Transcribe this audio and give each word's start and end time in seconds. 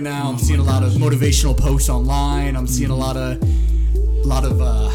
now. 0.00 0.28
I'm 0.28 0.38
seeing 0.38 0.60
a 0.60 0.62
lot 0.62 0.84
of 0.84 0.92
motivational 0.92 1.58
posts 1.58 1.88
online. 1.88 2.54
I'm 2.54 2.68
seeing 2.68 2.90
a 2.90 2.94
lot 2.94 3.16
of, 3.16 3.42
a 3.42 4.26
lot 4.28 4.44
of, 4.44 4.60
uh, 4.60 4.88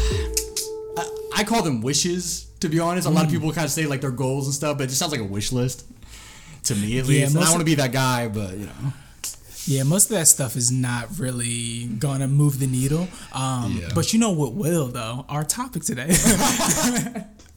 I, 0.96 1.40
I 1.40 1.44
call 1.44 1.60
them 1.62 1.82
wishes. 1.82 2.46
To 2.60 2.70
be 2.70 2.80
honest, 2.80 3.06
a 3.06 3.10
lot 3.10 3.26
of 3.26 3.30
people 3.30 3.52
kind 3.52 3.66
of 3.66 3.70
say 3.70 3.84
like 3.84 4.00
their 4.00 4.10
goals 4.10 4.46
and 4.46 4.54
stuff, 4.54 4.78
but 4.78 4.84
it 4.84 4.86
just 4.86 4.98
sounds 4.98 5.12
like 5.12 5.20
a 5.20 5.24
wish 5.24 5.52
list 5.52 5.84
to 6.62 6.74
me 6.74 6.98
at 6.98 7.04
Yeah, 7.04 7.08
least. 7.26 7.34
and 7.34 7.44
I 7.44 7.50
want 7.50 7.58
to 7.60 7.66
be 7.66 7.74
that 7.74 7.92
guy, 7.92 8.28
but 8.28 8.56
you 8.56 8.64
know, 8.64 8.72
Yeah, 9.66 9.82
most 9.82 10.04
of 10.10 10.16
that 10.16 10.26
stuff 10.26 10.56
is 10.56 10.72
not 10.72 11.18
really 11.18 11.84
gonna 11.98 12.26
move 12.26 12.58
the 12.58 12.66
needle. 12.66 13.06
Um, 13.34 13.78
Yeah. 13.82 13.90
But 13.94 14.14
you 14.14 14.18
know 14.18 14.30
what 14.30 14.54
will 14.54 14.86
though? 14.86 15.26
Our 15.28 15.44
topic 15.44 15.82
today. 15.84 16.08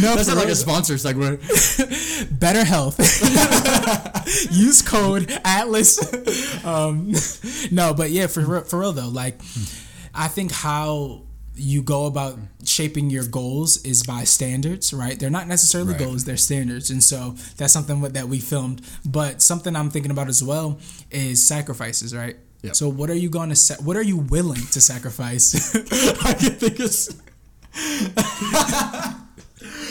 no, 0.00 0.14
that's 0.14 0.28
not 0.28 0.36
like 0.36 0.48
a 0.48 0.54
sponsor 0.54 0.98
segment. 0.98 1.40
better 2.40 2.64
health. 2.64 2.98
Use 4.52 4.82
code 4.82 5.30
Atlas. 5.44 5.98
um, 6.64 7.12
no, 7.70 7.94
but 7.94 8.10
yeah, 8.10 8.26
for 8.26 8.40
real- 8.40 8.64
for 8.64 8.80
real 8.80 8.92
though, 8.92 9.08
like 9.08 9.40
I 10.14 10.28
think 10.28 10.52
how 10.52 11.22
you 11.54 11.82
go 11.82 12.06
about 12.06 12.38
shaping 12.64 13.10
your 13.10 13.26
goals 13.26 13.82
is 13.84 14.02
by 14.04 14.22
standards, 14.24 14.92
right? 14.92 15.18
They're 15.18 15.30
not 15.30 15.48
necessarily 15.48 15.92
Right. 15.94 15.98
goals; 16.00 16.24
they're 16.24 16.36
standards, 16.36 16.90
and 16.90 17.02
so 17.02 17.34
that's 17.56 17.72
something 17.72 18.00
that 18.02 18.28
we 18.28 18.38
filmed. 18.38 18.82
But 19.04 19.42
something 19.42 19.74
I'm 19.74 19.90
thinking 19.90 20.10
about 20.12 20.28
as 20.28 20.42
well 20.42 20.78
is 21.10 21.44
sacrifices, 21.44 22.14
right? 22.14 22.36
Yep. 22.62 22.76
So 22.76 22.88
what 22.88 23.08
are 23.10 23.14
you 23.14 23.30
going 23.30 23.48
to 23.50 23.56
sa- 23.56 23.82
what 23.82 23.96
are 23.96 24.02
you 24.02 24.16
willing 24.18 24.60
to 24.72 24.80
sacrifice? 24.80 25.74
I 26.24 26.34
can 26.34 26.52
think 26.52 26.78
it's. 26.80 27.08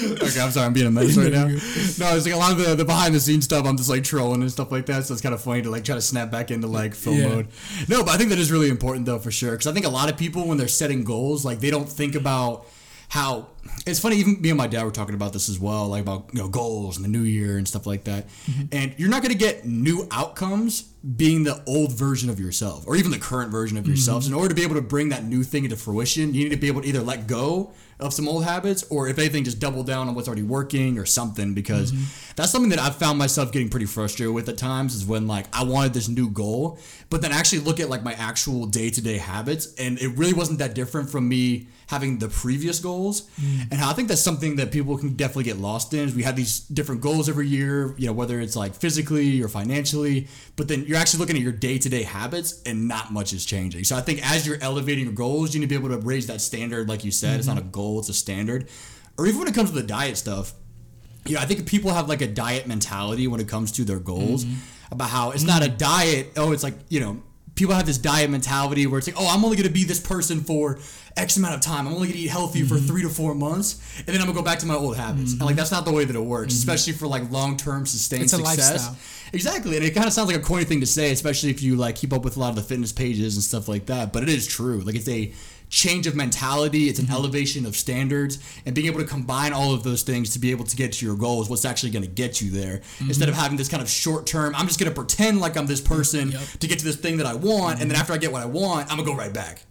Okay, 0.03 0.39
I'm 0.39 0.51
sorry, 0.51 0.65
I'm 0.65 0.73
being 0.73 0.87
a 0.87 0.91
mess 0.91 1.17
right 1.17 1.31
now. 1.31 1.47
No, 1.99 2.15
it's 2.15 2.25
like 2.25 2.33
a 2.33 2.37
lot 2.37 2.51
of 2.51 2.57
the, 2.57 2.75
the 2.75 2.85
behind 2.85 3.15
the 3.15 3.19
scenes 3.19 3.45
stuff. 3.45 3.65
I'm 3.65 3.77
just 3.77 3.89
like 3.89 4.03
trolling 4.03 4.41
and 4.41 4.51
stuff 4.51 4.71
like 4.71 4.85
that, 4.87 5.05
so 5.05 5.13
it's 5.13 5.21
kind 5.21 5.33
of 5.33 5.41
funny 5.41 5.61
to 5.63 5.69
like 5.69 5.83
try 5.83 5.95
to 5.95 6.01
snap 6.01 6.31
back 6.31 6.51
into 6.51 6.67
like 6.67 6.93
film 6.93 7.17
Yeah. 7.17 7.27
mode. 7.29 7.47
No, 7.87 8.03
but 8.03 8.11
I 8.11 8.17
think 8.17 8.29
that 8.29 8.39
is 8.39 8.51
really 8.51 8.69
important 8.69 9.05
though 9.05 9.19
for 9.19 9.31
sure, 9.31 9.51
because 9.51 9.67
I 9.67 9.73
think 9.73 9.85
a 9.85 9.89
lot 9.89 10.09
of 10.09 10.17
people 10.17 10.47
when 10.47 10.57
they're 10.57 10.67
setting 10.67 11.03
goals, 11.03 11.45
like 11.45 11.59
they 11.59 11.71
don't 11.71 11.89
think 11.89 12.15
about 12.15 12.67
how 13.09 13.47
it's 13.85 13.99
funny. 13.99 14.17
Even 14.17 14.41
me 14.41 14.49
and 14.49 14.57
my 14.57 14.67
dad 14.67 14.83
were 14.83 14.91
talking 14.91 15.15
about 15.15 15.33
this 15.33 15.49
as 15.49 15.59
well, 15.59 15.87
like 15.87 16.01
about 16.01 16.29
you 16.33 16.39
know 16.39 16.47
goals 16.49 16.97
and 16.97 17.05
the 17.05 17.09
new 17.09 17.21
year 17.21 17.57
and 17.57 17.67
stuff 17.67 17.85
like 17.87 18.03
that. 18.03 18.27
Mm-hmm. 18.27 18.65
And 18.71 18.95
you're 18.97 19.09
not 19.09 19.21
going 19.21 19.31
to 19.31 19.37
get 19.37 19.65
new 19.65 20.07
outcomes 20.11 20.81
being 20.81 21.43
the 21.43 21.63
old 21.65 21.93
version 21.93 22.29
of 22.29 22.39
yourself, 22.39 22.85
or 22.85 22.95
even 22.95 23.11
the 23.11 23.19
current 23.19 23.51
version 23.51 23.77
of 23.77 23.83
mm-hmm. 23.83 23.91
yourself. 23.91 24.23
So 24.23 24.29
in 24.29 24.33
order 24.33 24.49
to 24.49 24.55
be 24.55 24.63
able 24.63 24.75
to 24.75 24.81
bring 24.81 25.09
that 25.09 25.23
new 25.23 25.43
thing 25.43 25.63
into 25.63 25.77
fruition, 25.77 26.33
you 26.33 26.43
need 26.43 26.49
to 26.51 26.57
be 26.57 26.67
able 26.67 26.81
to 26.81 26.87
either 26.87 27.01
let 27.01 27.27
go 27.27 27.71
of 27.99 28.13
some 28.13 28.27
old 28.27 28.43
habits, 28.43 28.83
or 28.89 29.07
if 29.07 29.17
anything, 29.17 29.43
just 29.43 29.59
double 29.59 29.83
down 29.83 30.07
on 30.07 30.15
what's 30.15 30.27
already 30.27 30.43
working 30.43 30.97
or 30.99 31.05
something. 31.05 31.53
Because 31.53 31.93
that's 32.35 32.51
something 32.51 32.69
that 32.69 32.79
I've 32.79 32.95
found 32.95 33.17
myself 33.17 33.51
getting 33.51 33.69
pretty 33.69 33.87
frustrated 33.87 34.33
with 34.33 34.49
at 34.49 34.57
times. 34.57 34.95
Is 34.95 35.05
when 35.05 35.27
like 35.27 35.45
I 35.53 35.63
wanted 35.63 35.93
this 35.93 36.07
new 36.07 36.29
goal, 36.29 36.79
but 37.09 37.21
then 37.21 37.31
actually 37.31 37.59
look 37.59 37.79
at 37.79 37.89
like 37.89 38.03
my 38.03 38.13
actual 38.13 38.65
day 38.65 38.89
to 38.89 39.01
day 39.01 39.17
habits, 39.17 39.73
and 39.75 39.99
it 39.99 40.09
really 40.17 40.33
wasn't 40.33 40.59
that 40.59 40.75
different 40.75 41.09
from 41.09 41.27
me 41.27 41.67
having 41.87 42.19
the 42.19 42.27
previous 42.27 42.79
goals. 42.79 43.21
Mm. 43.41 43.71
And 43.71 43.81
I 43.81 43.93
think 43.93 44.07
that's 44.07 44.21
something 44.21 44.57
that 44.57 44.71
people 44.71 44.97
can 44.97 45.15
definitely 45.15 45.45
get 45.45 45.57
lost 45.57 45.93
in. 45.93 46.07
Is 46.07 46.15
we 46.15 46.23
have 46.23 46.35
these 46.35 46.59
different 46.59 47.01
goals 47.01 47.27
every 47.29 47.47
year, 47.47 47.95
you 47.97 48.05
know, 48.05 48.13
whether 48.13 48.39
it's 48.39 48.55
like 48.55 48.75
physically 48.75 49.41
or 49.41 49.47
financially, 49.47 50.27
but 50.55 50.67
then 50.67 50.83
you're 50.85 50.97
actually 50.97 51.19
looking 51.19 51.37
at 51.37 51.41
your 51.41 51.51
day 51.51 51.77
to 51.77 51.89
day 51.89 52.03
habits, 52.03 52.61
and 52.65 52.87
not 52.87 53.11
much 53.11 53.33
is 53.33 53.45
changing. 53.45 53.83
So 53.83 53.95
I 53.95 54.01
think 54.01 54.19
as 54.29 54.45
you're 54.45 54.61
elevating 54.61 55.05
your 55.05 55.13
goals, 55.13 55.53
you 55.53 55.59
need 55.59 55.69
to 55.69 55.79
be 55.79 55.85
able 55.85 55.97
to 55.97 56.05
raise 56.05 56.27
that 56.27 56.41
standard, 56.41 56.87
like 56.87 57.03
you 57.03 57.11
said. 57.11 57.39
It's 57.39 57.47
not 57.47 57.57
a 57.57 57.61
mm-hmm. 57.61 57.71
goal; 57.71 57.99
it's 57.99 58.09
a 58.09 58.13
standard. 58.13 58.69
Or 59.17 59.25
even 59.25 59.39
when 59.39 59.47
it 59.47 59.55
comes 59.55 59.71
to 59.71 59.75
the 59.75 59.87
diet 59.87 60.17
stuff, 60.17 60.53
yeah, 61.25 61.41
I 61.41 61.45
think 61.45 61.67
people 61.67 61.91
have 61.91 62.07
like 62.07 62.21
a 62.21 62.27
diet 62.27 62.67
mentality 62.67 63.27
when 63.27 63.39
it 63.39 63.47
comes 63.47 63.71
to 63.73 63.83
their 63.83 63.99
goals 63.99 64.45
mm-hmm. 64.45 64.59
about 64.91 65.09
how 65.09 65.31
it's 65.31 65.43
not 65.43 65.63
a 65.63 65.69
diet. 65.69 66.33
Oh, 66.37 66.51
it's 66.51 66.63
like, 66.63 66.75
you 66.89 66.99
know, 66.99 67.21
people 67.57 67.75
have 67.75 67.85
this 67.85 67.97
diet 67.97 68.29
mentality 68.29 68.87
where 68.87 68.99
it's 68.99 69.07
like, 69.07 69.17
oh, 69.19 69.27
I'm 69.27 69.43
only 69.43 69.57
going 69.57 69.67
to 69.67 69.73
be 69.73 69.83
this 69.83 69.99
person 69.99 70.41
for 70.41 70.79
X 71.17 71.35
amount 71.35 71.55
of 71.55 71.61
time. 71.61 71.87
I'm 71.87 71.93
only 71.93 72.07
going 72.07 72.17
to 72.17 72.23
eat 72.23 72.29
healthy 72.29 72.63
for 72.63 72.75
mm-hmm. 72.75 72.85
three 72.85 73.01
to 73.01 73.09
four 73.09 73.35
months. 73.35 73.81
And 73.97 74.07
then 74.07 74.17
I'm 74.17 74.27
going 74.27 74.35
to 74.35 74.41
go 74.41 74.45
back 74.45 74.59
to 74.59 74.65
my 74.65 74.75
old 74.75 74.95
habits. 74.95 75.31
And 75.31 75.41
like, 75.41 75.49
mm-hmm. 75.49 75.57
that's 75.57 75.71
not 75.71 75.83
the 75.83 75.91
way 75.91 76.05
that 76.05 76.15
it 76.15 76.19
works, 76.19 76.53
mm-hmm. 76.53 76.69
especially 76.69 76.93
for 76.93 77.07
like 77.07 77.29
long 77.31 77.57
term 77.57 77.85
sustained 77.85 78.23
It's 78.23 78.31
success. 78.31 78.71
lifestyle. 78.71 78.97
Exactly. 79.33 79.75
And 79.75 79.85
it 79.85 79.93
kind 79.93 80.07
of 80.07 80.13
sounds 80.13 80.29
like 80.29 80.37
a 80.37 80.41
corny 80.41 80.63
thing 80.63 80.79
to 80.79 80.85
say, 80.85 81.11
especially 81.11 81.49
if 81.49 81.61
you 81.61 81.75
like 81.75 81.95
keep 81.95 82.13
up 82.13 82.23
with 82.23 82.37
a 82.37 82.39
lot 82.39 82.49
of 82.49 82.55
the 82.55 82.61
fitness 82.61 82.93
pages 82.93 83.35
and 83.35 83.43
stuff 83.43 83.67
like 83.67 83.87
that. 83.87 84.13
But 84.13 84.23
it 84.23 84.29
is 84.29 84.47
true. 84.47 84.79
Like, 84.79 84.95
it's 84.95 85.09
a 85.09 85.33
change 85.69 86.07
of 86.07 86.15
mentality, 86.15 86.87
it's 86.87 86.99
an 86.99 87.05
mm-hmm. 87.05 87.15
elevation 87.15 87.65
of 87.65 87.75
standards, 87.75 88.39
and 88.65 88.73
being 88.73 88.87
able 88.87 88.99
to 88.99 89.05
combine 89.05 89.53
all 89.53 89.73
of 89.73 89.83
those 89.83 90.03
things 90.03 90.31
to 90.33 90.39
be 90.39 90.51
able 90.51 90.65
to 90.65 90.75
get 90.75 90.93
to 90.93 91.05
your 91.05 91.15
goal 91.15 91.41
is 91.41 91.49
what's 91.49 91.65
actually 91.65 91.91
going 91.91 92.03
to 92.03 92.09
get 92.09 92.41
you 92.41 92.51
there. 92.51 92.77
Mm-hmm. 92.77 93.09
Instead 93.09 93.29
of 93.29 93.35
having 93.35 93.57
this 93.57 93.69
kind 93.69 93.81
of 93.81 93.89
short 93.89 94.25
term, 94.25 94.55
I'm 94.55 94.67
just 94.67 94.79
going 94.79 94.91
to 94.91 94.95
pretend 94.95 95.39
like 95.39 95.57
I'm 95.57 95.67
this 95.67 95.81
mm-hmm. 95.81 95.95
person 95.95 96.31
Yep. 96.31 96.41
to 96.59 96.67
get 96.67 96.79
to 96.79 96.85
this 96.85 96.95
thing 96.95 97.17
that 97.17 97.25
I 97.25 97.35
want, 97.35 97.81
and 97.81 97.89
then 97.89 97.97
after 97.97 98.13
I 98.13 98.17
get 98.17 98.31
what 98.31 98.41
I 98.41 98.45
want, 98.45 98.89
I'm 98.91 98.97
going 98.97 99.07
to 99.07 99.13
go 99.13 99.17
right 99.17 99.33
back. 99.33 99.61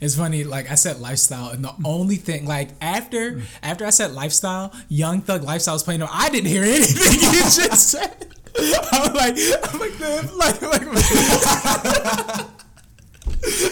It's 0.00 0.16
funny, 0.16 0.44
like 0.44 0.70
I 0.70 0.74
said 0.74 1.00
lifestyle, 1.00 1.48
and 1.48 1.64
the 1.64 1.72
only 1.84 2.16
thing, 2.16 2.44
like 2.44 2.70
after 2.82 3.32
mm. 3.32 3.42
after 3.62 3.86
I 3.86 3.90
said 3.90 4.12
lifestyle, 4.12 4.72
Young 4.88 5.22
Thug 5.22 5.42
Lifestyle 5.42 5.76
was 5.76 5.82
playing. 5.82 6.02
I 6.02 6.28
didn't 6.28 6.48
hear 6.50 6.62
anything 6.62 7.20
you 7.20 7.40
just 7.40 7.88
said. 7.88 8.34
I'm 8.92 9.14
like, 9.14 9.36
I'm 9.64 9.78
like, 9.78 10.60
like, 10.60 10.92
like. 10.92 12.46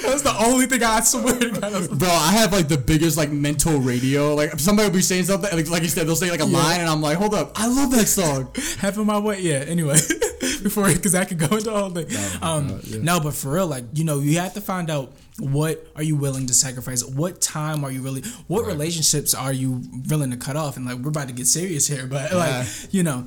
That 0.02 0.10
was 0.12 0.22
the 0.22 0.34
only 0.38 0.66
thing 0.66 0.82
I 0.82 1.00
swear 1.00 1.38
to 1.38 1.50
God. 1.50 1.98
Bro, 1.98 2.08
I 2.08 2.32
have 2.32 2.52
like 2.52 2.68
the 2.68 2.76
biggest 2.76 3.16
like 3.16 3.30
mental 3.30 3.78
radio. 3.80 4.34
Like 4.34 4.58
somebody 4.60 4.88
will 4.88 4.94
be 4.94 5.02
saying 5.02 5.24
something, 5.24 5.50
like, 5.56 5.68
like 5.70 5.82
you 5.82 5.88
said, 5.88 6.06
they'll 6.06 6.16
say 6.16 6.30
like 6.30 6.40
a 6.40 6.44
line, 6.44 6.80
and 6.80 6.88
I'm 6.88 7.00
like, 7.00 7.16
hold 7.16 7.34
up, 7.34 7.52
I 7.58 7.66
love 7.68 7.90
that 7.92 8.06
song. 8.06 8.50
half 8.78 8.98
of 8.98 9.06
my 9.06 9.18
way. 9.18 9.40
Yeah. 9.40 9.64
Anyway, 9.66 9.94
before 10.62 10.88
because 10.92 11.14
I 11.14 11.24
could 11.24 11.38
go 11.38 11.56
into 11.56 11.72
all 11.72 11.90
thing. 11.90 12.06
um, 12.42 12.80
No, 13.02 13.20
but 13.20 13.34
for 13.34 13.52
real, 13.52 13.66
like 13.66 13.84
you 13.94 14.04
know, 14.04 14.20
you 14.20 14.38
have 14.38 14.54
to 14.54 14.60
find 14.60 14.90
out 14.90 15.12
what 15.38 15.86
are 15.96 16.02
you 16.02 16.16
willing 16.16 16.46
to 16.48 16.54
sacrifice. 16.54 17.02
What 17.04 17.40
time 17.40 17.84
are 17.84 17.90
you 17.90 18.02
really? 18.02 18.22
What 18.48 18.66
relationships 18.66 19.32
are 19.34 19.52
you 19.52 19.82
willing 20.08 20.30
to 20.32 20.36
cut 20.36 20.56
off? 20.56 20.76
And 20.76 20.84
like 20.86 20.98
we're 20.98 21.08
about 21.10 21.28
to 21.28 21.34
get 21.34 21.46
serious 21.46 21.86
here, 21.86 22.06
but 22.06 22.30
Yeah. 22.30 22.36
like 22.36 22.66
you 22.92 23.02
know. 23.02 23.26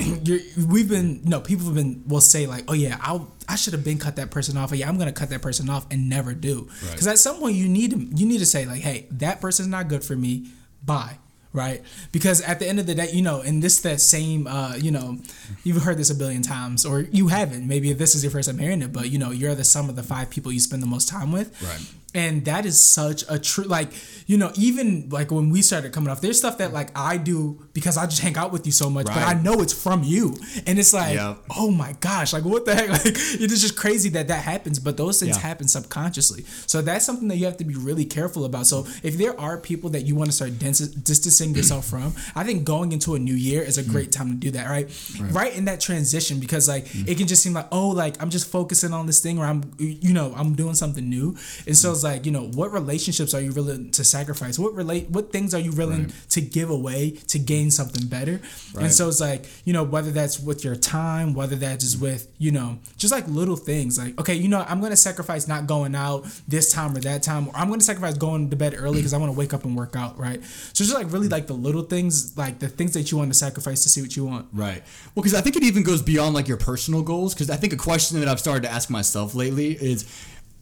You're, 0.24 0.40
we've 0.68 0.88
been 0.88 1.22
no 1.24 1.40
people 1.40 1.66
have 1.66 1.74
been 1.74 2.02
will 2.06 2.20
say 2.20 2.46
like 2.46 2.64
oh 2.68 2.74
yeah 2.74 2.98
I 3.00 3.20
I 3.48 3.56
should 3.56 3.72
have 3.72 3.84
been 3.84 3.98
cut 3.98 4.16
that 4.16 4.30
person 4.30 4.56
off 4.56 4.72
or 4.72 4.76
yeah 4.76 4.88
I'm 4.88 4.98
gonna 4.98 5.12
cut 5.12 5.30
that 5.30 5.42
person 5.42 5.68
off 5.68 5.86
and 5.90 6.08
never 6.08 6.34
do. 6.34 6.68
Because 6.90 7.06
at 7.06 7.18
some 7.18 7.38
point 7.38 7.56
you 7.56 7.68
need 7.68 7.90
to 7.92 7.98
you 7.98 8.26
need 8.26 8.38
to 8.38 8.46
say 8.46 8.66
like 8.66 8.80
hey 8.80 9.06
that 9.12 9.40
person's 9.40 9.68
not 9.68 9.88
good 9.88 10.04
for 10.04 10.16
me 10.16 10.46
bye 10.84 11.18
right? 11.52 11.82
Because 12.12 12.40
at 12.42 12.60
the 12.60 12.68
end 12.68 12.78
of 12.78 12.86
the 12.86 12.94
day 12.94 13.10
you 13.10 13.22
know 13.22 13.40
and 13.40 13.62
this 13.62 13.80
that 13.80 14.00
same 14.00 14.46
uh 14.46 14.74
you 14.76 14.90
know 14.90 15.18
you've 15.64 15.82
heard 15.82 15.98
this 15.98 16.10
a 16.10 16.14
billion 16.14 16.42
times 16.42 16.86
or 16.86 17.00
you 17.00 17.28
haven't 17.28 17.66
maybe 17.66 17.92
this 17.92 18.14
is 18.14 18.22
your 18.22 18.30
first 18.30 18.48
time 18.48 18.58
hearing 18.58 18.82
it 18.82 18.92
but 18.92 19.10
you 19.10 19.18
know 19.18 19.30
you're 19.30 19.54
the 19.54 19.64
sum 19.64 19.88
of 19.88 19.96
the 19.96 20.02
five 20.02 20.30
people 20.30 20.52
you 20.52 20.60
spend 20.60 20.82
the 20.82 20.86
most 20.86 21.08
time 21.08 21.32
with. 21.32 21.60
Right. 21.62 21.80
And 22.14 22.44
that 22.44 22.66
is 22.66 22.80
such 22.82 23.24
a 23.28 23.38
true 23.38 23.64
like 23.64 23.92
you 24.26 24.36
know 24.36 24.50
even 24.56 25.08
like 25.10 25.30
when 25.30 25.48
we 25.50 25.62
started 25.62 25.92
coming 25.92 26.10
off 26.10 26.20
there's 26.20 26.38
stuff 26.38 26.58
that 26.58 26.72
like 26.72 26.90
i 26.98 27.16
do 27.16 27.64
because 27.72 27.96
i 27.96 28.04
just 28.04 28.20
hang 28.20 28.36
out 28.36 28.50
with 28.50 28.66
you 28.66 28.72
so 28.72 28.90
much 28.90 29.06
but 29.06 29.18
i 29.18 29.32
know 29.34 29.60
it's 29.60 29.72
from 29.72 30.02
you 30.02 30.34
and 30.66 30.78
it's 30.78 30.92
like 30.92 31.14
Yep. 31.14 31.38
oh 31.56 31.70
my 31.70 31.92
gosh 32.00 32.32
like 32.32 32.44
what 32.44 32.64
the 32.64 32.74
heck 32.74 32.88
like 32.96 33.06
it 33.06 33.52
is 33.52 33.60
just 33.60 33.76
crazy 33.76 34.08
that 34.10 34.26
that 34.28 34.42
happens 34.42 34.78
but 34.80 34.96
those 34.96 35.20
things 35.20 35.36
Yeah. 35.36 35.42
happen 35.42 35.68
subconsciously 35.68 36.44
so 36.66 36.82
that's 36.82 37.04
something 37.04 37.28
that 37.28 37.36
you 37.36 37.44
have 37.46 37.56
to 37.58 37.64
be 37.64 37.74
really 37.74 38.04
careful 38.04 38.44
about 38.44 38.66
so 38.66 38.86
if 39.04 39.16
there 39.16 39.38
are 39.38 39.56
people 39.58 39.90
that 39.90 40.02
you 40.02 40.16
want 40.16 40.30
to 40.30 40.36
start 40.36 40.58
distancing 40.58 41.54
yourself 41.54 41.86
from 41.86 42.12
i 42.34 42.42
think 42.44 42.64
going 42.64 42.92
into 42.92 43.14
a 43.14 43.18
new 43.18 43.34
year 43.34 43.62
is 43.62 43.78
a 43.78 43.82
Mm. 43.82 43.88
great 43.92 44.12
time 44.12 44.28
to 44.28 44.34
do 44.34 44.50
that 44.52 44.68
right 44.68 44.88
right, 45.32 45.56
in 45.56 45.64
that 45.64 45.80
transition 45.80 46.38
because 46.38 46.68
like 46.68 46.86
Mm. 46.86 47.08
it 47.08 47.18
can 47.18 47.26
just 47.26 47.42
seem 47.42 47.52
like 47.54 47.66
oh 47.72 47.88
like 47.88 48.20
i'm 48.22 48.30
just 48.30 48.46
focusing 48.50 48.92
on 48.92 49.06
this 49.06 49.20
thing 49.20 49.38
or 49.38 49.44
i'm 49.46 49.62
you 49.78 50.12
know 50.12 50.32
i'm 50.36 50.54
doing 50.54 50.74
something 50.74 51.08
new 51.08 51.36
and 51.66 51.76
so 51.76 51.94
it's 52.00 52.04
like 52.04 52.26
you 52.26 52.32
know 52.32 52.46
what 52.48 52.72
relationships 52.72 53.34
are 53.34 53.40
you 53.40 53.52
willing 53.52 53.90
to 53.90 54.02
sacrifice 54.04 54.58
what 54.58 54.74
relate 54.74 55.08
what 55.10 55.32
things 55.32 55.54
are 55.54 55.58
you 55.60 55.72
willing 55.72 56.04
Right. 56.04 56.14
to 56.30 56.40
give 56.40 56.70
away 56.70 57.10
to 57.28 57.38
gain 57.38 57.70
something 57.70 58.06
better 58.06 58.40
and 58.78 58.92
so 58.92 59.08
it's 59.08 59.20
like 59.20 59.46
you 59.64 59.72
know 59.72 59.82
whether 59.84 60.10
that's 60.10 60.40
with 60.40 60.64
your 60.64 60.76
time 60.76 61.34
whether 61.34 61.56
that's 61.56 61.84
just 61.84 62.00
with 62.00 62.28
you 62.38 62.50
know 62.50 62.78
just 62.96 63.12
like 63.12 63.26
little 63.28 63.56
things 63.56 63.98
like 63.98 64.18
okay 64.20 64.34
you 64.34 64.48
know 64.48 64.64
i'm 64.68 64.80
gonna 64.80 64.96
sacrifice 64.96 65.46
not 65.48 65.66
going 65.66 65.94
out 65.94 66.24
this 66.48 66.72
time 66.72 66.96
or 66.96 67.00
that 67.00 67.22
time 67.22 67.48
or 67.48 67.56
i'm 67.56 67.68
gonna 67.68 67.80
sacrifice 67.82 68.16
going 68.16 68.48
to 68.50 68.56
bed 68.56 68.74
early 68.76 68.96
because 68.96 69.12
i 69.12 69.18
want 69.18 69.30
to 69.32 69.38
wake 69.38 69.52
up 69.54 69.64
and 69.64 69.76
work 69.76 69.94
out 69.96 70.18
right 70.18 70.42
so 70.44 70.84
just 70.84 70.94
like 70.94 71.10
really 71.12 71.28
like 71.28 71.46
the 71.46 71.52
little 71.54 71.82
things 71.82 72.36
like 72.38 72.58
the 72.58 72.68
things 72.68 72.92
that 72.92 73.10
you 73.10 73.18
want 73.18 73.30
to 73.30 73.38
sacrifice 73.38 73.82
to 73.82 73.88
see 73.88 74.00
what 74.00 74.16
you 74.16 74.24
want 74.24 74.46
Right. 74.52 74.82
Well, 75.14 75.22
because 75.22 75.34
I 75.34 75.40
think 75.42 75.56
it 75.56 75.62
even 75.62 75.82
goes 75.82 76.02
beyond 76.02 76.34
like 76.34 76.48
your 76.48 76.56
personal 76.56 77.02
goals. 77.02 77.34
Because 77.34 77.50
I 77.50 77.56
think 77.56 77.72
a 77.72 77.76
question 77.76 78.18
that 78.20 78.28
I've 78.28 78.40
started 78.40 78.62
to 78.62 78.70
ask 78.72 78.90
myself 78.90 79.34
lately 79.34 79.72
is, 79.72 80.04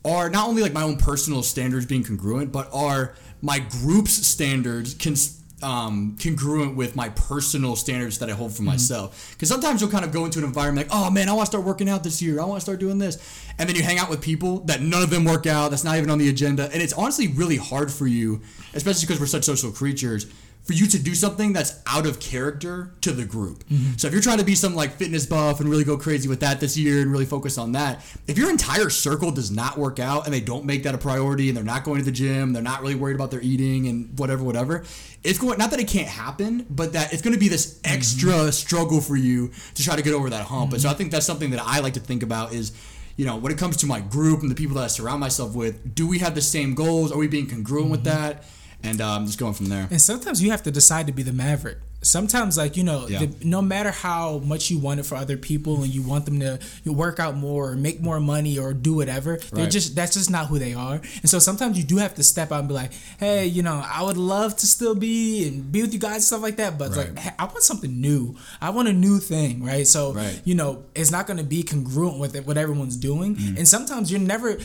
are 0.05 0.31
not 0.31 0.49
only 0.49 0.63
like 0.63 0.73
my 0.73 0.83
own 0.83 0.97
personal 0.97 1.43
standards 1.43 1.87
being 1.87 2.05
congruent, 2.05 2.53
but 2.53 2.69
are 2.73 3.15
my 3.43 3.59
group's 3.59 4.13
standards 4.27 4.95
cons- 4.95 5.43
um, 5.63 6.17
congruent 6.23 6.77
with 6.77 6.95
my 6.95 7.09
personal 7.11 7.75
standards 7.75 8.19
that 8.21 8.31
I 8.31 8.33
hold 8.33 8.55
for 8.55 8.63
myself? 8.63 9.33
Because 9.33 9.49
sometimes 9.49 9.81
you'll 9.81 9.91
kind 9.91 10.05
of 10.05 10.13
go 10.13 10.25
into 10.25 10.39
an 10.39 10.45
environment 10.45 10.89
like, 10.89 10.97
oh 10.97 11.11
man, 11.11 11.29
I 11.29 11.33
want 11.33 11.47
to 11.47 11.51
start 11.51 11.65
working 11.65 11.89
out 11.89 12.05
this 12.05 12.23
year. 12.23 12.41
I 12.41 12.45
want 12.45 12.59
to 12.59 12.63
start 12.63 12.79
doing 12.81 12.99
this, 12.99 13.19
and 13.59 13.69
then 13.69 13.77
you 13.77 13.83
hang 13.83 13.99
out 13.99 14.09
with 14.09 14.23
people 14.23 14.61
that 14.61 14.81
none 14.81 15.03
of 15.03 15.11
them 15.11 15.25
work 15.25 15.47
out. 15.47 15.71
That's 15.71 15.85
not 15.85 15.97
even 15.97 16.11
on 16.11 16.19
the 16.19 16.29
agenda, 16.29 16.71
and 16.73 16.81
it's 16.81 16.93
honestly 16.93 17.29
really 17.29 17.57
hard 17.57 17.91
for 17.91 18.07
you, 18.07 18.41
especially 18.75 19.07
because 19.07 19.21
we're 19.21 19.27
such 19.27 19.45
social 19.45 19.73
creatures 19.73 20.27
for 20.69 20.75
you 20.75 20.87
to 20.87 20.99
do 20.99 21.15
something 21.15 21.55
that's 21.55 21.81
out 21.87 22.05
of 22.05 22.21
character 22.21 22.91
to 23.01 23.11
the 23.11 23.25
group. 23.25 23.65
Mm-hmm. 23.71 23.97
So 23.97 24.07
if 24.07 24.13
you're 24.13 24.21
trying 24.21 24.37
to 24.37 24.45
be 24.45 24.55
some 24.55 24.75
like 24.75 24.93
fitness 24.93 25.25
buff 25.25 25.61
and 25.61 25.69
really 25.71 25.83
go 25.83 25.97
crazy 25.97 26.29
with 26.29 26.41
that 26.41 26.61
this 26.61 26.77
year 26.77 27.01
and 27.01 27.11
really 27.11 27.25
focus 27.25 27.57
on 27.57 27.73
that, 27.73 28.05
if 28.27 28.37
your 28.37 28.51
entire 28.51 28.91
circle 28.91 29.31
does 29.31 29.51
not 29.51 29.79
work 29.79 29.99
out 29.99 30.27
and 30.27 30.35
they 30.35 30.43
don't 30.43 30.67
make 30.67 30.83
that 30.83 30.95
a 30.95 30.99
priority 30.99 31.49
and 31.49 31.57
they're 31.57 31.65
not 31.65 31.85
going 31.85 32.01
to 32.01 32.05
the 32.05 32.13
gym, 32.13 32.53
they're 32.53 32.63
not 32.63 32.83
really 32.83 32.97
worried 32.97 33.15
about 33.15 33.31
their 33.31 33.41
eating 33.41 33.89
and 33.89 34.19
whatever, 34.19 34.45
whatever, 34.45 34.85
it's 35.25 35.39
going 35.39 35.57
not 35.57 35.71
that 35.71 35.81
it 35.81 35.89
can't 35.89 36.07
happen, 36.07 36.67
but 36.69 36.93
that 36.93 37.15
it's 37.15 37.23
going 37.23 37.33
to 37.33 37.41
be 37.41 37.49
this 37.49 37.79
mm-hmm. 37.79 37.95
extra 37.95 38.53
struggle 38.53 39.01
for 39.01 39.17
you 39.17 39.51
to 39.75 39.83
try 39.83 39.97
to 39.97 40.03
get 40.03 40.13
over 40.13 40.29
that 40.29 40.45
hump. 40.45 40.75
And 40.75 40.83
so 40.83 40.91
I 40.91 40.93
think 40.93 41.13
that's 41.13 41.25
something 41.25 41.49
that 41.53 41.63
I 41.65 41.81
like 41.81 41.95
to 41.95 42.01
think 42.01 42.23
about 42.23 42.53
is 42.53 42.73
you 43.17 43.25
know, 43.25 43.37
when 43.37 43.51
it 43.51 43.59
comes 43.59 43.79
to 43.79 43.87
my 43.87 44.01
group 44.01 44.43
and 44.43 44.51
the 44.51 44.55
people 44.55 44.77
that 44.77 44.85
I 44.85 44.87
surround 44.87 45.19
myself 45.19 45.55
with, 45.55 45.95
do 45.95 46.07
we 46.07 46.21
have 46.21 46.37
the 46.37 46.41
same 46.41 46.75
goals? 46.75 47.11
Are 47.11 47.19
we 47.19 47.27
being 47.27 47.49
congruent 47.49 47.91
with 47.91 48.05
mm-hmm. 48.05 48.23
that? 48.23 48.45
And 48.83 49.01
um, 49.01 49.27
just 49.27 49.39
going 49.39 49.55
from 49.55 49.67
there. 49.67 49.89
And 49.91 50.01
sometimes 50.01 50.41
you 50.43 50.51
have 50.53 50.63
to 50.63 50.71
decide 50.71 51.07
to 51.09 51.13
be 51.13 51.23
the 51.25 51.33
maverick. 51.33 51.79
Sometimes, 52.01 52.57
like 52.57 52.77
you 52.77 52.85
know, 52.85 53.09
Yeah. 53.09 53.27
the, 53.27 53.45
no 53.45 53.61
matter 53.61 53.91
how 53.91 54.39
much 54.39 54.71
you 54.71 54.79
want 54.79 55.01
it 55.01 55.03
for 55.03 55.17
other 55.17 55.37
people, 55.37 55.83
and 55.83 55.93
you 55.93 56.01
want 56.03 56.27
them 56.27 56.39
to 56.39 56.61
you 56.85 56.93
work 56.93 57.19
out 57.19 57.37
more, 57.37 57.71
or 57.73 57.75
make 57.77 58.01
more 58.01 58.21
money, 58.21 58.57
or 58.57 58.73
do 58.73 58.95
whatever, 58.95 59.39
they're 59.53 59.65
Right. 59.65 59.71
just 59.73 59.97
that's 59.97 60.15
just 60.15 60.31
not 60.31 60.47
who 60.47 60.61
they 60.61 60.75
are. 60.75 61.01
And 61.23 61.29
so 61.29 61.41
sometimes 61.41 61.77
you 61.77 61.83
do 61.83 61.97
have 61.97 62.15
to 62.15 62.23
step 62.23 62.53
out 62.53 62.61
and 62.61 62.69
be 62.69 62.75
like, 62.75 62.93
hey, 63.19 63.47
you 63.47 63.65
know, 63.65 63.83
I 63.85 64.05
would 64.05 64.17
love 64.17 64.55
to 64.59 64.67
still 64.69 64.95
be 64.95 65.49
and 65.49 65.73
be 65.73 65.83
with 65.83 65.93
you 65.93 65.99
guys 65.99 66.15
and 66.15 66.23
stuff 66.23 66.43
like 66.43 66.57
that, 66.59 66.79
but 66.79 66.91
Right. 66.91 66.99
like 67.13 67.19
hey, 67.19 67.31
I 67.37 67.47
want 67.47 67.65
something 67.65 68.01
new. 68.01 68.37
I 68.61 68.71
want 68.71 68.87
a 68.87 68.93
new 68.93 69.19
thing, 69.19 69.65
right? 69.65 69.87
So 69.87 70.13
Right. 70.13 70.41
you 70.45 70.55
know, 70.55 70.85
it's 70.95 71.11
not 71.11 71.27
going 71.27 71.39
to 71.39 71.45
be 71.45 71.65
congruent 71.65 72.21
with 72.21 72.37
it, 72.37 72.47
what 72.47 72.57
everyone's 72.57 72.95
doing. 72.97 73.35
Mm-hmm. 73.35 73.57
And 73.57 73.67
sometimes 73.67 74.09
you're 74.13 74.21
never, 74.21 74.57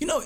you 0.00 0.06
know, 0.06 0.22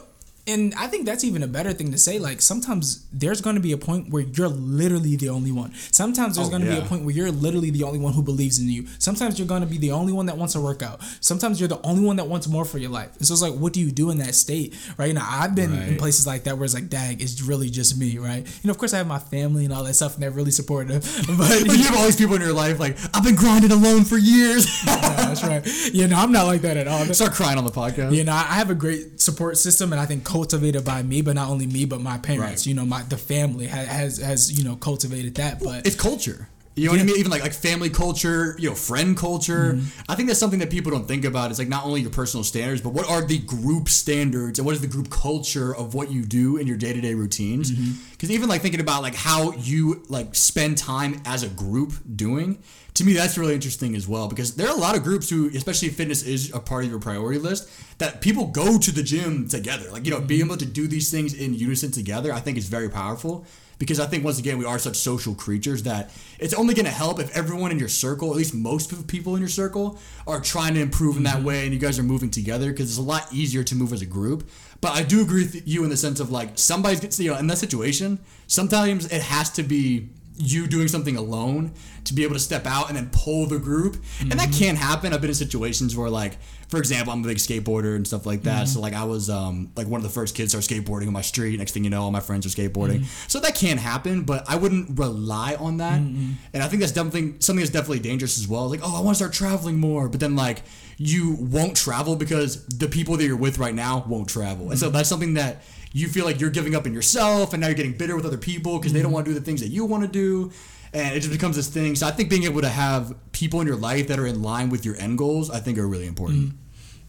and 0.46 0.74
I 0.76 0.88
think 0.88 1.06
that's 1.06 1.22
even 1.24 1.42
a 1.42 1.46
better 1.46 1.72
thing 1.72 1.92
to 1.92 1.98
say. 1.98 2.18
Like 2.18 2.40
sometimes 2.42 3.06
there's 3.12 3.40
going 3.40 3.54
to 3.56 3.62
be 3.62 3.72
a 3.72 3.78
point 3.78 4.10
where 4.10 4.22
you're 4.22 4.48
literally 4.48 5.14
the 5.16 5.28
only 5.28 5.52
one. 5.52 5.72
Sometimes 5.92 6.36
there's 6.36 6.48
Oh, 6.48 6.50
going 6.50 6.62
to 6.64 6.68
be 6.70 6.78
a 6.78 6.82
point 6.82 7.04
where 7.04 7.14
you're 7.14 7.30
literally 7.30 7.70
the 7.70 7.84
only 7.84 7.98
one 8.00 8.12
who 8.12 8.22
believes 8.22 8.58
in 8.60 8.68
you. 8.68 8.86
Sometimes 8.98 9.38
you're 9.38 9.46
going 9.48 9.60
to 9.62 9.68
be 9.68 9.78
the 9.78 9.92
only 9.92 10.12
one 10.12 10.26
that 10.26 10.36
wants 10.36 10.54
to 10.54 10.60
work 10.60 10.82
out. 10.82 11.00
Sometimes 11.20 11.60
you're 11.60 11.68
the 11.68 11.80
only 11.82 12.04
one 12.04 12.16
that 12.16 12.26
wants 12.26 12.48
more 12.48 12.64
for 12.64 12.78
your 12.78 12.90
life. 12.90 13.16
And 13.18 13.26
so 13.26 13.32
it's 13.34 13.42
like, 13.42 13.54
what 13.54 13.72
do 13.72 13.80
you 13.80 13.92
do 13.92 14.10
in 14.10 14.18
that 14.18 14.34
state? 14.34 14.74
Right 14.96 15.14
now, 15.14 15.26
I've 15.28 15.54
been 15.54 15.72
in 15.72 15.96
places 15.96 16.26
like 16.26 16.44
that 16.44 16.56
where 16.56 16.64
it's 16.64 16.74
like, 16.74 16.88
dag, 16.88 17.22
it's 17.22 17.40
really 17.42 17.70
just 17.70 17.96
me, 17.96 18.18
right? 18.18 18.44
You 18.44 18.66
know, 18.68 18.72
of 18.72 18.78
course, 18.78 18.92
I 18.94 18.98
have 18.98 19.06
my 19.06 19.20
family 19.20 19.64
and 19.64 19.72
all 19.72 19.84
that 19.84 19.94
stuff, 19.94 20.14
and 20.14 20.22
they're 20.22 20.30
really 20.30 20.50
supportive. 20.50 21.02
But 21.38 21.66
But 21.66 21.76
you 21.76 21.84
have 21.84 21.96
all 21.96 22.04
these 22.04 22.16
people 22.16 22.34
in 22.34 22.42
your 22.42 22.52
life 22.52 22.78
like 22.80 22.96
I've 23.14 23.22
been 23.24 23.36
grinding 23.36 23.70
alone 23.70 24.04
for 24.04 24.18
years. 24.18 24.66
that's 24.84 25.44
right. 25.44 25.62
Yeah, 25.92 26.06
no, 26.06 26.16
I'm 26.16 26.32
not 26.32 26.46
like 26.46 26.62
that 26.62 26.76
at 26.76 26.88
all. 26.88 27.04
Start 27.14 27.32
crying 27.32 27.58
on 27.58 27.64
the 27.64 27.70
podcast. 27.70 28.12
You 28.14 28.24
know, 28.24 28.32
I 28.32 28.54
have 28.60 28.70
a 28.70 28.74
great 28.74 29.20
support 29.20 29.56
system, 29.56 29.92
and 29.92 30.00
I 30.00 30.06
think 30.06 30.24
cultivated 30.32 30.84
by 30.84 31.02
me, 31.02 31.20
but 31.20 31.34
not 31.34 31.50
only 31.50 31.66
me, 31.66 31.84
but 31.84 32.00
my 32.00 32.16
parents. 32.16 32.62
Right. 32.62 32.66
You 32.66 32.74
know, 32.74 32.86
my 32.86 33.02
the 33.02 33.18
family 33.18 33.66
has 33.66 33.88
has, 33.88 34.18
has 34.18 34.58
you 34.58 34.64
know 34.64 34.76
cultivated 34.76 35.34
that. 35.34 35.62
But 35.62 35.86
It's 35.86 35.96
culture. 35.96 36.48
You 36.74 36.86
know 36.86 36.92
what 36.92 37.00
I 37.02 37.04
mean? 37.04 37.16
Even 37.18 37.30
like 37.30 37.42
like 37.42 37.52
family 37.52 37.90
culture, 37.90 38.56
you 38.58 38.70
know, 38.70 38.74
friend 38.74 39.14
culture. 39.14 39.74
Mm-hmm. 39.74 40.00
I 40.10 40.14
think 40.14 40.28
that's 40.28 40.40
something 40.40 40.60
that 40.60 40.70
people 40.70 40.90
don't 40.90 41.06
think 41.06 41.26
about. 41.26 41.50
It's 41.50 41.58
like 41.58 41.68
not 41.68 41.84
only 41.84 42.00
your 42.00 42.10
personal 42.10 42.44
standards, 42.44 42.80
but 42.80 42.90
what 42.90 43.08
are 43.10 43.22
the 43.22 43.38
group 43.40 43.90
standards 43.90 44.58
and 44.58 44.64
what 44.64 44.74
is 44.74 44.80
the 44.80 44.86
group 44.86 45.10
culture 45.10 45.76
of 45.76 45.92
what 45.92 46.10
you 46.10 46.22
do 46.22 46.56
in 46.56 46.66
your 46.66 46.78
day 46.78 46.94
to 46.94 47.00
day 47.00 47.12
routines? 47.12 47.70
Mm-hmm. 47.70 48.10
Because 48.12 48.30
even 48.30 48.48
like 48.48 48.62
thinking 48.62 48.80
about 48.80 49.02
like 49.02 49.14
how 49.14 49.52
you 49.52 50.02
like 50.08 50.34
spend 50.34 50.78
time 50.78 51.20
as 51.26 51.42
a 51.42 51.48
group 51.48 51.92
doing, 52.16 52.62
to 52.94 53.04
me 53.04 53.12
that's 53.12 53.36
really 53.36 53.54
interesting 53.54 53.94
as 53.94 54.08
well. 54.08 54.26
Because 54.26 54.56
there 54.56 54.68
are 54.68 54.74
a 54.74 54.80
lot 54.80 54.96
of 54.96 55.02
groups 55.02 55.28
who, 55.28 55.48
especially 55.48 55.88
if 55.88 55.96
fitness 55.96 56.22
is 56.22 56.54
a 56.54 56.60
part 56.60 56.84
of 56.84 56.90
your 56.90 57.00
priority 57.00 57.38
list, 57.38 57.68
that 57.98 58.22
people 58.22 58.46
go 58.46 58.78
to 58.78 58.90
the 58.90 59.02
gym 59.02 59.46
together. 59.46 59.90
Like 59.90 60.06
you 60.06 60.10
know, 60.10 60.22
being 60.22 60.46
able 60.46 60.56
to 60.56 60.66
do 60.66 60.86
these 60.86 61.10
things 61.10 61.34
in 61.34 61.52
unison 61.52 61.90
together, 61.90 62.32
I 62.32 62.40
think 62.40 62.56
is 62.56 62.68
very 62.68 62.88
powerful 62.88 63.44
because 63.82 63.98
I 63.98 64.06
think 64.06 64.22
once 64.22 64.38
again 64.38 64.58
we 64.58 64.64
are 64.64 64.78
such 64.78 64.94
social 64.94 65.34
creatures 65.34 65.82
that 65.82 66.12
it's 66.38 66.54
only 66.54 66.72
going 66.72 66.84
to 66.84 66.92
help 66.92 67.18
if 67.18 67.36
everyone 67.36 67.72
in 67.72 67.80
your 67.80 67.88
circle, 67.88 68.30
at 68.30 68.36
least 68.36 68.54
most 68.54 69.08
people 69.08 69.34
in 69.34 69.40
your 69.40 69.48
circle, 69.48 69.98
are 70.24 70.40
trying 70.40 70.74
to 70.74 70.80
improve 70.80 71.16
in 71.16 71.24
that 71.24 71.38
mm-hmm. 71.38 71.46
way, 71.46 71.64
and 71.64 71.74
you 71.74 71.80
guys 71.80 71.98
are 71.98 72.04
moving 72.04 72.30
together 72.30 72.70
because 72.70 72.88
it's 72.88 72.98
a 73.00 73.02
lot 73.02 73.26
easier 73.32 73.64
to 73.64 73.74
move 73.74 73.92
as 73.92 74.00
a 74.00 74.06
group. 74.06 74.48
But 74.80 74.92
I 74.92 75.02
do 75.02 75.20
agree 75.20 75.42
with 75.42 75.66
you 75.66 75.82
in 75.82 75.90
the 75.90 75.96
sense 75.96 76.20
of 76.20 76.30
like 76.30 76.60
somebody's 76.60 77.00
gets 77.00 77.18
you 77.18 77.32
know 77.32 77.38
in 77.38 77.48
that 77.48 77.58
situation. 77.58 78.20
Sometimes 78.46 79.06
it 79.06 79.20
has 79.20 79.50
to 79.54 79.64
be 79.64 80.10
you 80.36 80.68
doing 80.68 80.86
something 80.86 81.16
alone 81.16 81.74
to 82.04 82.14
be 82.14 82.22
able 82.22 82.34
to 82.34 82.40
step 82.40 82.66
out 82.66 82.86
and 82.86 82.96
then 82.96 83.10
pull 83.10 83.46
the 83.46 83.58
group, 83.58 83.96
and 84.20 84.30
that 84.30 84.50
mm-hmm. 84.50 84.64
can 84.64 84.76
happen. 84.76 85.12
I've 85.12 85.20
been 85.20 85.30
in 85.30 85.34
situations 85.34 85.96
where 85.96 86.08
like. 86.08 86.38
For 86.72 86.78
example, 86.78 87.12
I'm 87.12 87.22
a 87.22 87.28
big 87.28 87.36
skateboarder 87.36 87.96
and 87.96 88.06
stuff 88.06 88.24
like 88.24 88.44
that. 88.44 88.66
So 88.66 88.76
mm-hmm. 88.76 88.80
like 88.84 88.94
I 88.94 89.04
was 89.04 89.28
um, 89.28 89.70
like 89.76 89.88
one 89.88 89.98
of 89.98 90.04
the 90.04 90.08
first 90.08 90.34
kids 90.34 90.54
to 90.54 90.62
start 90.62 90.82
skateboarding 90.82 91.06
on 91.06 91.12
my 91.12 91.20
street. 91.20 91.58
Next 91.58 91.72
thing 91.72 91.84
you 91.84 91.90
know, 91.90 92.00
all 92.00 92.10
my 92.10 92.20
friends 92.20 92.46
are 92.46 92.48
skateboarding. 92.48 93.00
Mm-hmm. 93.00 93.28
So 93.28 93.40
that 93.40 93.54
can 93.54 93.76
happen, 93.76 94.22
but 94.22 94.48
I 94.48 94.56
wouldn't 94.56 94.98
rely 94.98 95.54
on 95.56 95.76
that. 95.76 96.00
Mm-hmm. 96.00 96.32
And 96.54 96.62
I 96.62 96.68
think 96.68 96.80
that's 96.80 96.94
something 96.94 97.38
something 97.40 97.60
that's 97.60 97.70
definitely 97.70 97.98
dangerous 97.98 98.38
as 98.38 98.48
well. 98.48 98.70
Like, 98.70 98.80
oh, 98.82 98.96
I 98.96 99.02
want 99.02 99.10
to 99.10 99.16
start 99.16 99.34
traveling 99.34 99.80
more, 99.80 100.08
but 100.08 100.18
then 100.18 100.34
like 100.34 100.62
you 100.96 101.36
won't 101.38 101.76
travel 101.76 102.16
because 102.16 102.66
the 102.68 102.88
people 102.88 103.18
that 103.18 103.24
you're 103.26 103.36
with 103.36 103.58
right 103.58 103.74
now 103.74 104.06
won't 104.08 104.30
travel. 104.30 104.70
And 104.70 104.80
so 104.80 104.88
that's 104.88 105.10
something 105.10 105.34
that 105.34 105.60
you 105.92 106.08
feel 106.08 106.24
like 106.24 106.40
you're 106.40 106.48
giving 106.48 106.74
up 106.74 106.86
in 106.86 106.94
yourself, 106.94 107.52
and 107.52 107.60
now 107.60 107.66
you're 107.66 107.76
getting 107.76 107.98
bitter 107.98 108.16
with 108.16 108.24
other 108.24 108.38
people 108.38 108.78
because 108.78 108.94
they 108.94 109.02
don't 109.02 109.12
want 109.12 109.26
to 109.26 109.30
do 109.30 109.38
the 109.38 109.44
things 109.44 109.60
that 109.60 109.68
you 109.68 109.84
want 109.84 110.04
to 110.04 110.08
do. 110.08 110.50
And 110.94 111.14
it 111.14 111.20
just 111.20 111.32
becomes 111.32 111.56
this 111.56 111.68
thing. 111.68 111.96
So 111.96 112.06
I 112.06 112.12
think 112.12 112.30
being 112.30 112.44
able 112.44 112.62
to 112.62 112.68
have 112.70 113.14
people 113.32 113.60
in 113.60 113.66
your 113.66 113.76
life 113.76 114.08
that 114.08 114.18
are 114.18 114.26
in 114.26 114.40
line 114.40 114.70
with 114.70 114.86
your 114.86 114.96
end 114.96 115.18
goals, 115.18 115.50
I 115.50 115.60
think 115.60 115.76
are 115.76 115.86
really 115.86 116.06
important. 116.06 116.54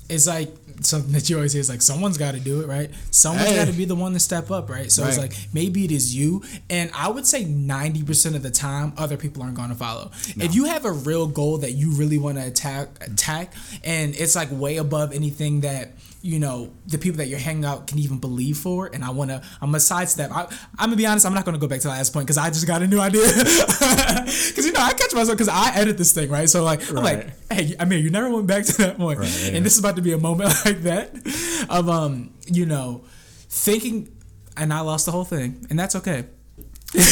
It's 0.10 0.28
like 0.28 0.50
something 0.82 1.12
that 1.14 1.30
you 1.30 1.36
always 1.38 1.54
say 1.54 1.60
is 1.60 1.70
like 1.70 1.82
someone's 1.82 2.18
got 2.18 2.34
to 2.34 2.40
do 2.40 2.62
it, 2.62 2.68
right? 2.68 2.90
Someone's 3.12 3.50
Hey. 3.50 3.56
got 3.56 3.68
to 3.68 3.74
be 3.74 3.86
the 3.86 3.96
one 3.96 4.14
to 4.14 4.20
step 4.20 4.52
up, 4.52 4.70
right? 4.70 4.92
So 4.92 5.06
it's 5.06 5.18
like 5.18 5.34
maybe 5.54 5.86
it 5.86 5.92
is 5.92 6.16
you, 6.16 6.44
and 6.70 6.92
I 6.96 7.08
would 7.10 7.26
say 7.26 7.46
ninety 7.46 8.04
percent 8.04 8.36
of 8.36 8.44
the 8.44 8.52
time, 8.52 8.94
other 8.98 9.16
people 9.18 9.44
aren't 9.44 9.56
going 9.56 9.70
to 9.70 9.76
follow. 9.76 10.12
If 10.38 10.56
you 10.56 10.66
have 10.66 10.86
a 10.86 10.92
real 10.92 11.28
goal 11.28 11.60
that 11.60 11.72
you 11.72 11.92
really 11.92 12.18
want 12.18 12.38
to 12.38 12.46
attack, 12.46 12.90
attack, 13.02 13.54
and 13.84 14.16
it's 14.16 14.36
like 14.36 14.50
way 14.52 14.78
above 14.78 15.14
anything 15.14 15.62
that 15.62 15.92
you 16.24 16.40
know 16.40 16.72
the 16.88 16.98
people 16.98 17.18
that 17.18 17.28
you're 17.28 17.38
hanging 17.38 17.66
out 17.66 17.86
can 17.86 18.00
even 18.00 18.18
believe 18.18 18.58
for, 18.58 18.88
and 18.88 19.04
I 19.04 19.10
want 19.10 19.30
to, 19.30 19.44
I'm 19.62 19.70
gonna 19.70 19.82
sidestep. 19.82 20.32
I, 20.32 20.46
I'm 20.80 20.88
gonna 20.88 20.96
be 20.96 21.06
honest, 21.06 21.26
I'm 21.26 21.34
not 21.34 21.44
gonna 21.44 21.58
go 21.58 21.68
back 21.68 21.82
to 21.82 21.88
the 21.88 21.94
last 21.94 22.14
point 22.14 22.26
because 22.26 22.38
I 22.38 22.48
just 22.48 22.66
got 22.66 22.82
a 22.82 22.88
new 22.88 23.00
idea. 23.00 23.24
Because 24.24 24.66
you 24.66 24.72
know 24.72 24.80
I 24.80 24.94
catch 24.94 25.14
myself 25.14 25.38
because 25.38 25.50
I 25.50 25.76
edit 25.76 25.98
this 25.98 26.14
thing, 26.14 26.30
right? 26.30 26.50
So 26.50 26.64
like 26.64 26.90
I'm 26.90 27.04
like 27.04 27.30
hey, 27.52 27.76
I 27.80 27.86
mean, 27.86 28.04
you 28.04 28.10
never 28.10 28.30
went 28.30 28.48
back 28.48 28.66
to 28.66 28.78
that 28.78 28.98
point. 28.98 29.20
Right, 29.20 29.44
yeah. 29.44 29.58
And 29.58 29.66
this 29.66 29.74
is 29.74 29.80
about 29.80 29.98
to 29.98 30.02
be 30.02 30.14
a 30.14 30.18
moment 30.18 30.54
like 30.66 30.82
that 30.84 31.14
of, 31.70 31.90
um, 31.90 32.34
you 32.48 32.66
know, 32.66 33.04
thinking, 33.50 34.10
and 34.56 34.74
I 34.74 34.80
lost 34.82 35.06
the 35.06 35.12
whole 35.12 35.26
thing, 35.26 35.68
and 35.70 35.78
that's 35.78 35.96
okay. 35.98 36.26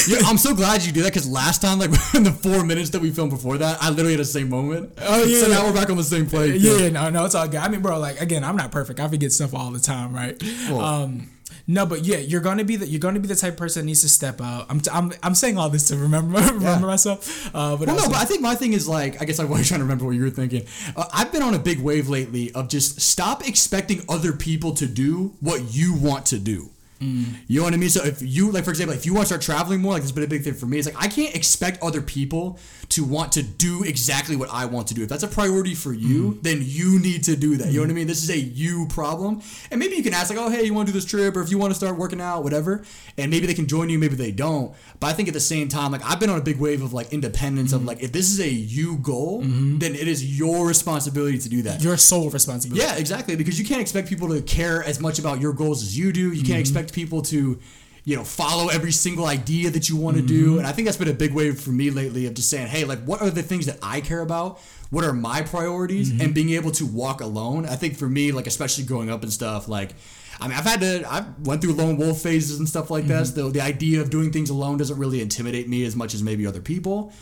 Yeah, 0.07 0.19
I'm 0.25 0.37
so 0.37 0.53
glad 0.55 0.83
you 0.83 0.91
did 0.91 1.03
that 1.05 1.09
because 1.13 1.27
last 1.29 1.61
time, 1.61 1.79
like 1.79 1.89
in 2.15 2.23
the 2.23 2.31
four 2.31 2.63
minutes 2.63 2.89
that 2.91 3.01
we 3.01 3.11
filmed 3.11 3.31
before 3.31 3.57
that, 3.57 3.77
I 3.81 3.89
literally 3.89 4.11
had 4.13 4.19
the 4.21 4.25
same 4.25 4.49
moment. 4.49 4.93
Oh, 4.99 5.23
yeah. 5.25 5.41
So 5.41 5.47
now 5.47 5.65
we're 5.65 5.73
back 5.73 5.89
on 5.89 5.97
the 5.97 6.03
same 6.03 6.29
page. 6.29 6.61
Yeah, 6.61 6.89
no, 6.89 7.09
no, 7.09 7.25
it's 7.25 7.35
all 7.35 7.47
good. 7.47 7.59
I 7.59 7.67
mean, 7.67 7.81
bro, 7.81 7.99
like 7.99 8.21
again, 8.21 8.43
I'm 8.43 8.55
not 8.55 8.71
perfect. 8.71 8.99
I 8.99 9.07
forget 9.07 9.31
stuff 9.31 9.53
all 9.53 9.71
the 9.71 9.79
time, 9.79 10.13
right? 10.13 10.41
Well- 10.69 10.81
um, 10.81 11.29
no, 11.67 11.85
but 11.85 12.03
yeah, 12.05 12.17
you're 12.17 12.41
gonna 12.41 12.63
be 12.63 12.75
the 12.75 12.87
you're 12.87 12.99
gonna 12.99 13.19
be 13.19 13.27
the 13.27 13.35
type 13.35 13.53
of 13.53 13.57
person 13.59 13.81
that 13.81 13.85
needs 13.85 14.01
to 14.01 14.09
step 14.09 14.41
out. 14.41 14.65
I'm, 14.69 14.79
t- 14.81 14.89
I'm, 14.91 15.13
I'm 15.21 15.35
saying 15.35 15.57
all 15.57 15.69
this 15.69 15.87
to 15.89 15.95
remember 15.95 16.39
remember 16.53 16.87
myself. 16.87 17.49
Uh, 17.55 17.77
but 17.77 17.87
Well, 17.87 17.97
no, 17.97 18.07
but 18.07 18.15
I 18.17 18.25
think 18.25 18.41
my 18.41 18.55
thing 18.55 18.73
is 18.73 18.87
like, 18.87 19.21
I 19.21 19.25
guess 19.25 19.39
I 19.39 19.43
was 19.45 19.67
trying 19.67 19.79
to 19.79 19.83
remember 19.85 20.05
what 20.05 20.11
you 20.15 20.23
were 20.23 20.29
thinking. 20.31 20.65
Uh, 20.95 21.05
I've 21.13 21.31
been 21.31 21.43
on 21.43 21.53
a 21.53 21.59
big 21.59 21.79
wave 21.79 22.09
lately 22.09 22.51
of 22.53 22.67
just 22.67 22.99
stop 22.99 23.47
expecting 23.47 24.03
other 24.09 24.33
people 24.33 24.73
to 24.75 24.87
do 24.87 25.33
what 25.39 25.73
you 25.73 25.93
want 25.93 26.25
to 26.27 26.39
do. 26.39 26.71
You 27.01 27.59
know 27.59 27.63
what 27.63 27.73
I 27.73 27.77
mean? 27.77 27.89
So 27.89 28.03
if 28.03 28.21
you 28.21 28.51
like, 28.51 28.63
for 28.63 28.69
example, 28.69 28.95
if 28.95 29.05
you 29.05 29.13
want 29.13 29.23
to 29.23 29.27
start 29.27 29.41
traveling 29.41 29.81
more, 29.81 29.93
like 29.93 30.03
this 30.03 30.11
has 30.11 30.15
been 30.15 30.23
a 30.23 30.27
big 30.27 30.43
thing 30.43 30.53
for 30.53 30.67
me. 30.67 30.77
It's 30.77 30.87
like 30.87 31.03
I 31.03 31.07
can't 31.07 31.35
expect 31.35 31.81
other 31.81 32.01
people 32.01 32.59
to 32.91 33.03
want 33.03 33.31
to 33.33 33.43
do 33.43 33.83
exactly 33.83 34.35
what 34.35 34.49
I 34.51 34.65
want 34.65 34.87
to 34.87 34.93
do. 34.93 35.03
If 35.03 35.09
that's 35.09 35.23
a 35.23 35.27
priority 35.27 35.75
for 35.75 35.93
you, 35.93 36.31
mm-hmm. 36.31 36.41
then 36.41 36.59
you 36.61 36.99
need 36.99 37.23
to 37.25 37.35
do 37.35 37.57
that. 37.57 37.67
You 37.67 37.77
know 37.77 37.83
what 37.83 37.91
I 37.91 37.93
mean? 37.93 38.07
This 38.07 38.23
is 38.23 38.29
a 38.29 38.37
you 38.37 38.87
problem, 38.87 39.41
and 39.69 39.79
maybe 39.79 39.95
you 39.95 40.03
can 40.03 40.13
ask 40.13 40.29
like, 40.29 40.39
oh, 40.39 40.49
hey, 40.49 40.63
you 40.63 40.73
want 40.73 40.87
to 40.87 40.93
do 40.93 40.97
this 40.97 41.09
trip, 41.09 41.35
or 41.35 41.41
if 41.41 41.49
you 41.49 41.57
want 41.57 41.71
to 41.71 41.75
start 41.75 41.97
working 41.97 42.21
out, 42.21 42.43
whatever, 42.43 42.83
and 43.17 43.31
maybe 43.31 43.47
they 43.47 43.53
can 43.53 43.67
join 43.67 43.89
you, 43.89 43.97
maybe 43.97 44.15
they 44.15 44.31
don't. 44.31 44.73
But 44.99 45.07
I 45.07 45.13
think 45.13 45.27
at 45.27 45.33
the 45.33 45.39
same 45.39 45.67
time, 45.67 45.91
like 45.91 46.03
I've 46.05 46.19
been 46.19 46.29
on 46.29 46.37
a 46.39 46.43
big 46.43 46.57
wave 46.57 46.81
of 46.81 46.93
like 46.93 47.11
independence 47.13 47.73
of 47.73 47.79
mm-hmm. 47.79 47.87
like 47.87 48.03
if 48.03 48.11
this 48.11 48.31
is 48.31 48.39
a 48.39 48.49
you 48.49 48.97
goal, 48.97 49.41
mm-hmm. 49.41 49.79
then 49.79 49.95
it 49.95 50.07
is 50.07 50.37
your 50.37 50.67
responsibility 50.67 51.37
to 51.37 51.49
do 51.49 51.61
that. 51.63 51.81
your 51.81 51.97
sole 51.97 52.29
responsibility. 52.29 52.85
Yeah, 52.85 52.95
exactly. 52.95 53.35
Because 53.35 53.59
you 53.59 53.65
can't 53.65 53.81
expect 53.81 54.09
people 54.09 54.29
to 54.29 54.41
care 54.41 54.83
as 54.83 54.99
much 54.99 55.19
about 55.19 55.39
your 55.41 55.53
goals 55.53 55.81
as 55.83 55.97
you 55.97 56.11
do. 56.11 56.31
You 56.31 56.43
can't 56.43 56.59
expect 56.59 56.93
people 56.93 57.21
to, 57.23 57.59
you 58.03 58.15
know, 58.15 58.23
follow 58.23 58.69
every 58.69 58.91
single 58.91 59.25
idea 59.25 59.69
that 59.69 59.87
you 59.87 59.95
want 59.95 60.17
to 60.17 60.23
do. 60.23 60.49
Mm-hmm. 60.49 60.57
And 60.59 60.67
I 60.67 60.71
think 60.71 60.87
that's 60.87 60.97
been 60.97 61.07
a 61.07 61.13
big 61.13 61.33
wave 61.33 61.59
for 61.59 61.69
me 61.69 61.91
lately 61.91 62.25
of 62.25 62.33
just 62.33 62.49
saying, 62.49 62.67
hey, 62.67 62.83
like, 62.83 62.99
what 63.03 63.21
are 63.21 63.29
the 63.29 63.43
things 63.43 63.67
that 63.67 63.77
I 63.81 64.01
care 64.01 64.21
about? 64.21 64.59
What 64.89 65.03
are 65.03 65.13
my 65.13 65.43
priorities? 65.43 66.11
Mm-hmm. 66.11 66.21
And 66.21 66.33
being 66.33 66.49
able 66.51 66.71
to 66.71 66.85
walk 66.85 67.21
alone. 67.21 67.65
I 67.65 67.75
think 67.75 67.95
for 67.95 68.09
me, 68.09 68.31
like, 68.31 68.47
especially 68.47 68.85
growing 68.85 69.11
up 69.11 69.21
and 69.21 69.31
stuff, 69.31 69.67
like, 69.67 69.93
I 70.39 70.47
mean, 70.47 70.57
I've 70.57 70.65
had 70.65 70.81
to, 70.81 71.05
I've 71.07 71.45
went 71.45 71.61
through 71.61 71.73
lone 71.73 71.97
wolf 71.97 72.19
phases 72.21 72.57
and 72.57 72.67
stuff 72.67 72.89
like 72.89 73.05
that. 73.05 73.25
Mm-hmm. 73.25 73.39
So 73.39 73.51
the 73.51 73.61
idea 73.61 74.01
of 74.01 74.09
doing 74.09 74.31
things 74.31 74.49
alone 74.49 74.77
doesn't 74.77 74.97
really 74.97 75.21
intimidate 75.21 75.69
me 75.69 75.85
as 75.85 75.95
much 75.95 76.15
as 76.15 76.23
maybe 76.23 76.47
other 76.47 76.61
people. 76.61 77.13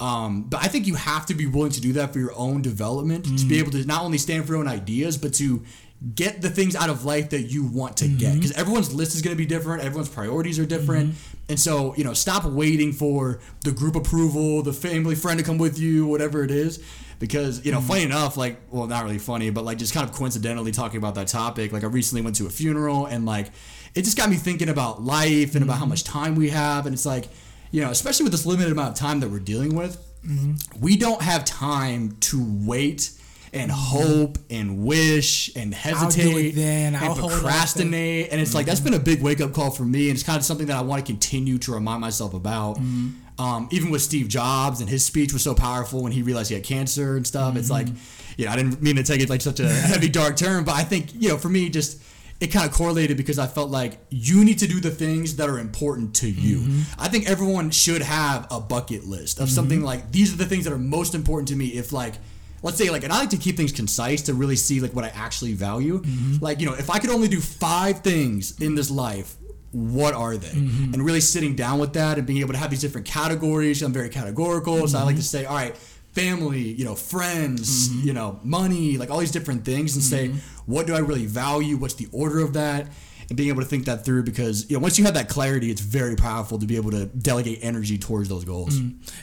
Um, 0.00 0.44
but 0.44 0.62
I 0.62 0.68
think 0.68 0.86
you 0.86 0.94
have 0.94 1.26
to 1.26 1.34
be 1.34 1.46
willing 1.46 1.72
to 1.72 1.80
do 1.80 1.94
that 1.94 2.12
for 2.12 2.20
your 2.20 2.32
own 2.36 2.62
development 2.62 3.24
to 3.36 3.46
be 3.46 3.58
able 3.58 3.72
to 3.72 3.84
not 3.84 4.02
only 4.02 4.18
stand 4.18 4.46
for 4.46 4.52
your 4.52 4.60
own 4.60 4.68
ideas, 4.68 5.16
but 5.16 5.34
to 5.34 5.64
get 6.14 6.40
the 6.40 6.50
things 6.50 6.76
out 6.76 6.88
of 6.88 7.04
life 7.04 7.30
that 7.30 7.42
you 7.42 7.64
want 7.64 7.96
to 7.98 8.08
get. 8.08 8.28
Mm-hmm. 8.28 8.34
Because 8.36 8.52
everyone's 8.52 8.94
list 8.94 9.14
is 9.14 9.22
going 9.22 9.36
to 9.36 9.38
be 9.38 9.46
different 9.46 9.82
everyone's 9.82 10.08
priorities 10.08 10.58
are 10.58 10.66
different. 10.66 11.10
Mm-hmm. 11.10 11.36
And 11.50 11.60
so 11.60 11.94
you 11.96 12.04
know 12.04 12.12
stop 12.12 12.44
waiting 12.44 12.92
for 12.92 13.40
the 13.64 13.72
group 13.72 13.96
approval 13.96 14.62
the 14.62 14.72
family 14.72 15.14
friend 15.14 15.38
to 15.38 15.44
come 15.44 15.58
with 15.58 15.78
you 15.78 16.06
whatever 16.06 16.44
it 16.44 16.50
is. 16.50 16.82
Because 17.18 17.64
you 17.66 17.72
know 17.72 17.78
mm-hmm. 17.78 17.88
funny 17.88 18.02
enough 18.02 18.36
like 18.36 18.60
well 18.70 18.86
not 18.86 19.02
really 19.04 19.18
funny 19.18 19.50
but 19.50 19.64
like 19.64 19.78
just 19.78 19.92
kind 19.92 20.08
of 20.08 20.14
coincidentally 20.14 20.70
talking 20.70 20.98
about 20.98 21.16
that 21.16 21.26
topic 21.26 21.72
like 21.72 21.82
i 21.82 21.88
recently 21.88 22.22
went 22.22 22.36
to 22.36 22.46
a 22.46 22.50
funeral 22.50 23.06
and 23.06 23.26
like 23.26 23.50
it 23.96 24.02
just 24.02 24.16
got 24.16 24.30
me 24.30 24.36
thinking 24.36 24.68
about 24.68 25.02
life 25.02 25.56
and 25.56 25.64
about 25.64 25.78
how 25.78 25.86
much 25.86 26.04
time 26.04 26.36
we 26.36 26.50
have. 26.50 26.86
And 26.86 26.94
it's 26.94 27.06
like 27.06 27.28
you 27.72 27.82
know 27.82 27.90
especially 27.90 28.22
with 28.22 28.32
this 28.32 28.46
limited 28.46 28.70
amount 28.70 28.90
of 28.90 28.94
time 28.94 29.18
that 29.20 29.30
we're 29.30 29.40
dealing 29.40 29.74
with 29.74 30.04
we 30.80 30.96
don't 30.96 31.22
have 31.22 31.44
time 31.44 32.16
to 32.20 32.44
wait 32.64 33.10
and 33.52 33.70
hope 33.70 34.38
and 34.50 34.84
wish 34.84 35.54
and 35.56 35.74
hesitate 35.74 36.52
then, 36.52 36.94
and 36.94 37.16
procrastinate. 37.16 38.28
And 38.30 38.40
it's 38.40 38.54
like 38.54 38.66
that's 38.66 38.80
been 38.80 38.94
a 38.94 38.98
big 38.98 39.22
wake 39.22 39.40
up 39.40 39.52
call 39.52 39.70
for 39.70 39.84
me 39.84 40.08
and 40.08 40.16
it's 40.16 40.22
kind 40.22 40.38
of 40.38 40.44
something 40.44 40.66
that 40.66 40.76
I 40.76 40.82
want 40.82 41.04
to 41.04 41.10
continue 41.10 41.58
to 41.58 41.72
remind 41.72 42.00
myself 42.00 42.34
about. 42.34 42.78
Um, 43.38 43.68
even 43.70 43.90
with 43.90 44.02
Steve 44.02 44.26
Jobs 44.26 44.80
and 44.80 44.90
his 44.90 45.04
speech 45.04 45.32
was 45.32 45.42
so 45.42 45.54
powerful 45.54 46.02
when 46.02 46.10
he 46.10 46.22
realized 46.22 46.48
he 46.48 46.56
had 46.56 46.64
cancer 46.64 47.16
and 47.16 47.24
stuff 47.24 47.54
it's 47.56 47.70
like 47.70 47.86
you 48.36 48.46
know 48.46 48.50
I 48.50 48.56
didn't 48.56 48.82
mean 48.82 48.96
to 48.96 49.04
take 49.04 49.20
it 49.20 49.30
like 49.30 49.40
such 49.40 49.60
a 49.60 49.68
heavy 49.92 50.08
dark 50.08 50.36
turn 50.36 50.64
but 50.64 50.74
I 50.74 50.82
think 50.82 51.14
you 51.14 51.28
know 51.28 51.36
for 51.36 51.48
me 51.48 51.68
just 51.68 52.02
it 52.40 52.48
kind 52.48 52.68
of 52.68 52.72
correlated 52.72 53.16
because 53.16 53.38
I 53.38 53.46
felt 53.46 53.70
like 53.70 53.98
you 54.10 54.44
need 54.44 54.58
to 54.60 54.68
do 54.68 54.80
the 54.80 54.90
things 54.90 55.36
that 55.36 55.48
are 55.48 55.58
important 55.58 56.14
to 56.16 56.30
you. 56.30 56.84
I 56.98 57.08
think 57.08 57.28
everyone 57.28 57.70
should 57.70 58.02
have 58.02 58.46
a 58.50 58.60
bucket 58.60 59.04
list 59.04 59.40
of 59.40 59.50
something 59.50 59.82
like 59.82 60.12
these 60.12 60.32
are 60.32 60.36
the 60.36 60.46
things 60.46 60.64
that 60.64 60.72
are 60.72 60.78
most 60.78 61.14
important 61.16 61.48
to 61.48 61.56
me. 61.56 61.66
If 61.68 61.92
like, 61.92 62.14
let's 62.62 62.76
say 62.76 62.90
like, 62.90 63.04
and 63.04 63.12
I 63.12 63.20
like 63.20 63.30
to 63.30 63.36
keep 63.36 63.56
things 63.56 63.72
concise 63.72 64.22
to 64.22 64.34
really 64.34 64.56
see 64.56 64.80
like 64.80 64.94
what 64.94 65.04
I 65.04 65.08
actually 65.08 65.54
value. 65.54 66.00
Mm-hmm. 66.00 66.44
Like 66.44 66.60
you 66.60 66.66
know, 66.66 66.74
if 66.74 66.90
I 66.90 66.98
could 66.98 67.10
only 67.10 67.28
do 67.28 67.40
five 67.40 68.00
things 68.00 68.60
in 68.60 68.74
this 68.74 68.90
life. 68.90 69.36
What 69.70 70.14
are 70.14 70.38
they? 70.38 70.48
Mm-hmm. 70.48 70.94
And 70.94 71.04
really 71.04 71.20
sitting 71.20 71.54
down 71.54 71.78
with 71.78 71.92
that 71.92 72.16
and 72.16 72.26
being 72.26 72.40
able 72.40 72.54
to 72.54 72.58
have 72.58 72.70
these 72.70 72.80
different 72.80 73.06
categories. 73.06 73.82
I'm 73.82 73.92
very 73.92 74.08
categorical, 74.08 74.88
so 74.88 74.98
I 74.98 75.02
like 75.02 75.16
mm-hmm. 75.16 75.20
to 75.20 75.22
say, 75.22 75.44
all 75.44 75.56
right, 75.56 75.76
family, 76.12 76.72
you 76.72 76.86
know, 76.86 76.94
friends, 76.94 77.94
you 78.04 78.14
know, 78.14 78.40
money, 78.42 78.96
like 78.96 79.10
all 79.10 79.18
these 79.18 79.30
different 79.30 79.66
things, 79.66 79.94
and 79.94 80.02
say, 80.02 80.28
what 80.64 80.86
do 80.86 80.94
I 80.94 81.00
really 81.00 81.26
value? 81.26 81.76
What's 81.76 81.94
the 81.94 82.08
order 82.12 82.40
of 82.40 82.54
that? 82.54 82.88
And 83.28 83.36
being 83.36 83.50
able 83.50 83.60
to 83.62 83.68
think 83.68 83.84
that 83.84 84.04
through 84.06 84.22
because, 84.22 84.70
you 84.70 84.76
know, 84.76 84.80
once 84.82 84.98
you 84.98 85.04
have 85.04 85.14
that 85.14 85.28
clarity, 85.28 85.70
it's 85.70 85.82
very 85.82 86.16
powerful 86.16 86.58
to 86.58 86.66
be 86.66 86.76
able 86.76 86.90
to 86.92 87.04
delegate 87.06 87.58
energy 87.62 87.98
towards 87.98 88.28
those 88.30 88.44
goals. 88.44 88.78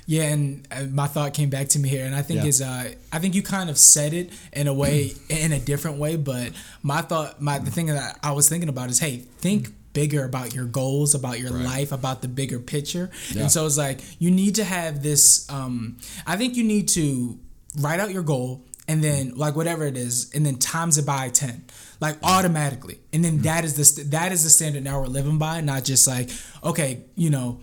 Yeah, 0.05 0.23
and 0.25 0.67
uh, 0.71 0.83
my 0.91 1.07
thought 1.07 1.33
came 1.33 1.49
back 1.49 1.69
to 1.69 1.79
me 1.79 1.89
here, 1.89 2.05
and 2.05 2.13
I 2.15 2.21
think 2.21 2.41
Yeah. 2.41 2.45
is 2.47 2.61
uh, 2.61 2.93
I 3.11 3.19
think 3.19 3.33
you 3.33 3.41
kind 3.41 3.69
of 3.69 3.77
said 3.79 4.13
it 4.13 4.31
in 4.53 4.67
a 4.67 4.73
way, 4.73 5.13
in 5.29 5.51
a 5.51 5.59
different 5.59 5.97
way. 5.97 6.17
But 6.17 6.51
my 6.83 7.01
thought, 7.01 7.41
my 7.41 7.57
the 7.57 7.71
thing 7.71 7.87
that 7.87 8.19
I 8.21 8.31
was 8.33 8.47
thinking 8.47 8.69
about 8.69 8.89
is, 8.91 8.99
hey, 8.99 9.23
think 9.39 9.69
bigger 9.93 10.23
about 10.25 10.53
your 10.53 10.65
goals, 10.65 11.15
about 11.15 11.39
your 11.39 11.49
life, 11.51 11.91
about 11.93 12.21
the 12.21 12.27
bigger 12.27 12.59
picture. 12.59 13.09
Yeah. 13.31 13.43
And 13.43 13.51
so 13.51 13.65
it's 13.65 13.77
like 13.77 14.01
you 14.19 14.29
need 14.29 14.55
to 14.55 14.63
have 14.65 15.01
this. 15.01 15.49
Um, 15.49 15.97
I 16.27 16.35
think 16.37 16.55
you 16.57 16.63
need 16.63 16.89
to 16.89 17.39
write 17.79 17.99
out 17.99 18.11
your 18.11 18.23
goal, 18.23 18.65
and 18.87 19.03
then 19.03 19.33
like 19.35 19.55
whatever 19.55 19.83
it 19.85 19.97
is, 19.97 20.31
and 20.35 20.45
then 20.45 20.57
times 20.57 20.99
it 20.99 21.07
by 21.07 21.29
ten. 21.29 21.63
Like 22.01 22.17
automatically, 22.23 22.99
and 23.13 23.23
then 23.23 23.39
that 23.43 23.63
is 23.63 23.75
the 23.75 23.85
st- 23.85 24.11
that 24.11 24.31
is 24.31 24.43
the 24.43 24.49
standard 24.49 24.83
now 24.83 24.99
we're 24.99 25.07
living 25.07 25.37
by. 25.37 25.61
Not 25.61 25.83
just 25.85 26.07
like 26.07 26.29
okay, 26.63 27.01
you 27.15 27.29
know, 27.29 27.59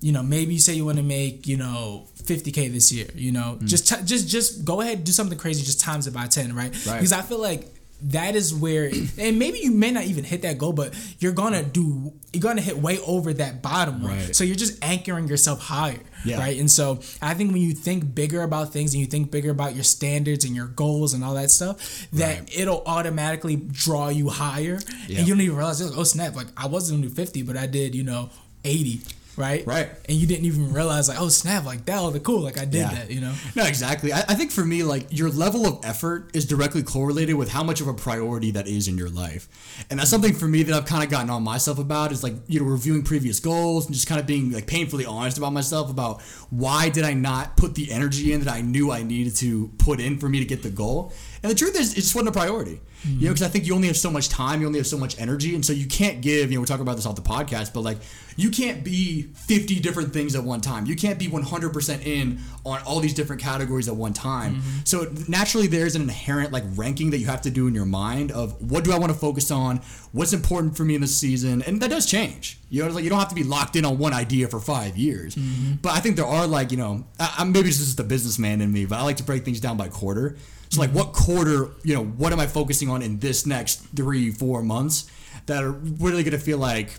you 0.00 0.12
know, 0.12 0.22
maybe 0.22 0.54
you 0.54 0.60
say 0.60 0.74
you 0.74 0.84
want 0.84 0.98
to 0.98 1.02
make, 1.04 1.46
you 1.46 1.56
know, 1.56 2.06
50k 2.22 2.72
this 2.72 2.92
year, 2.92 3.08
you 3.14 3.32
know, 3.32 3.58
Mm. 3.60 3.66
just 3.66 3.88
t- 3.88 4.04
just 4.04 4.28
just 4.28 4.64
go 4.64 4.80
ahead 4.80 4.98
and 4.98 5.06
do 5.06 5.12
something 5.12 5.36
crazy, 5.38 5.64
just 5.64 5.80
times 5.80 6.06
it 6.06 6.14
by 6.14 6.26
10, 6.28 6.54
right? 6.54 6.72
Right. 6.86 6.94
Because 6.96 7.12
I 7.12 7.22
feel 7.22 7.38
like 7.40 7.68
that 8.06 8.34
is 8.34 8.52
where 8.54 8.90
and 9.18 9.38
maybe 9.38 9.58
you 9.60 9.70
may 9.70 9.90
not 9.92 10.04
even 10.04 10.24
hit 10.24 10.42
that 10.42 10.58
goal, 10.58 10.72
but 10.72 10.92
you're 11.20 11.32
gonna 11.32 11.62
do 11.62 12.12
you're 12.32 12.40
gonna 12.42 12.60
hit 12.60 12.78
way 12.78 12.98
over 13.06 13.32
that 13.34 13.62
bottom 13.62 14.02
one. 14.02 14.12
Right. 14.12 14.34
So 14.36 14.44
you're 14.44 14.56
just 14.56 14.82
anchoring 14.84 15.28
yourself 15.28 15.60
higher. 15.60 16.00
Yeah. 16.24 16.38
Right. 16.38 16.58
And 16.58 16.70
so 16.70 17.00
I 17.20 17.34
think 17.34 17.52
when 17.52 17.62
you 17.62 17.72
think 17.72 18.14
bigger 18.14 18.42
about 18.42 18.72
things 18.72 18.92
and 18.94 19.00
you 19.00 19.06
think 19.06 19.30
bigger 19.30 19.50
about 19.50 19.74
your 19.74 19.84
standards 19.84 20.44
and 20.44 20.54
your 20.54 20.66
goals 20.68 21.14
and 21.14 21.24
all 21.24 21.34
that 21.34 21.50
stuff, 21.50 22.06
that 22.12 22.38
Right. 22.40 22.50
it'll 22.56 22.82
automatically 22.86 23.56
draw 23.56 24.08
you 24.08 24.28
higher. 24.28 24.78
Yeah. 25.08 25.18
And 25.18 25.28
you 25.28 25.34
don't 25.34 25.40
even 25.42 25.56
realize, 25.56 25.80
oh 25.82 26.04
snap, 26.04 26.34
like 26.36 26.48
I 26.56 26.66
wasn't 26.66 27.00
gonna 27.00 27.08
do 27.08 27.14
50, 27.14 27.42
but 27.42 27.56
I 27.56 27.66
did, 27.66 27.94
you 27.94 28.02
know, 28.04 28.30
80. 28.64 29.00
Right? 29.36 29.66
Right. 29.66 29.88
And 30.08 30.16
you 30.16 30.26
didn't 30.26 30.44
even 30.44 30.72
realize 30.72 31.08
like, 31.08 31.18
oh 31.20 31.28
snap, 31.28 31.64
like 31.64 31.86
that 31.86 32.00
was 32.02 32.20
cool. 32.22 32.40
Like 32.40 32.58
I 32.58 32.64
did 32.64 32.74
Yeah. 32.80 32.90
that, 32.94 33.10
you 33.10 33.20
know? 33.20 33.32
No, 33.56 33.64
exactly. 33.64 34.12
I, 34.12 34.20
I 34.20 34.34
think 34.34 34.50
for 34.50 34.64
me, 34.64 34.82
like 34.82 35.06
your 35.10 35.30
level 35.30 35.66
of 35.66 35.84
effort 35.84 36.30
is 36.34 36.44
directly 36.44 36.82
correlated 36.82 37.36
with 37.36 37.48
how 37.50 37.62
much 37.62 37.80
of 37.80 37.88
a 37.88 37.94
priority 37.94 38.50
that 38.52 38.68
is 38.68 38.88
in 38.88 38.98
your 38.98 39.08
life, 39.08 39.48
and 39.90 39.98
that's 39.98 40.10
something 40.10 40.34
for 40.34 40.46
me 40.48 40.62
that 40.64 40.74
I've 40.74 40.84
kind 40.86 41.02
of 41.02 41.10
gotten 41.10 41.30
on 41.30 41.42
myself 41.42 41.78
about 41.78 42.12
is 42.12 42.22
like 42.22 42.34
you 42.46 42.60
know 42.60 42.66
reviewing 42.66 43.02
previous 43.02 43.40
goals 43.40 43.86
and 43.86 43.94
just 43.94 44.06
kind 44.06 44.20
of 44.20 44.26
being 44.26 44.52
like 44.52 44.66
painfully 44.66 45.06
honest 45.06 45.38
about 45.38 45.52
myself 45.52 45.90
about 45.90 46.20
why 46.50 46.88
did 46.90 47.04
I 47.04 47.14
not 47.14 47.56
put 47.56 47.74
the 47.74 47.90
energy 47.90 48.32
in 48.32 48.40
that 48.42 48.52
I 48.52 48.60
knew 48.60 48.90
I 48.92 49.02
needed 49.02 49.34
to 49.36 49.68
put 49.78 49.98
in 50.00 50.18
for 50.18 50.28
me 50.28 50.38
to 50.40 50.44
get 50.44 50.62
the 50.62 50.70
goal. 50.70 51.12
And 51.42 51.50
the 51.50 51.56
truth 51.56 51.78
is, 51.78 51.92
it 51.92 52.02
just 52.02 52.14
wasn't 52.14 52.28
a 52.28 52.38
priority. 52.38 52.80
You 53.04 53.26
know, 53.26 53.32
because 53.32 53.42
I 53.42 53.48
think 53.48 53.66
you 53.66 53.74
only 53.74 53.88
have 53.88 53.96
so 53.96 54.10
much 54.10 54.28
time, 54.28 54.60
you 54.60 54.66
only 54.66 54.78
have 54.78 54.86
so 54.86 54.96
much 54.96 55.20
energy, 55.20 55.56
and 55.56 55.66
so 55.66 55.72
you 55.72 55.86
can't 55.86 56.20
give. 56.20 56.52
You 56.52 56.56
know, 56.56 56.60
we're 56.60 56.66
talking 56.66 56.82
about 56.82 56.94
this 56.94 57.04
off 57.04 57.16
the 57.16 57.22
podcast, 57.22 57.72
but 57.72 57.80
like 57.80 57.98
you 58.36 58.48
can't 58.50 58.84
be 58.84 59.22
50 59.22 59.80
different 59.80 60.12
things 60.12 60.36
at 60.36 60.44
one 60.44 60.60
time. 60.60 60.86
You 60.86 60.94
can't 60.94 61.18
be 61.18 61.26
100% 61.26 62.06
in 62.06 62.38
on 62.64 62.80
all 62.82 63.00
these 63.00 63.12
different 63.12 63.42
categories 63.42 63.88
at 63.88 63.96
one 63.96 64.12
time. 64.12 64.56
Mm-hmm. 64.56 64.78
So 64.84 65.12
naturally, 65.28 65.66
there's 65.66 65.96
an 65.96 66.02
inherent 66.02 66.52
like 66.52 66.62
ranking 66.76 67.10
that 67.10 67.18
you 67.18 67.26
have 67.26 67.42
to 67.42 67.50
do 67.50 67.66
in 67.66 67.74
your 67.74 67.84
mind 67.84 68.30
of 68.30 68.70
what 68.70 68.84
do 68.84 68.92
I 68.92 68.98
want 68.98 69.12
to 69.12 69.18
focus 69.18 69.50
on, 69.50 69.78
what's 70.12 70.32
important 70.32 70.76
for 70.76 70.84
me 70.84 70.94
in 70.94 71.00
this 71.00 71.16
season, 71.16 71.62
and 71.62 71.80
that 71.82 71.90
does 71.90 72.06
change. 72.06 72.60
You 72.70 72.80
know, 72.82 72.86
it's 72.86 72.94
like 72.94 73.02
you 73.02 73.10
don't 73.10 73.18
have 73.18 73.30
to 73.30 73.34
be 73.34 73.44
locked 73.44 73.74
in 73.74 73.84
on 73.84 73.98
one 73.98 74.12
idea 74.12 74.46
for 74.46 74.60
five 74.60 74.96
years. 74.96 75.34
Mm-hmm. 75.34 75.74
But 75.82 75.94
I 75.94 76.00
think 76.00 76.14
there 76.14 76.26
are 76.26 76.46
like 76.46 76.70
you 76.70 76.76
know, 76.76 77.04
I, 77.18 77.34
I, 77.38 77.44
maybe 77.44 77.66
this 77.66 77.80
is 77.80 77.96
the 77.96 78.04
businessman 78.04 78.60
in 78.60 78.72
me, 78.72 78.86
but 78.86 79.00
I 79.00 79.02
like 79.02 79.16
to 79.16 79.24
break 79.24 79.44
things 79.44 79.58
down 79.58 79.76
by 79.76 79.88
quarter. 79.88 80.36
So 80.72 80.80
like, 80.80 80.90
what 80.90 81.12
quarter? 81.12 81.68
You 81.82 81.94
know, 81.94 82.04
what 82.04 82.32
am 82.32 82.40
I 82.40 82.46
focusing 82.46 82.88
on 82.88 83.02
in 83.02 83.18
this 83.18 83.44
next 83.44 83.76
three, 83.94 84.30
four 84.30 84.62
months 84.62 85.10
that 85.46 85.62
are 85.62 85.72
really 85.72 86.22
going 86.22 86.32
to 86.32 86.38
feel 86.38 86.58
like 86.58 86.90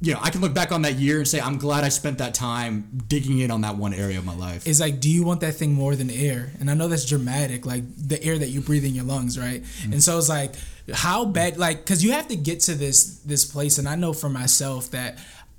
you 0.00 0.14
know, 0.14 0.20
I 0.22 0.30
can 0.30 0.40
look 0.40 0.54
back 0.54 0.70
on 0.70 0.82
that 0.82 0.94
year 0.94 1.18
and 1.18 1.26
say, 1.26 1.40
I'm 1.40 1.58
glad 1.58 1.82
I 1.82 1.88
spent 1.88 2.18
that 2.18 2.32
time 2.32 3.02
digging 3.08 3.40
in 3.40 3.50
on 3.50 3.62
that 3.62 3.76
one 3.76 3.92
area 3.92 4.18
of 4.18 4.24
my 4.24 4.34
life. 4.34 4.64
It's 4.64 4.78
like, 4.78 5.00
do 5.00 5.10
you 5.10 5.24
want 5.24 5.40
that 5.40 5.54
thing 5.54 5.72
more 5.72 5.96
than 5.96 6.08
air? 6.08 6.52
And 6.60 6.70
I 6.70 6.74
know 6.74 6.86
that's 6.86 7.04
dramatic, 7.04 7.66
like 7.66 7.82
the 7.96 8.22
air 8.22 8.38
that 8.38 8.48
you 8.48 8.60
breathe 8.60 8.84
in 8.84 8.94
your 8.94 9.04
lungs, 9.04 9.36
right? 9.38 9.62
Mm-hmm. 9.62 9.94
And 9.94 10.02
so 10.02 10.16
it's 10.16 10.28
like, 10.28 10.54
how 10.92 11.24
bad? 11.24 11.58
Like, 11.58 11.78
because 11.78 12.04
you 12.04 12.12
have 12.12 12.28
to 12.28 12.36
get 12.36 12.60
to 12.60 12.74
this 12.74 13.18
this 13.20 13.44
place, 13.44 13.78
and 13.78 13.88
I 13.88 13.96
know 13.96 14.12
for 14.12 14.28
myself 14.28 14.92
that 14.92 15.18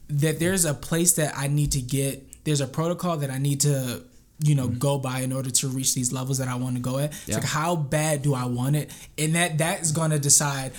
that 0.10 0.39
there's 0.39 0.63
a 0.63 0.74
place 0.74 1.13
that 1.13 1.34
I 1.38 1.48
need 1.48 1.74
to 1.74 1.82
get. 1.82 2.25
There's 2.46 2.62
a 2.62 2.68
protocol 2.68 3.18
that 3.18 3.29
I 3.29 3.38
need 3.38 3.62
to 3.62 4.03
you 4.41 4.55
know 4.55 4.67
go 4.67 4.98
by 4.98 5.19
in 5.19 5.31
order 5.34 5.50
to 5.50 5.67
reach 5.67 5.93
these 5.96 6.12
levels 6.13 6.38
that 6.38 6.48
I 6.48 6.55
want 6.55 6.75
to 6.75 6.81
go 6.81 6.98
at. 7.00 7.12
It's 7.12 7.27
Yeah. 7.27 7.36
like 7.36 7.46
how 7.46 7.75
bad 7.75 8.22
do 8.22 8.34
I 8.34 8.46
want 8.46 8.75
it, 8.75 8.89
and 9.17 9.36
that 9.36 9.58
that 9.60 9.81
is 9.81 9.91
going 9.91 10.12
to 10.12 10.19
decide 10.19 10.72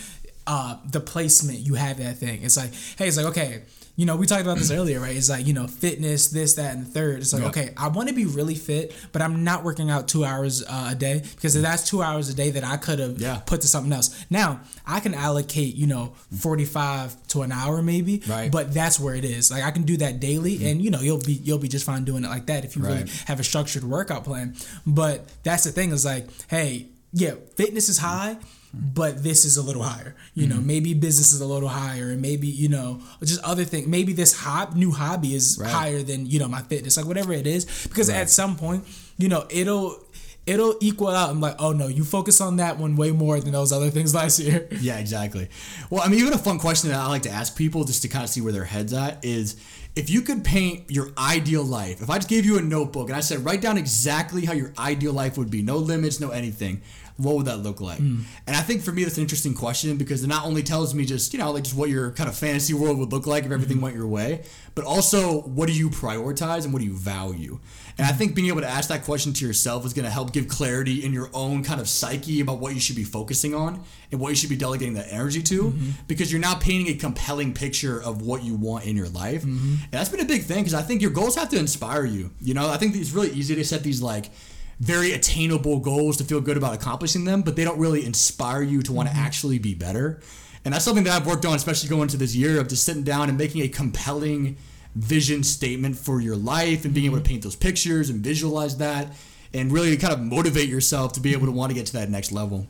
uh, 0.47 0.77
the 0.91 1.01
placement 1.01 1.59
you 1.61 1.75
have 1.75 1.99
that 1.99 2.17
thing. 2.19 2.43
It's 2.43 2.57
like, 2.57 2.73
hey, 2.99 3.09
it's 3.09 3.17
like 3.17 3.27
okay. 3.27 3.63
You 4.01 4.07
know, 4.07 4.17
we 4.17 4.27
talked 4.27 4.41
about 4.41 4.57
this 4.57 4.71
earlier, 4.71 4.99
right? 4.99 5.15
It's 5.15 5.29
like, 5.29 5.47
you 5.47 5.53
know, 5.53 5.67
fitness, 5.67 6.29
this, 6.29 6.55
that, 6.55 6.75
and 6.75 6.87
the 6.87 6.91
third. 6.91 7.19
It's 7.21 7.35
like, 7.35 7.43
Yeah. 7.43 7.49
okay, 7.51 7.71
I 7.77 7.89
want 7.89 8.09
to 8.09 8.15
be 8.15 8.25
really 8.25 8.55
fit, 8.55 8.95
but 9.13 9.21
I'm 9.21 9.45
not 9.45 9.63
working 9.63 9.91
out 9.91 10.09
two 10.09 10.25
hours 10.25 10.63
uh, 10.67 10.89
a 10.93 10.95
day 10.95 11.21
because 11.35 11.53
that's 11.61 11.87
two 11.87 12.01
hours 12.03 12.31
a 12.31 12.35
day 12.35 12.49
that 12.53 12.65
I 12.65 12.79
could 12.79 12.99
have 12.99 13.21
Yeah. 13.21 13.41
put 13.45 13.61
to 13.61 13.69
something 13.69 13.93
else. 13.93 14.09
Now, 14.31 14.61
I 14.87 15.01
can 15.01 15.13
allocate, 15.13 15.75
you 15.75 15.87
know, 15.87 16.15
45 16.39 17.15
to 17.29 17.43
an 17.43 17.53
hour 17.53 17.83
maybe, 17.83 18.23
Right. 18.27 18.51
but 18.51 18.73
that's 18.73 18.99
where 18.99 19.15
it 19.15 19.27
is. 19.27 19.51
Like 19.51 19.65
I 19.65 19.71
can 19.71 19.83
do 19.83 19.99
that 19.99 20.19
daily 20.19 20.65
and 20.71 20.81
you 20.81 20.91
know, 20.91 21.03
you'll 21.03 21.19
be 21.21 21.35
you'll 21.35 21.59
be 21.59 21.69
just 21.69 21.85
fine 21.85 22.05
doing 22.05 22.25
it 22.25 22.29
like 22.29 22.47
that 22.47 22.65
if 22.65 22.77
you 22.77 22.83
really 22.83 23.05
have 23.27 23.39
a 23.39 23.45
structured 23.45 23.85
workout 23.85 24.25
plan. 24.25 24.57
But 24.87 25.27
that's 25.43 25.65
the 25.65 25.73
thing 25.73 25.93
is 25.93 26.07
like, 26.07 26.27
hey, 26.49 26.87
yeah, 27.13 27.33
fitness 27.55 27.91
is 27.91 27.99
high, 27.99 28.39
but 28.73 29.23
this 29.23 29.45
is 29.45 29.57
a 29.57 29.63
little 29.63 29.83
higher. 29.83 30.15
You 30.35 30.47
Mm-hmm. 30.47 30.57
know, 30.57 30.63
maybe 30.63 30.95
business 30.95 31.33
is 31.33 31.41
a 31.41 31.47
little 31.47 31.69
higher, 31.69 32.11
and 32.11 32.23
maybe 32.23 32.47
you 32.47 32.69
know, 32.69 33.01
just 33.25 33.43
other 33.43 33.65
thing. 33.65 33.91
Maybe 33.91 34.13
this 34.13 34.33
hob 34.41 34.75
new 34.77 34.91
hobby 34.93 35.35
is 35.35 35.59
Right. 35.61 35.71
higher 35.71 36.03
than 36.03 36.27
you 36.27 36.39
know 36.39 36.49
my 36.49 36.63
fitness, 36.63 36.97
like 36.97 37.07
whatever 37.07 37.33
it 37.33 37.47
is. 37.47 37.65
Because 37.89 38.09
at 38.09 38.31
some 38.31 38.57
point, 38.57 38.85
you 39.19 39.29
know, 39.29 39.47
it'll 39.51 39.99
it'll 40.47 40.75
equal 40.81 41.09
out. 41.09 41.31
I'm 41.31 41.41
like, 41.41 41.57
oh 41.59 41.73
no, 41.73 41.87
you 41.89 42.05
focus 42.05 42.41
on 42.41 42.57
that 42.57 42.79
one 42.79 42.97
way 42.97 43.11
more 43.13 43.39
than 43.41 43.53
those 43.53 43.73
other 43.73 43.91
things 43.91 44.15
last 44.21 44.39
year. 44.39 44.67
Yeah, 44.81 44.99
exactly. 44.99 45.49
Well, 45.91 46.03
I 46.03 46.09
mean, 46.09 46.21
even 46.21 46.33
a 46.33 46.39
fun 46.39 46.59
question 46.59 46.91
that 46.91 46.99
I 46.99 47.07
like 47.09 47.23
to 47.23 47.31
ask 47.31 47.57
people 47.57 47.85
just 47.85 48.03
to 48.03 48.09
kind 48.09 48.25
of 48.25 48.31
see 48.31 48.41
where 48.41 48.53
their 48.53 48.65
head's 48.65 48.93
at 48.93 49.25
is 49.25 49.57
if 49.97 50.09
you 50.09 50.23
could 50.23 50.45
paint 50.45 50.85
your 50.89 51.11
ideal 51.19 51.65
life, 51.65 52.01
if 52.01 52.09
I 52.09 52.17
just 52.19 52.29
gave 52.29 52.47
you 52.47 52.57
a 52.59 52.63
notebook 52.63 53.09
and 53.09 53.17
I 53.17 53.21
said, 53.21 53.45
write 53.45 53.61
down 53.61 53.77
exactly 53.77 54.47
how 54.47 54.53
your 54.53 54.73
ideal 54.79 55.13
life 55.13 55.37
would 55.37 55.51
be, 55.51 55.63
no 55.63 55.77
limits, 55.79 56.21
no 56.21 56.31
anything, 56.31 56.81
what 57.23 57.37
would 57.37 57.47
that 57.47 57.59
look 57.59 57.81
like? 57.81 57.99
Mm. 58.01 58.23
And 58.47 58.57
I 58.57 58.61
think 58.61 58.83
for 58.83 58.93
me 58.93 59.05
that's 59.05 59.17
an 59.17 59.23
interesting 59.23 59.55
question 59.55 59.97
because 59.97 60.25
it 60.25 60.27
not 60.27 60.45
only 60.45 60.63
tells 60.63 60.95
me 60.95 61.05
just 61.05 61.33
you 61.33 61.39
know 61.39 61.51
like 61.53 61.65
just 61.65 61.77
what 61.77 61.89
your 61.91 62.11
kind 62.13 62.29
of 62.29 62.37
fantasy 62.37 62.75
world 62.75 62.99
would 62.99 63.13
look 63.13 63.27
like 63.27 63.45
if 63.45 63.51
everything 63.53 63.77
Mm-hmm. 63.77 63.85
went 63.85 63.97
your 63.97 64.09
way, 64.09 64.43
but 64.75 64.85
also 64.85 65.43
what 65.43 65.67
do 65.69 65.73
you 65.75 65.91
prioritize 65.91 66.65
and 66.65 66.73
what 66.73 66.81
do 66.81 66.87
you 66.87 66.97
value? 66.97 67.59
And 67.99 68.07
I 68.07 68.13
think 68.13 68.35
being 68.35 68.49
able 68.49 68.63
to 68.63 68.69
ask 68.69 68.89
that 68.89 69.05
question 69.05 69.33
to 69.35 69.47
yourself 69.47 69.85
is 69.85 69.93
going 69.93 70.05
to 70.07 70.11
help 70.11 70.33
give 70.33 70.49
clarity 70.49 71.05
in 71.05 71.13
your 71.13 71.29
own 71.35 71.63
kind 71.63 71.81
of 71.81 71.89
psyche 71.89 72.41
about 72.41 72.59
what 72.59 72.73
you 72.75 72.81
should 72.81 72.97
be 72.97 73.05
focusing 73.05 73.55
on 73.55 73.83
and 74.11 74.21
what 74.21 74.31
you 74.31 74.35
should 74.37 74.49
be 74.49 74.57
delegating 74.57 74.95
that 74.95 75.07
energy 75.11 75.43
to 75.43 75.65
Mm-hmm. 75.65 75.91
because 76.09 76.33
you're 76.33 76.41
now 76.41 76.55
painting 76.55 76.89
a 76.89 76.99
compelling 76.99 77.53
picture 77.53 78.03
of 78.03 78.23
what 78.23 78.43
you 78.43 78.55
want 78.55 78.87
in 78.87 78.97
your 78.97 79.09
life. 79.11 79.43
Mm-hmm. 79.43 79.75
And 79.85 79.91
that's 79.93 80.09
been 80.09 80.21
a 80.21 80.25
big 80.25 80.45
thing 80.45 80.59
because 80.59 80.75
I 80.75 80.83
think 80.83 81.03
your 81.03 81.11
goals 81.11 81.37
have 81.37 81.49
to 81.51 81.59
inspire 81.59 82.05
you. 82.07 82.31
You 82.41 82.55
know, 82.55 82.69
I 82.71 82.77
think 82.79 82.97
it's 82.97 83.13
really 83.13 83.31
easy 83.31 83.55
to 83.55 83.65
set 83.65 83.83
these 83.83 84.01
like 84.01 84.31
very 84.81 85.13
attainable 85.13 85.79
goals 85.79 86.17
to 86.17 86.25
feel 86.25 86.41
good 86.41 86.57
about 86.57 86.75
accomplishing 86.75 87.25
them, 87.25 87.43
but 87.43 87.55
they 87.55 87.65
don't 87.65 87.79
really 87.79 88.05
inspire 88.05 88.63
you 88.63 88.83
to 88.83 88.93
want 88.93 89.09
to 89.09 89.15
actually 89.15 89.59
be 89.59 89.75
better. 89.75 90.21
And 90.65 90.75
that's 90.75 90.85
something 90.85 91.05
that 91.05 91.13
I've 91.21 91.27
worked 91.27 91.45
on, 91.47 91.55
especially 91.55 91.89
going 91.89 92.03
into 92.03 92.17
this 92.17 92.35
year 92.35 92.59
of 92.61 92.69
just 92.69 92.85
sitting 92.85 93.03
down 93.05 93.29
and 93.29 93.37
making 93.39 93.63
a 93.63 93.69
compelling 93.69 94.57
vision 94.95 95.43
statement 95.45 95.97
for 95.97 96.21
your 96.21 96.37
life 96.37 96.85
and 96.85 96.93
being 96.93 97.07
able 97.07 97.19
to 97.19 97.23
paint 97.23 97.43
those 97.43 97.57
pictures 97.57 98.11
and 98.11 98.21
visualize 98.25 98.79
that 98.79 99.09
and 99.55 99.71
really 99.73 99.97
kind 99.97 100.13
of 100.13 100.21
motivate 100.21 100.69
yourself 100.69 101.13
to 101.15 101.21
be 101.21 101.33
able 101.33 101.47
to 101.47 101.53
want 101.53 101.71
to 101.71 101.75
get 101.75 101.87
to 101.87 101.93
that 101.95 102.11
next 102.11 102.33
level. 102.33 102.67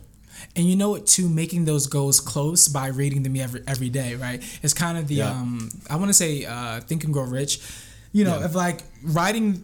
And 0.55 0.65
you 0.69 0.75
know 0.75 0.89
what? 0.91 1.05
Too 1.07 1.29
making 1.29 1.65
those 1.65 1.87
goals 1.87 2.19
close 2.19 2.67
by 2.67 2.87
reading 2.87 3.23
them 3.23 3.35
every 3.35 3.61
every 3.67 3.89
day, 3.89 4.15
right? 4.15 4.41
It's 4.63 4.73
kind 4.73 4.97
of 4.97 5.07
the 5.07 5.15
Yeah. 5.15 5.31
um 5.31 5.69
I 5.89 5.95
want 5.97 6.09
to 6.09 6.13
say 6.13 6.45
uh, 6.45 6.79
think 6.81 7.03
and 7.03 7.13
grow 7.13 7.23
rich. 7.23 7.59
You 8.11 8.23
know, 8.25 8.39
Yeah. 8.39 8.45
if 8.45 8.55
like 8.55 8.83
writing 9.03 9.63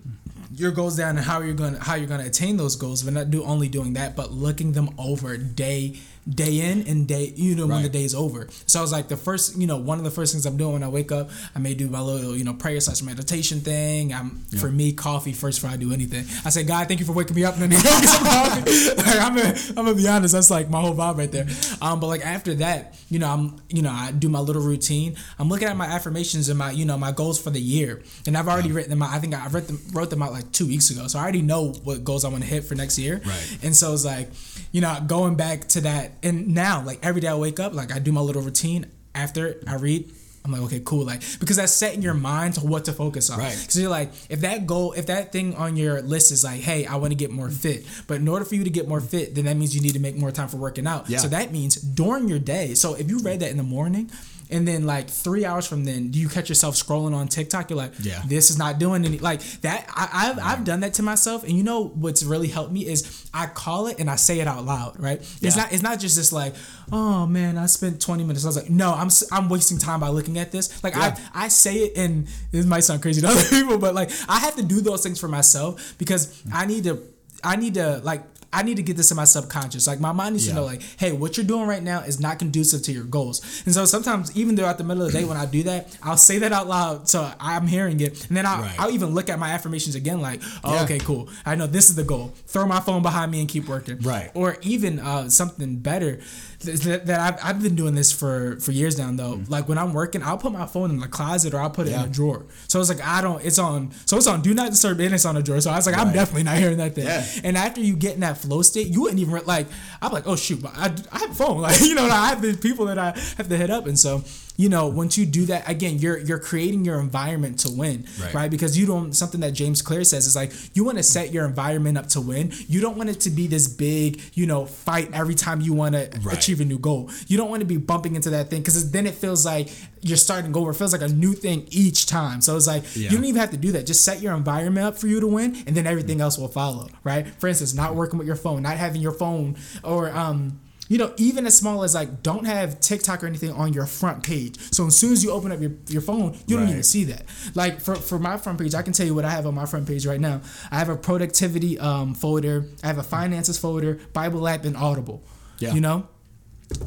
your 0.52 0.72
goals 0.72 0.98
down 0.98 1.18
and 1.18 1.26
how 1.26 1.42
you're 1.42 1.54
gonna 1.54 1.80
how 1.80 1.96
you're 1.96 2.08
gonna 2.08 2.26
attain 2.26 2.58
those 2.58 2.76
goals, 2.76 3.04
but 3.04 3.14
not 3.14 3.32
do 3.32 3.44
only 3.44 3.68
doing 3.68 3.94
that, 3.94 4.16
but 4.16 4.32
looking 4.32 4.72
them 4.74 4.90
over 4.98 5.38
day 5.38 6.00
day 6.30 6.60
in 6.60 6.86
and 6.88 7.08
day 7.08 7.32
you 7.36 7.56
know 7.56 7.68
when 7.68 7.78
the 7.78 7.84
Right. 7.84 7.92
day's 7.92 8.14
over. 8.14 8.48
So 8.66 8.80
I 8.80 8.82
was 8.82 8.92
like 8.92 9.08
the 9.08 9.16
first 9.18 9.58
you 9.58 9.66
know 9.68 9.78
one 9.78 9.98
of 9.98 10.04
the 10.04 10.12
first 10.12 10.34
things 10.34 10.46
I'm 10.46 10.58
doing 10.58 10.74
when 10.74 10.84
I 10.84 10.90
wake 10.90 11.12
up, 11.12 11.30
I 11.56 11.60
may 11.60 11.74
do 11.74 11.88
my 11.90 12.02
little 12.02 12.36
you 12.36 12.44
know 12.44 12.54
prayer 12.54 12.80
slash 12.82 13.02
meditation 13.02 13.62
thing. 13.62 14.14
I'm 14.14 14.42
for 14.60 14.70
me 14.70 14.92
coffee 14.94 15.32
first 15.34 15.62
before 15.62 15.74
I 15.74 15.78
do 15.78 15.94
anything. 15.94 16.26
I 16.46 16.50
say 16.50 16.64
God, 16.64 16.88
thank 16.88 17.00
you 17.00 17.06
for 17.06 17.14
waking 17.14 17.36
me 17.36 17.46
up 17.46 17.54
and 17.58 17.64
then 17.72 17.82
get 17.82 18.04
some 18.10 18.24
coffee. 18.26 18.96
like, 18.96 19.20
I'm 19.22 19.36
gonna, 19.36 19.56
I'm 19.70 19.76
gonna 19.76 19.96
be 19.96 20.08
honest, 20.08 20.34
that's 20.34 20.50
like 20.50 20.70
my 20.70 20.82
whole 20.82 20.94
vibe 20.96 21.18
right 21.18 21.32
there. 21.32 21.48
Um, 21.82 22.00
but 22.00 22.08
like 22.08 22.26
after 22.26 22.54
that, 22.56 22.96
you 23.10 23.20
know, 23.20 23.30
I'm 23.30 23.62
you 23.70 23.82
know 23.82 23.92
I 23.92 24.12
do 24.12 24.28
my 24.30 24.40
little 24.40 24.62
routine. 24.62 25.16
I'm 25.40 25.48
looking 25.50 25.68
at 25.68 25.78
my 25.78 25.86
affirmations 25.86 26.50
and 26.50 26.58
my 26.60 26.72
you 26.72 26.86
know 26.86 26.98
my 26.98 27.12
goals 27.12 27.42
for 27.42 27.50
the 27.52 27.62
year, 27.62 28.02
and 28.26 28.38
I've 28.38 28.48
already 28.48 28.72
written 28.72 28.90
them 28.90 29.02
out. 29.02 29.12
I 29.12 29.20
think 29.20 29.34
I 29.34 29.48
wrote 29.48 29.68
them 29.68 29.80
wrote 29.94 30.10
them 30.10 30.22
out 30.22 30.32
like 30.34 30.52
two 30.52 30.68
weeks 30.68 30.90
ago, 30.90 31.08
so 31.08 31.20
I 31.20 31.22
already 31.22 31.42
know 31.42 31.72
what 31.84 32.04
goals 32.04 32.26
I 32.26 32.30
want 32.30 32.44
to 32.44 32.50
hit 32.50 32.66
for 32.66 32.76
next 32.76 32.98
year. 33.00 33.22
Right. 33.26 33.58
And 33.64 33.76
so 33.76 33.94
it's 33.94 34.04
like, 34.06 34.30
you 34.72 34.82
know, 34.82 34.98
going 35.08 35.36
back 35.36 35.68
to 35.70 35.82
that, 35.82 36.17
and 36.24 36.54
now 36.54 36.84
like 36.84 37.00
every 37.04 37.22
day 37.22 37.28
I 37.28 37.36
wake 37.36 37.60
up, 37.60 37.74
like 37.74 37.94
I 37.94 38.00
do 38.00 38.12
my 38.12 38.22
little 38.22 38.42
routine. 38.42 38.92
After 39.16 39.60
I 39.68 39.76
read, 39.76 40.12
I'm 40.46 40.52
like, 40.52 40.62
okay, 40.62 40.82
cool, 40.86 41.04
like 41.04 41.22
because 41.40 41.58
that's 41.58 41.72
setting 41.72 42.02
your 42.02 42.14
mind 42.14 42.54
to 42.56 42.62
what 42.62 42.86
to 42.86 42.94
focus 42.94 43.30
on. 43.30 43.40
Right. 43.40 43.58
Because 43.60 43.80
you're 43.80 43.90
like, 43.90 44.12
if 44.30 44.42
that 44.42 44.68
goal, 44.68 44.94
if 44.94 45.08
that 45.08 45.32
thing 45.32 45.56
on 45.56 45.76
your 45.76 46.02
list 46.02 46.32
is 46.32 46.44
like, 46.44 46.62
hey, 46.62 46.86
I 46.86 46.96
want 46.96 47.12
to 47.12 47.16
get 47.16 47.32
more 47.32 47.50
fit, 47.50 47.86
but 48.08 48.18
in 48.18 48.28
order 48.28 48.46
for 48.46 48.56
you 48.56 48.64
to 48.64 48.70
get 48.70 48.88
more 48.88 49.02
fit, 49.02 49.36
then 49.36 49.46
that 49.46 49.58
means 49.58 49.76
you 49.76 49.82
need 49.82 49.94
to 49.94 50.00
make 50.00 50.16
more 50.16 50.32
time 50.32 50.48
for 50.48 50.58
working 50.58 50.88
out. 50.88 51.10
Yeah. 51.10 51.18
So 51.18 51.28
that 51.30 51.52
means 51.52 51.76
during 51.76 52.30
your 52.30 52.40
day. 52.40 52.76
So 52.76 52.94
if 52.94 53.10
you 53.10 53.20
read 53.20 53.40
that 53.40 53.50
in 53.52 53.58
the 53.58 53.64
morning. 53.64 54.12
And 54.50 54.68
then, 54.68 54.86
like 54.86 55.10
three 55.10 55.46
hours 55.46 55.68
from 55.68 55.84
then, 55.84 56.10
do 56.10 56.20
you 56.20 56.30
catch 56.30 56.48
yourself 56.50 56.76
scrolling 56.76 57.14
on 57.14 57.28
TikTok? 57.28 57.70
You're 57.70 57.78
like, 57.78 57.94
Yeah. 58.00 58.22
this 58.28 58.50
is 58.50 58.58
not 58.58 58.80
doing 58.80 59.04
any 59.06 59.20
like 59.20 59.42
that. 59.62 59.86
I, 59.90 60.30
I've 60.30 60.40
I've 60.40 60.64
done 60.64 60.80
that 60.82 60.94
to 60.96 61.04
myself, 61.04 61.44
and 61.44 61.52
you 61.54 61.64
know 61.64 61.88
what's 61.90 62.24
really 62.24 62.48
helped 62.48 62.72
me 62.72 62.86
is 62.86 63.30
I 63.34 63.48
call 63.48 63.88
it 63.88 64.00
and 64.00 64.10
I 64.10 64.16
say 64.16 64.40
it 64.40 64.48
out 64.48 64.64
loud. 64.66 65.00
Right? 65.00 65.20
It's 65.42 65.56
not 65.58 65.74
it's 65.74 65.84
not 65.84 66.00
just 66.00 66.16
this 66.16 66.32
like, 66.32 66.56
oh 66.92 67.26
man, 67.28 67.58
I 67.58 67.66
spent 67.66 68.02
20 68.02 68.24
minutes. 68.24 68.46
I 68.46 68.48
was 68.48 68.56
like, 68.58 68.70
no, 68.70 68.94
I'm 68.94 69.10
I'm 69.32 69.50
wasting 69.50 69.78
time 69.80 70.00
by 70.00 70.10
looking 70.10 70.38
at 70.38 70.52
this. 70.52 70.84
Like 70.84 70.96
Yeah. 70.96 71.16
I 71.34 71.46
I 71.46 71.48
say 71.50 71.76
it, 71.80 71.98
and 71.98 72.28
this 72.52 72.66
might 72.66 72.82
sound 72.86 73.02
crazy 73.02 73.22
to 73.22 73.28
other 73.28 73.44
people, 73.50 73.78
but 73.78 73.94
like 73.96 74.12
I 74.30 74.40
have 74.40 74.56
to 74.56 74.64
do 74.64 74.82
those 74.82 75.04
things 75.04 75.20
for 75.20 75.28
myself 75.28 75.96
because 75.98 76.42
I 76.54 76.66
need 76.66 76.86
to 76.86 77.02
I 77.44 77.56
need 77.58 77.74
to 77.76 78.00
like. 78.04 78.24
I 78.54 78.64
need 78.64 78.78
to 78.78 78.84
get 78.84 78.98
this 78.98 79.12
in 79.12 79.18
my 79.18 79.26
subconscious. 79.26 79.88
Like 79.88 80.00
my 80.00 80.12
mind 80.12 80.34
needs 80.36 80.48
Yeah. 80.48 80.54
to 80.54 80.60
know, 80.62 80.66
like, 80.66 80.82
hey, 80.98 81.12
what 81.12 81.36
you're 81.38 81.46
doing 81.46 81.68
right 81.68 81.84
now 81.84 82.00
is 82.02 82.20
not 82.20 82.40
conducive 82.40 82.82
to 82.84 82.92
your 82.92 83.04
goals. 83.04 83.42
And 83.66 83.74
so 83.74 83.86
sometimes, 83.86 84.36
even 84.38 84.56
throughout 84.56 84.78
the 84.78 84.84
middle 84.84 85.04
of 85.06 85.12
the 85.12 85.20
day 85.20 85.26
when 85.26 85.38
I 85.38 85.46
do 85.46 85.64
that, 85.64 85.96
I'll 86.02 86.18
say 86.18 86.40
that 86.40 86.52
out 86.52 86.68
loud, 86.68 87.10
so 87.10 87.32
I'm 87.40 87.68
hearing 87.68 88.00
it, 88.00 88.28
and 88.28 88.38
then 88.38 88.46
I'll, 88.46 88.62
Right. 88.62 88.76
I'll 88.80 88.92
even 88.92 89.10
look 89.14 89.30
at 89.30 89.38
my 89.38 89.50
affirmations 89.52 89.96
again, 89.96 90.22
like, 90.22 90.42
oh, 90.64 90.74
Yeah. 90.76 90.84
okay, 90.84 91.00
cool. 91.00 91.30
I 91.46 91.56
know 91.56 91.68
this 91.68 91.90
is 91.90 91.96
the 91.96 92.04
goal. 92.04 92.34
Throw 92.48 92.66
my 92.66 92.80
phone 92.80 93.02
behind 93.02 93.32
me 93.32 93.40
and 93.42 93.50
keep 93.50 93.68
working. 93.68 94.00
Right. 94.00 94.32
Or 94.34 94.58
even 94.62 95.00
uh, 95.00 95.30
something 95.30 95.78
better 95.78 96.20
that, 96.62 97.06
that 97.06 97.20
I've, 97.20 97.40
I've 97.44 97.62
been 97.62 97.76
doing 97.76 97.94
this 97.96 98.12
for 98.12 98.60
for 98.60 98.72
years 98.72 98.98
now. 98.98 99.12
Though, 99.12 99.42
like 99.48 99.70
when 99.70 99.78
I'm 99.78 99.94
working, 99.94 100.24
I'll 100.24 100.38
put 100.40 100.52
my 100.52 100.66
phone 100.66 100.90
in 100.90 101.00
the 101.00 101.08
closet 101.08 101.54
or 101.54 101.60
I'll 101.62 101.70
put 101.70 101.86
it 101.88 101.92
in 101.94 102.00
Yeah. 102.00 102.06
a 102.06 102.10
drawer. 102.10 102.46
So 102.68 102.80
it's 102.80 102.90
like 102.90 103.02
I 103.06 103.22
don't. 103.22 103.44
It's 103.46 103.60
on. 103.60 103.92
So 104.06 104.18
it's 104.18 104.26
on. 104.28 104.42
Do 104.42 104.54
not 104.54 104.72
disturb, 104.72 105.00
and 105.00 105.14
it's 105.14 105.26
on 105.26 105.38
a 105.38 105.44
drawer. 105.44 105.62
So 105.62 105.70
I 105.72 105.76
was 105.76 105.86
like, 105.86 105.98
I'm 105.98 106.12
definitely 106.14 106.44
not 106.44 106.58
hearing 106.58 106.78
that 106.78 106.96
thing. 106.96 107.06
Yeah. 107.06 107.26
And 107.44 107.58
after 107.58 107.82
you 107.82 107.96
get 107.96 108.16
in 108.16 108.22
that 108.22 108.37
flow 108.38 108.62
state, 108.62 108.88
you 108.88 109.02
wouldn't 109.02 109.20
even 109.20 109.42
like. 109.46 109.68
I'm 110.02 110.12
like, 110.12 110.28
oh 110.28 110.36
shoot, 110.36 110.64
I, 110.66 110.94
I 111.12 111.20
have 111.20 111.32
a 111.32 111.36
phone. 111.36 111.62
Like 111.68 111.82
you 111.82 111.96
know, 111.96 112.06
I 112.06 112.28
have 112.28 112.42
the 112.42 112.56
people 112.56 112.86
that 112.86 112.98
I 112.98 113.12
have 113.38 113.50
to 113.50 113.58
hit 113.58 113.70
up, 113.70 113.88
and 113.88 113.98
so 113.98 114.24
you 114.58 114.70
know, 114.70 114.88
once 114.88 115.18
you 115.18 115.26
do 115.26 115.46
that, 115.46 115.70
again, 115.70 116.00
you're 116.00 116.18
you're 116.18 116.40
creating 116.40 116.84
your 116.84 117.00
environment 117.00 117.60
to 117.60 117.72
win, 117.72 118.06
Right. 118.20 118.34
right? 118.34 118.52
Because 118.52 118.78
you 118.78 118.86
don't. 118.88 119.14
Something 119.16 119.40
that 119.42 119.52
James 119.54 119.82
Clear 119.82 120.04
says 120.04 120.26
is 120.26 120.36
like 120.36 120.52
you 120.76 120.84
want 120.84 120.98
to 120.98 121.04
set 121.04 121.32
your 121.32 121.46
environment 121.46 121.98
up 121.98 122.08
to 122.10 122.22
win. 122.22 122.52
You 122.68 122.82
don't 122.82 122.98
want 122.98 123.10
it 123.10 123.20
to 123.22 123.30
be 123.30 123.46
this 123.48 123.68
big, 123.68 124.20
you 124.34 124.46
know, 124.48 124.66
fight 124.66 125.10
every 125.14 125.36
time 125.36 125.62
you 125.62 125.74
want 125.74 125.94
to 125.96 126.10
achieve 126.32 126.60
a 126.60 126.66
new 126.66 126.80
goal. 126.80 127.10
You 127.28 127.38
don't 127.38 127.50
want 127.50 127.62
to 127.62 127.66
be 127.68 127.78
bumping 127.78 128.16
into 128.16 128.32
that 128.32 128.50
thing 128.50 128.62
because 128.62 128.92
then 128.92 129.06
it 129.06 129.14
feels 129.16 129.46
like 129.46 129.70
you're 130.02 130.18
starting 130.18 130.56
over. 130.58 130.72
It 130.72 130.76
feels 130.76 130.92
like 130.94 131.02
a 131.02 131.08
new 131.08 131.34
thing 131.34 131.68
each 131.70 132.06
time. 132.08 132.42
So 132.42 132.56
it's 132.58 132.68
like 132.68 132.84
Yeah. 132.96 133.10
you 133.12 133.18
don't 133.18 133.26
even 133.26 133.40
have 133.40 133.52
to 133.52 133.58
do 133.58 133.72
that. 133.74 133.86
Just 133.86 134.04
set 134.04 134.22
your 134.22 134.34
environment 134.36 134.86
up 134.88 134.98
for 134.98 135.08
you 135.08 135.20
to 135.20 135.28
win, 135.28 135.56
and 135.68 135.76
then 135.78 135.86
everything 135.86 136.20
else 136.20 136.38
will 136.38 136.48
follow. 136.48 136.90
Right? 137.04 137.28
For 137.40 137.48
instance, 137.48 137.74
not 137.76 137.96
working 137.96 138.18
with 138.18 138.26
your 138.28 138.36
phone, 138.36 138.64
not 138.64 138.78
having 138.78 139.02
your 139.02 139.12
phone, 139.14 139.56
or 139.84 140.10
um. 140.16 140.60
You 140.90 140.98
know, 140.98 141.14
even 141.18 141.46
as 141.46 141.58
small 141.58 141.84
as 141.84 141.94
like, 141.96 142.24
don't 142.24 142.46
have 142.46 142.80
TikTok 142.80 143.24
or 143.24 143.28
anything 143.28 143.52
on 143.52 143.74
your 143.74 143.86
front 143.86 144.24
page. 144.24 144.58
So 144.72 144.88
as 144.88 144.96
soon 144.96 145.12
as 145.14 145.24
you 145.24 145.32
open 145.32 145.52
up 145.52 145.60
your, 145.60 145.72
your 145.90 146.02
phone, 146.02 146.34
you 146.48 146.56
don't 146.56 146.66
Right. 146.66 146.72
even 146.72 146.84
see 146.84 147.04
that. 147.06 147.26
Like 147.56 147.82
for, 147.82 147.96
for 147.96 148.18
my 148.20 148.38
front 148.38 148.60
page, 148.60 148.74
I 148.74 148.82
can 148.82 148.94
tell 148.94 149.06
you 149.06 149.14
what 149.14 149.26
I 149.26 149.30
have 149.32 149.46
on 149.46 149.54
my 149.56 149.66
front 149.66 149.88
page 149.88 150.06
right 150.06 150.20
now. 150.20 150.42
I 150.72 150.78
have 150.80 150.90
a 150.90 150.96
productivity 150.96 151.78
um, 151.80 152.14
folder, 152.14 152.66
I 152.84 152.88
have 152.88 152.98
a 152.98 153.04
finances 153.04 153.58
folder, 153.58 154.00
Bible 154.14 154.48
app, 154.48 154.64
and 154.66 154.78
Audible. 154.78 155.24
Yeah. 155.60 155.74
You 155.74 155.82
know? 155.82 156.08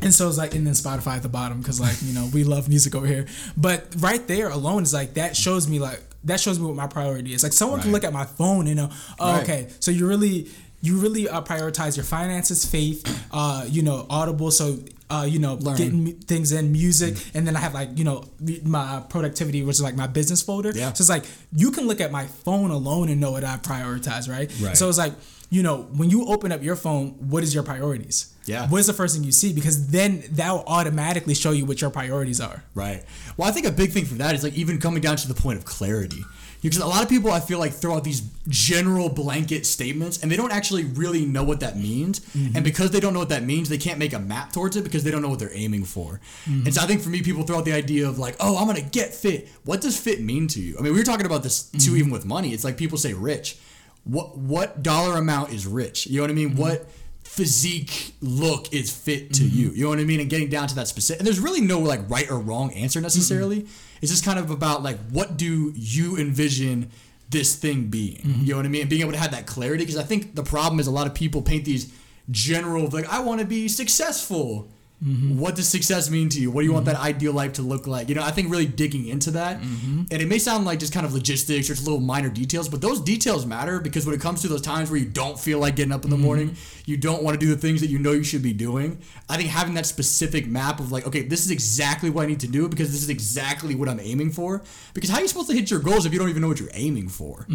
And 0.03 0.13
so 0.15 0.29
it's 0.29 0.37
like, 0.39 0.55
and 0.55 0.67
then 0.67 0.75
Spotify 0.75 1.17
at 1.17 1.23
the 1.23 1.29
bottom 1.31 1.59
because 1.61 1.81
like 1.81 1.97
you 2.03 2.13
know 2.13 2.29
we 2.35 2.45
love 2.45 2.69
music 2.69 2.95
over 2.95 3.07
here. 3.07 3.27
But 3.57 3.87
right 3.99 4.27
there 4.29 4.51
alone 4.51 4.83
is 4.83 4.93
like 4.93 5.15
that 5.15 5.35
shows 5.35 5.67
me 5.69 5.79
like 5.79 6.03
that 6.25 6.39
shows 6.39 6.59
me 6.59 6.67
what 6.67 6.75
my 6.77 6.87
priority 6.87 7.33
is. 7.33 7.43
Like 7.43 7.55
someone 7.55 7.81
can 7.81 7.91
look 7.91 8.05
at 8.05 8.13
my 8.13 8.27
phone 8.27 8.67
and 8.67 8.77
know, 8.77 8.91
oh, 9.19 9.33
Right. 9.33 9.43
okay, 9.43 9.69
so 9.81 9.91
you 9.91 10.07
really 10.07 10.51
you 10.81 10.99
really 10.99 11.29
uh, 11.29 11.43
prioritize 11.43 11.97
your 11.97 12.05
finances, 12.05 12.65
faith, 12.65 13.27
uh, 13.33 13.65
you 13.69 13.83
know, 13.83 14.07
Audible. 14.09 14.51
So 14.51 14.79
uh, 15.11 15.27
you 15.29 15.39
know, 15.39 15.55
Learning. 15.55 16.05
getting 16.05 16.21
things 16.21 16.53
in 16.53 16.71
music, 16.71 17.17
and 17.35 17.47
then 17.47 17.57
I 17.57 17.61
have 17.61 17.75
like 17.75 17.99
you 17.99 18.05
know 18.05 18.25
my 18.63 19.03
productivity, 19.09 19.63
which 19.63 19.77
is 19.77 19.83
like 19.83 19.97
my 19.97 20.07
business 20.07 20.41
folder. 20.41 20.71
Yeah. 20.71 20.93
So 20.93 21.03
it's 21.03 21.09
like 21.09 21.25
you 21.53 21.73
can 21.73 21.87
look 21.87 22.01
at 22.01 22.13
my 22.13 22.27
phone 22.27 22.71
alone 22.71 23.09
and 23.09 23.21
know 23.21 23.33
what 23.33 23.45
I 23.45 23.57
prioritize, 23.57 24.29
right? 24.29 24.51
Right. 24.61 24.77
So 24.77 24.89
it's 24.89 24.99
like 24.99 25.15
you 25.51 25.63
know 25.65 25.89
when 25.97 26.11
you 26.11 26.27
open 26.27 26.53
up 26.53 26.63
your 26.63 26.77
phone, 26.77 27.11
what 27.29 27.43
is 27.43 27.53
your 27.53 27.65
priorities? 27.65 28.33
Yeah. 28.47 28.69
What 28.69 28.79
is 28.79 28.87
the 28.87 28.93
first 28.93 29.17
thing 29.17 29.25
you 29.25 29.33
see? 29.33 29.53
Because 29.53 29.89
then 29.89 30.23
that 30.33 30.51
will 30.53 30.65
automatically 30.67 31.35
show 31.35 31.51
you 31.51 31.67
what 31.67 31.81
your 31.81 31.91
priorities 31.91 32.41
are. 32.41 32.63
Right. 32.75 33.05
Well, 33.37 33.49
I 33.49 33.53
think 33.53 33.67
a 33.67 33.73
big 33.73 33.91
thing 33.91 34.05
for 34.05 34.15
that 34.15 34.35
is 34.35 34.45
like 34.45 34.55
even 34.55 34.79
coming 34.79 35.03
down 35.03 35.17
to 35.17 35.29
the 35.29 35.35
point 35.35 35.59
of 35.59 35.65
clarity. 35.65 36.25
Because 36.63 36.79
a 36.79 36.87
lot 36.87 37.03
of 37.03 37.09
people, 37.09 37.31
I 37.31 37.41
feel 37.41 37.59
like, 37.59 37.73
throw 37.73 37.95
out 37.95 38.05
these 38.05 38.23
general 38.49 39.09
blanket 39.09 39.65
statements 39.65 40.23
and 40.23 40.31
they 40.31 40.37
don't 40.37 40.53
actually 40.53 40.85
really 40.85 41.25
know 41.25 41.43
what 41.43 41.61
that 41.61 41.77
means. 41.77 42.21
Mm-hmm. 42.21 42.57
And 42.57 42.65
because 42.65 42.91
they 42.91 43.01
don't 43.01 43.13
know 43.13 43.19
what 43.21 43.31
that 43.31 43.45
means, 43.45 43.69
they 43.69 43.79
can't 43.79 43.99
make 43.99 44.13
a 44.13 44.19
map 44.19 44.53
towards 44.53 44.77
it 44.77 44.85
because 44.85 45.05
they 45.05 45.11
don't 45.11 45.23
know 45.23 45.29
what 45.29 45.39
they're 45.39 45.55
aiming 45.55 45.85
for. 45.85 46.21
Mm-hmm. 46.45 46.67
And 46.67 46.75
so 46.75 46.83
I 46.83 46.87
think 46.87 47.01
for 47.01 47.09
me, 47.09 47.23
people 47.23 47.45
throw 47.45 47.59
out 47.59 47.65
the 47.65 47.73
idea 47.73 48.09
of 48.09 48.19
like, 48.19 48.37
oh, 48.41 48.59
I'm 48.59 48.67
going 48.67 48.77
to 48.77 48.91
get 48.91 49.15
fit. 49.15 49.49
What 49.65 49.81
does 49.81 49.99
fit 49.99 50.21
mean 50.21 50.49
to 50.49 50.61
you? 50.61 50.77
I 50.79 50.83
mean, 50.83 50.93
we 50.93 50.99
were 50.99 51.05
talking 51.05 51.27
about 51.27 51.43
this 51.43 51.63
too, 51.63 51.79
mm-hmm. 51.79 51.97
even 51.97 52.11
with 52.11 52.25
money. 52.25 52.53
It's 52.53 52.65
like 52.65 52.77
people 52.77 52.99
say 52.99 53.15
rich. 53.15 53.57
What 54.05 54.39
what 54.39 54.83
dollar 54.83 55.19
amount 55.19 55.53
is 55.53 55.67
rich? 55.67 56.07
You 56.07 56.17
know 56.17 56.23
what 56.23 56.31
I 56.31 56.35
mean? 56.35 56.57
What 56.57 56.89
physique 57.23 58.15
look 58.21 58.73
is 58.73 58.91
fit 58.91 59.33
to 59.35 59.43
mm-hmm. 59.43 59.59
you. 59.59 59.71
You 59.71 59.85
know 59.85 59.91
what 59.91 59.99
I 59.99 60.05
mean? 60.05 60.21
And 60.21 60.29
getting 60.29 60.49
down 60.49 60.69
to 60.69 60.75
that 60.77 60.89
specific. 60.89 61.21
And 61.21 61.27
there's 61.27 61.41
really 61.41 61.61
no 61.61 61.79
like 61.79 62.09
right 62.11 62.31
or 62.31 62.39
wrong 62.39 62.73
answer 62.73 63.01
necessarily. 63.01 63.63
Mm-hmm. 63.63 63.99
It's 64.03 64.11
just 64.11 64.25
kind 64.25 64.39
of 64.39 64.51
about 64.51 64.83
like 64.83 64.99
what 65.11 65.37
do 65.37 65.73
you 65.75 66.17
envision 66.17 66.91
this 67.29 67.55
thing 67.55 67.87
being? 67.87 68.17
Mm-hmm. 68.17 68.45
You 68.45 68.51
know 68.51 68.57
what 68.57 68.67
I 68.67 68.69
mean? 68.69 68.81
And 68.83 68.91
being 68.91 69.03
able 69.03 69.13
to 69.13 69.19
have 69.19 69.31
that 69.31 69.47
clarity 69.47 69.85
because 69.85 69.97
I 69.97 70.03
think 70.03 70.35
the 70.35 70.43
problem 70.43 70.81
is 70.81 70.87
a 70.87 70.91
lot 70.91 71.07
of 71.07 71.15
people 71.15 71.43
paint 71.43 71.65
these 71.65 71.93
general 72.31 72.89
like 72.89 73.09
I 73.09 73.21
want 73.21 73.41
to 73.41 73.47
be 73.47 73.69
successful. 73.69 74.69
Mm-hmm. 75.03 75.39
what 75.39 75.57
does 75.57 75.67
success 75.67 76.11
mean 76.11 76.29
to 76.29 76.39
you? 76.39 76.51
What 76.51 76.61
do 76.61 76.67
you 76.67 76.75
want 76.75 76.85
mm-hmm. 76.85 76.95
that 76.95 77.03
ideal 77.03 77.33
life 77.33 77.55
to 77.55 77.63
look 77.63 77.87
like? 77.87 78.11
You 78.11 78.15
know, 78.15 78.23
I 78.23 78.33
think 78.33 78.51
really 78.51 78.67
digging 78.67 79.07
into 79.07 79.31
that, 79.31 79.59
mm-hmm. 79.59 80.03
and 80.11 80.23
it 80.23 80.29
may 80.29 80.39
sound 80.39 80.67
like 80.67 80.79
just 80.79 80.93
kind 80.93 81.07
of 81.07 81.15
logistics 81.15 81.71
or 81.71 81.75
just 81.75 81.87
little 81.87 82.01
minor 82.01 82.29
details, 82.29 82.69
but 82.69 82.83
those 82.83 83.01
details 83.01 83.47
matter 83.47 83.81
because 83.81 84.05
when 84.05 84.15
it 84.15 84.21
comes 84.21 84.43
to 84.43 84.49
those 84.49 84.61
times 84.61 84.91
where 84.91 85.01
you 85.01 85.07
don't 85.07 85.41
feel 85.41 85.59
like 85.59 85.75
getting 85.75 85.93
up 85.93 86.05
in 86.05 86.11
the 86.11 86.19
morning, 86.19 86.55
you 86.85 86.99
don't 86.99 87.23
want 87.23 87.39
to 87.39 87.45
do 87.45 87.51
the 87.51 87.59
things 87.59 87.81
that 87.81 87.87
you 87.87 87.99
know 87.99 88.13
you 88.13 88.23
should 88.23 88.43
be 88.43 88.53
doing. 88.53 89.01
I 89.27 89.39
think 89.39 89.49
having 89.49 89.73
that 89.75 89.87
specific 89.87 90.47
map 90.47 90.81
of 90.81 90.93
like, 90.93 91.07
okay, 91.07 91.23
this 91.23 91.47
is 91.47 91.51
exactly 91.51 92.11
what 92.11 92.25
I 92.25 92.27
need 92.27 92.41
to 92.41 92.49
do 92.49 92.69
because 92.69 92.93
this 92.93 93.03
is 93.03 93.09
exactly 93.09 93.75
what 93.75 93.89
I'm 93.89 94.01
aiming 94.01 94.33
for. 94.33 94.63
Because 94.93 95.09
how 95.09 95.17
are 95.17 95.23
you 95.23 95.29
supposed 95.29 95.49
to 95.49 95.57
hit 95.57 95.71
your 95.71 95.81
goals 95.81 96.05
if 96.05 96.13
you 96.13 96.19
don't 96.19 96.29
even 96.29 96.43
know 96.43 96.49
what 96.49 96.61
you're 96.61 96.69
aiming 96.75 97.09
for? 97.09 97.47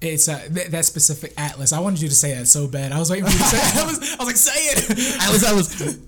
It's 0.00 0.28
uh, 0.28 0.38
th- 0.52 0.68
that 0.68 0.84
specific 0.84 1.32
atlas. 1.38 1.72
I 1.72 1.80
wanted 1.80 2.02
you 2.02 2.08
to 2.08 2.14
say 2.14 2.34
that 2.34 2.46
so 2.46 2.68
bad. 2.68 2.92
I 2.92 2.98
was 2.98 3.10
waiting 3.10 3.24
for 3.24 3.32
you 3.32 3.38
to 3.38 3.44
say. 3.44 3.80
I 3.80 3.86
was, 3.86 3.98
I 3.98 4.16
was 4.18 4.26
like, 4.26 4.36
say 4.36 4.52
it. 4.52 5.22
Atlas, 5.22 5.42
Atlas. 5.42 5.98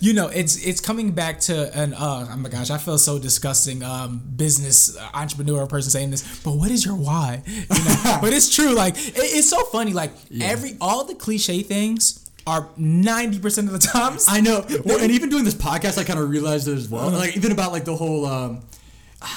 You 0.00 0.14
know, 0.14 0.28
it's 0.28 0.64
it's 0.64 0.80
coming 0.80 1.12
back 1.12 1.40
to 1.40 1.78
an 1.78 1.92
uh, 1.94 2.26
oh 2.30 2.36
my 2.36 2.48
gosh, 2.48 2.70
I 2.70 2.78
feel 2.78 2.98
so 2.98 3.18
disgusting. 3.18 3.82
Um, 3.82 4.22
business 4.36 4.96
uh, 4.96 5.08
entrepreneur 5.14 5.66
person 5.66 5.90
saying 5.90 6.10
this, 6.10 6.42
but 6.42 6.52
what 6.52 6.70
is 6.70 6.84
your 6.84 6.94
why? 6.94 7.42
You 7.46 7.84
know, 7.84 8.18
but 8.22 8.32
it's 8.32 8.54
true. 8.54 8.74
Like 8.74 8.96
it, 8.96 9.12
it's 9.16 9.50
so 9.50 9.62
funny. 9.66 9.92
Like 9.92 10.12
every 10.40 10.76
all 10.80 11.04
the 11.04 11.14
cliche 11.14 11.62
things 11.62 12.28
are 12.46 12.68
ninety 12.76 13.38
percent 13.38 13.66
of 13.66 13.74
the 13.74 13.86
times. 13.86 14.26
I 14.28 14.40
know. 14.40 14.64
Well, 14.84 15.00
and 15.00 15.10
even 15.10 15.28
doing 15.28 15.44
this 15.44 15.54
podcast, 15.54 15.98
I 15.98 16.04
kind 16.04 16.18
of 16.18 16.30
realized 16.30 16.66
it 16.68 16.76
as 16.76 16.88
well. 16.88 17.10
Like 17.10 17.36
even 17.36 17.52
about 17.52 17.72
like 17.72 17.84
the 17.84 17.96
whole. 17.96 18.26
Um, 18.26 18.62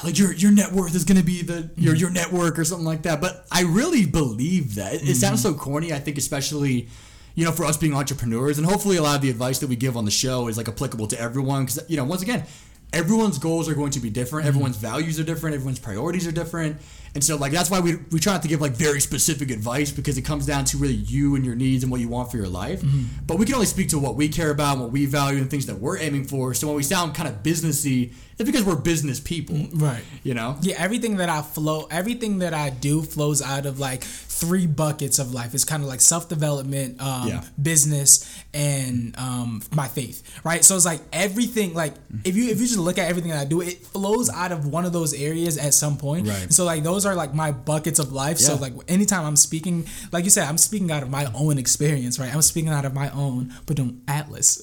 like 0.04 0.20
your 0.20 0.34
your 0.34 0.52
net 0.52 0.74
worth 0.74 0.94
is 0.96 1.06
gonna 1.06 1.24
be 1.24 1.42
the 1.44 1.70
your 1.78 1.96
your 1.96 2.10
network 2.10 2.60
or 2.60 2.66
something 2.66 2.86
like 2.86 3.04
that. 3.04 3.22
But 3.22 3.46
I 3.52 3.62
really 3.64 4.06
believe 4.06 4.76
that. 4.76 4.96
It, 4.96 5.10
it 5.10 5.16
sounds 5.16 5.42
so 5.42 5.54
corny. 5.54 5.94
I 5.94 6.00
think 6.00 6.18
especially, 6.18 6.90
you 7.38 7.46
know, 7.46 7.52
for 7.52 7.66
us 7.66 7.78
being 7.78 7.94
entrepreneurs, 7.94 8.58
and 8.58 8.66
hopefully 8.66 8.98
a 8.98 9.04
lot 9.04 9.16
of 9.16 9.22
the 9.22 9.30
advice 9.30 9.60
that 9.60 9.68
we 9.68 9.76
give 9.76 9.96
on 9.96 10.06
the 10.06 10.12
show 10.12 10.48
is 10.48 10.58
like 10.58 10.68
applicable 10.68 11.06
to 11.06 11.22
everyone. 11.22 11.66
Because 11.66 11.88
you 11.88 11.96
know, 11.96 12.04
once 12.04 12.24
again, 12.24 12.44
everyone's 12.92 13.38
goals 13.38 13.70
are 13.70 13.76
going 13.76 13.92
to 13.92 14.00
be 14.00 14.10
different. 14.10 14.46
Mm-hmm. 14.46 14.56
Everyone's 14.56 14.78
values 14.78 15.20
are 15.20 15.24
different. 15.24 15.54
Everyone's 15.54 15.78
priorities 15.78 16.26
are 16.26 16.32
different. 16.32 16.82
And 17.14 17.24
so 17.24 17.36
like 17.36 17.52
that's 17.52 17.70
why 17.70 17.80
we 17.80 17.98
we 18.12 18.20
try 18.20 18.34
not 18.34 18.42
to 18.42 18.48
give 18.48 18.60
like 18.60 18.72
very 18.72 19.00
specific 19.00 19.52
advice 19.52 19.92
because 19.92 20.18
it 20.18 20.24
comes 20.24 20.48
down 20.48 20.66
to 20.66 20.78
really 20.78 20.96
you 20.96 21.36
and 21.36 21.46
your 21.46 21.54
needs 21.54 21.84
and 21.84 21.92
what 21.92 22.02
you 22.02 22.10
want 22.10 22.32
for 22.32 22.38
your 22.38 22.48
life. 22.48 22.82
Mm-hmm. 22.82 23.26
But 23.28 23.38
we 23.38 23.46
can 23.46 23.54
only 23.54 23.68
speak 23.68 23.90
to 23.90 24.00
what 24.00 24.16
we 24.16 24.30
care 24.30 24.50
about, 24.50 24.80
what 24.80 24.92
we 24.92 25.06
value, 25.06 25.38
and 25.38 25.48
things 25.48 25.68
that 25.68 25.76
we're 25.76 26.00
aiming 26.00 26.26
for. 26.26 26.56
So 26.56 26.66
when 26.66 26.76
we 26.76 26.82
sound 26.82 27.14
kind 27.14 27.30
of 27.30 27.44
businessy, 27.44 28.14
it's 28.40 28.46
because 28.50 28.64
we're 28.64 28.76
business 28.76 29.20
people, 29.20 29.58
Right. 29.74 30.04
You 30.24 30.34
know. 30.34 30.58
Yeah, 30.62 30.76
everything 30.78 31.18
that 31.18 31.30
I 31.30 31.42
flow, 31.42 31.88
everything 31.90 32.40
that 32.40 32.54
I 32.54 32.70
do 32.70 33.02
flows 33.02 33.42
out 33.42 33.66
of 33.66 33.80
like 33.80 34.04
three 34.04 34.68
buckets 34.68 35.18
of 35.18 35.34
life. 35.34 35.56
It's 35.56 35.66
kind 35.66 35.82
of 35.82 35.90
like 35.90 36.02
self 36.02 36.30
development, 36.30 37.02
um, 37.02 37.28
Yeah. 37.30 37.44
business, 37.60 38.24
and 38.54 39.18
um, 39.18 39.62
my 39.72 39.88
faith. 39.88 40.22
Right. 40.44 40.64
So 40.64 40.76
it's 40.76 40.86
like 40.86 41.02
everything. 41.12 41.74
Like 41.74 41.94
if 42.24 42.36
you 42.36 42.50
if 42.52 42.60
you 42.62 42.68
just 42.68 42.78
look 42.78 42.98
at 43.00 43.10
everything 43.10 43.32
that 43.32 43.40
I 43.42 43.46
do, 43.46 43.62
it 43.62 43.84
flows 43.88 44.30
out 44.30 44.52
of 44.52 44.68
one 44.68 44.86
of 44.86 44.94
those 44.94 45.14
areas 45.14 45.58
at 45.58 45.74
some 45.74 45.98
point. 45.98 46.28
Right. 46.28 46.54
So 46.54 46.64
like 46.66 46.84
those 46.84 47.06
are 47.08 47.16
like 47.16 47.34
my 47.34 47.52
buckets 47.52 47.98
of 48.00 48.12
life. 48.14 48.38
So 48.38 48.56
like 48.56 48.74
anytime 48.88 49.26
I'm 49.26 49.36
speaking, 49.36 49.88
like 50.12 50.24
you 50.26 50.30
said, 50.30 50.48
I'm 50.48 50.58
speaking 50.60 50.92
out 50.92 51.02
of 51.02 51.10
my 51.10 51.26
own 51.34 51.58
experience. 51.58 52.20
Right. 52.20 52.34
I'm 52.34 52.42
speaking 52.44 52.70
out 52.70 52.86
of 52.86 52.94
my 52.94 53.10
own, 53.12 53.54
but 53.66 53.78
don't 53.78 54.02
atlas. 54.08 54.62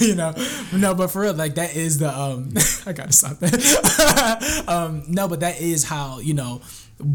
you 0.00 0.14
know. 0.14 0.34
No, 0.72 0.94
but 0.94 1.08
for 1.10 1.20
real, 1.22 1.34
like 1.34 1.56
that 1.56 1.76
is 1.76 1.98
the 1.98 2.08
um. 2.18 2.54
I 2.86 2.92
gotta 2.92 3.12
stop 3.12 3.38
that. 3.40 4.64
um, 4.68 5.04
no, 5.08 5.28
but 5.28 5.40
that 5.40 5.60
is 5.60 5.84
how 5.84 6.18
you 6.20 6.34
know 6.34 6.60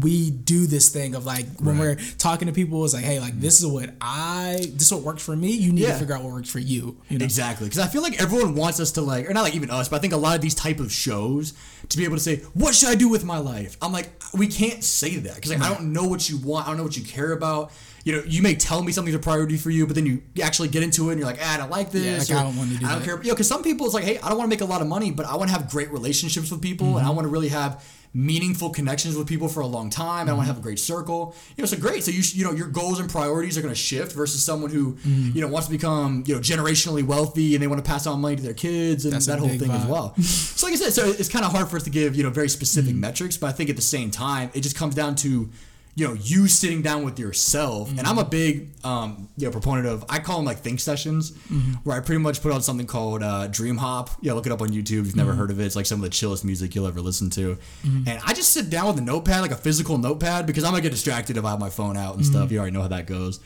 we 0.00 0.30
do 0.30 0.66
this 0.66 0.88
thing 0.88 1.14
of 1.14 1.26
like 1.26 1.44
when 1.60 1.76
Right. 1.78 1.98
we're 1.98 2.14
talking 2.16 2.46
to 2.46 2.54
people, 2.54 2.82
it's 2.86 2.94
like, 2.94 3.04
hey, 3.04 3.20
like 3.20 3.38
this 3.38 3.60
is 3.60 3.66
what 3.66 3.90
I, 4.00 4.56
this 4.72 4.84
is 4.86 4.92
what 4.94 5.02
works 5.02 5.22
for 5.22 5.36
me. 5.36 5.50
You 5.50 5.72
need 5.74 5.84
to 5.84 5.92
figure 5.94 6.14
out 6.14 6.22
what 6.22 6.32
works 6.32 6.48
for 6.48 6.58
you. 6.58 6.96
You 7.10 7.18
know. 7.18 7.24
Exactly, 7.24 7.66
because 7.66 7.80
I 7.80 7.86
feel 7.88 8.00
like 8.00 8.20
everyone 8.20 8.54
wants 8.54 8.80
us 8.80 8.92
to 8.92 9.02
like, 9.02 9.28
or 9.28 9.34
not 9.34 9.42
like 9.42 9.54
even 9.54 9.70
us, 9.70 9.90
but 9.90 9.96
I 9.96 9.98
think 9.98 10.14
a 10.14 10.16
lot 10.18 10.36
of 10.36 10.40
these 10.40 10.54
type 10.54 10.80
of 10.80 10.90
shows 10.90 11.52
to 11.90 11.98
be 11.98 12.04
able 12.04 12.16
to 12.16 12.22
say, 12.22 12.36
"What 12.54 12.74
should 12.74 12.88
I 12.88 12.94
do 12.94 13.10
with 13.10 13.24
my 13.26 13.36
life?" 13.38 13.76
I'm 13.82 13.92
like, 13.92 14.10
we 14.32 14.46
can't 14.46 14.82
say 14.82 15.16
that 15.16 15.34
because 15.34 15.50
like, 15.50 15.60
I 15.60 15.68
don't 15.68 15.92
know 15.92 16.04
what 16.04 16.30
you 16.30 16.38
want, 16.38 16.66
I 16.66 16.70
don't 16.70 16.78
know 16.78 16.84
what 16.84 16.96
you 16.96 17.04
care 17.04 17.32
about. 17.32 17.70
You 18.04 18.12
know, 18.12 18.22
you 18.26 18.42
may 18.42 18.54
tell 18.54 18.82
me 18.82 18.92
something's 18.92 19.16
a 19.16 19.18
priority 19.18 19.56
for 19.56 19.70
you, 19.70 19.86
but 19.86 19.94
then 19.96 20.04
you 20.06 20.22
actually 20.42 20.68
get 20.68 20.82
into 20.82 21.08
it 21.08 21.12
and 21.12 21.18
you're 21.20 21.26
like, 21.28 21.40
ah, 21.42 21.54
I 21.54 21.56
don't 21.56 21.70
like 21.70 21.90
this. 21.90 22.28
like, 22.30 22.38
I 22.38 22.42
don't 22.42 22.56
wanna 22.56 22.70
do 22.74 22.86
I 22.86 22.90
don't 22.90 22.98
that." 23.00 23.04
care. 23.04 23.16
You 23.22 23.28
know, 23.28 23.34
because 23.34 23.48
some 23.48 23.62
people 23.62 23.86
it's 23.86 23.94
like, 23.94 24.04
hey, 24.04 24.18
I 24.18 24.28
don't 24.28 24.36
want 24.38 24.48
to 24.50 24.54
make 24.54 24.60
a 24.60 24.66
lot 24.66 24.82
of 24.82 24.86
money, 24.88 25.10
but 25.10 25.24
I 25.26 25.36
want 25.36 25.50
to 25.50 25.56
have 25.56 25.70
great 25.70 25.90
relationships 25.90 26.50
with 26.50 26.60
people, 26.62 26.86
Mm-hmm. 26.88 26.98
and 26.98 27.06
I 27.06 27.10
want 27.10 27.24
to 27.24 27.28
really 27.30 27.48
have 27.48 27.82
meaningful 28.16 28.70
connections 28.70 29.16
with 29.16 29.26
people 29.26 29.48
for 29.48 29.58
a 29.60 29.66
long 29.66 29.90
time. 29.90 30.26
I 30.28 30.30
Mm-hmm. 30.30 30.36
want 30.36 30.46
to 30.46 30.52
have 30.52 30.58
a 30.58 30.62
great 30.62 30.78
circle. 30.78 31.34
You 31.56 31.62
know, 31.62 31.66
so 31.66 31.76
great. 31.78 32.04
So 32.04 32.10
you 32.10 32.22
you 32.34 32.44
know 32.44 32.52
your 32.52 32.68
goals 32.68 33.00
and 33.00 33.08
priorities 33.10 33.56
are 33.58 33.62
going 33.62 33.72
to 33.74 33.80
shift 33.80 34.12
versus 34.12 34.44
someone 34.44 34.70
who 34.70 34.92
Mm-hmm. 34.96 35.30
you 35.34 35.40
know 35.40 35.48
wants 35.48 35.66
to 35.68 35.72
become 35.72 36.24
you 36.26 36.34
know 36.34 36.40
generationally 36.40 37.02
wealthy 37.04 37.54
and 37.54 37.62
they 37.62 37.66
want 37.66 37.82
to 37.84 37.88
pass 37.90 38.06
on 38.06 38.20
money 38.20 38.36
to 38.36 38.42
their 38.42 38.54
kids 38.54 39.04
and 39.04 39.14
That's 39.14 39.26
that 39.26 39.38
whole 39.38 39.48
thing 39.48 39.70
as 39.70 39.86
well. 39.86 40.14
so 40.20 40.66
like 40.66 40.74
I 40.74 40.76
said, 40.76 40.92
so 40.92 41.06
it's 41.08 41.28
kind 41.30 41.44
of 41.44 41.52
hard 41.52 41.68
for 41.68 41.76
us 41.78 41.82
to 41.84 41.90
give 41.90 42.14
you 42.16 42.22
know 42.22 42.30
very 42.30 42.48
specific 42.50 42.90
Mm-hmm. 42.92 43.00
metrics, 43.00 43.36
but 43.38 43.46
I 43.48 43.52
think 43.52 43.70
at 43.70 43.76
the 43.76 43.82
same 43.96 44.10
time 44.10 44.50
it 44.54 44.60
just 44.60 44.76
comes 44.76 44.94
down 44.94 45.14
to 45.16 45.48
you 45.96 46.06
know 46.06 46.12
you 46.14 46.48
sitting 46.48 46.82
down 46.82 47.04
with 47.04 47.18
yourself 47.20 47.88
and 47.90 48.00
i'm 48.00 48.18
a 48.18 48.24
big 48.24 48.70
um 48.84 49.28
you 49.36 49.46
know 49.46 49.52
proponent 49.52 49.86
of 49.86 50.04
i 50.08 50.18
call 50.18 50.36
them 50.38 50.44
like 50.44 50.58
think 50.58 50.80
sessions 50.80 51.30
Mm-hmm. 51.32 51.72
where 51.84 51.96
i 51.96 52.00
pretty 52.00 52.20
much 52.20 52.42
put 52.42 52.50
on 52.52 52.62
something 52.62 52.86
called 52.86 53.22
uh 53.22 53.46
dream 53.46 53.76
hop. 53.76 54.10
Yeah 54.20 54.32
look 54.32 54.46
it 54.46 54.52
up 54.52 54.60
on 54.60 54.70
youtube 54.70 55.00
if 55.00 55.06
you've 55.06 55.16
never 55.16 55.34
heard 55.34 55.50
of 55.50 55.60
it. 55.60 55.64
It's 55.66 55.76
like 55.76 55.86
some 55.86 55.98
of 55.98 56.02
the 56.02 56.10
chillest 56.10 56.44
music 56.44 56.74
you'll 56.74 56.86
ever 56.88 57.00
listen 57.00 57.30
to. 57.30 57.56
And 57.84 58.18
i 58.26 58.32
just 58.34 58.50
sit 58.52 58.70
down 58.70 58.86
with 58.88 58.98
a 58.98 59.02
notepad 59.02 59.42
like 59.42 59.50
a 59.52 59.56
physical 59.56 59.96
notepad 59.98 60.46
because 60.46 60.64
i'm 60.64 60.70
gonna 60.72 60.82
get 60.82 60.90
distracted 60.92 61.36
if 61.36 61.44
i 61.44 61.50
have 61.50 61.60
my 61.60 61.70
phone 61.70 61.96
out 61.96 62.16
and 62.16 62.26
stuff. 62.26 62.50
You 62.50 62.58
already 62.58 62.72
know 62.74 62.82
how 62.82 62.88
that 62.88 63.06
goes. 63.06 63.40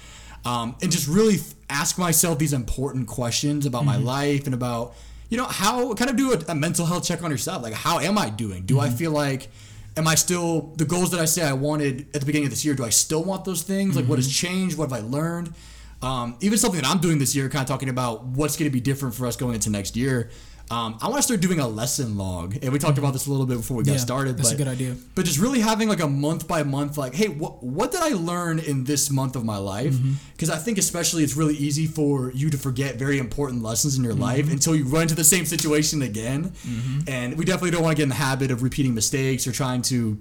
Um, 0.44 0.76
and 0.80 0.90
just 0.90 1.08
really 1.08 1.36
th- 1.36 1.52
ask 1.68 1.98
myself 1.98 2.38
these 2.38 2.52
important 2.52 3.08
questions 3.08 3.66
about 3.66 3.84
my 3.84 3.96
life 3.96 4.46
and 4.46 4.54
about 4.54 4.94
you 5.28 5.36
know 5.36 5.44
how 5.44 5.92
kind 5.94 6.08
of 6.08 6.16
do 6.16 6.32
a, 6.32 6.38
a 6.48 6.54
mental 6.54 6.86
health 6.86 7.04
check 7.04 7.22
on 7.22 7.30
yourself. 7.30 7.62
Like 7.62 7.74
how 7.74 7.98
am 7.98 8.16
i 8.16 8.30
doing? 8.30 8.64
Do 8.64 8.80
i 8.80 8.88
feel 8.88 9.10
like 9.10 9.48
am 9.98 10.08
i 10.08 10.14
still 10.14 10.72
the 10.76 10.84
goals 10.84 11.10
that 11.10 11.20
i 11.20 11.24
say 11.24 11.42
i 11.42 11.52
wanted 11.52 12.06
at 12.14 12.20
the 12.20 12.26
beginning 12.26 12.46
of 12.46 12.50
this 12.50 12.64
year 12.64 12.74
do 12.74 12.84
i 12.84 12.90
still 12.90 13.24
want 13.24 13.44
those 13.44 13.62
things? 13.62 13.96
Like 13.96 14.06
what 14.06 14.18
has 14.18 14.32
changed? 14.32 14.78
What 14.78 14.90
have 14.90 15.04
i 15.04 15.06
learned? 15.06 15.52
Um, 16.00 16.36
even 16.40 16.56
something 16.58 16.80
that 16.80 16.88
i'm 16.88 17.00
doing 17.00 17.18
this 17.18 17.34
year 17.34 17.48
kind 17.48 17.62
of 17.62 17.68
talking 17.68 17.88
about 17.88 18.24
what's 18.24 18.56
going 18.56 18.70
to 18.70 18.72
be 18.72 18.80
different 18.80 19.14
for 19.14 19.26
us 19.26 19.36
going 19.36 19.54
into 19.54 19.68
next 19.68 19.96
year 19.96 20.30
um, 20.70 20.98
I 21.00 21.06
want 21.08 21.16
to 21.16 21.22
start 21.22 21.40
doing 21.40 21.60
a 21.60 21.66
lesson 21.66 22.18
log, 22.18 22.56
and 22.62 22.72
we 22.72 22.78
talked 22.78 22.98
about 22.98 23.14
this 23.14 23.26
a 23.26 23.30
little 23.30 23.46
bit 23.46 23.56
before 23.56 23.78
we 23.78 23.84
got 23.84 23.92
Yeah, 23.92 23.98
started. 23.98 24.36
that's 24.36 24.50
a 24.50 24.52
but, 24.52 24.58
good 24.58 24.68
idea. 24.68 24.96
But 25.14 25.24
just 25.24 25.38
really 25.38 25.60
having 25.60 25.88
like 25.88 26.00
a 26.00 26.06
month 26.08 26.46
by 26.46 26.62
month, 26.62 26.98
like, 26.98 27.14
hey, 27.14 27.28
what 27.28 27.62
what 27.62 27.90
did 27.90 28.02
I 28.02 28.10
learn 28.10 28.58
in 28.58 28.84
this 28.84 29.10
month 29.10 29.34
of 29.34 29.44
my 29.46 29.56
life? 29.56 29.94
Mm-hmm. 29.94 30.12
Because 30.32 30.50
I 30.50 30.58
think 30.58 30.76
especially 30.76 31.24
it's 31.24 31.36
really 31.36 31.56
easy 31.56 31.86
for 31.86 32.30
you 32.32 32.50
to 32.50 32.58
forget 32.58 32.96
very 32.96 33.18
important 33.18 33.62
lessons 33.62 33.96
in 33.96 34.04
your 34.04 34.12
Mm-hmm. 34.12 34.22
life 34.22 34.52
until 34.52 34.76
you 34.76 34.84
run 34.84 35.02
into 35.02 35.14
the 35.14 35.24
same 35.24 35.46
situation 35.46 36.02
again. 36.02 36.52
And 37.06 37.36
we 37.38 37.44
definitely 37.46 37.70
don't 37.70 37.82
want 37.82 37.96
to 37.96 38.00
get 38.00 38.02
in 38.04 38.08
the 38.10 38.14
habit 38.16 38.50
of 38.50 38.62
repeating 38.62 38.94
mistakes 38.94 39.46
or 39.46 39.52
trying 39.52 39.80
to, 39.82 40.18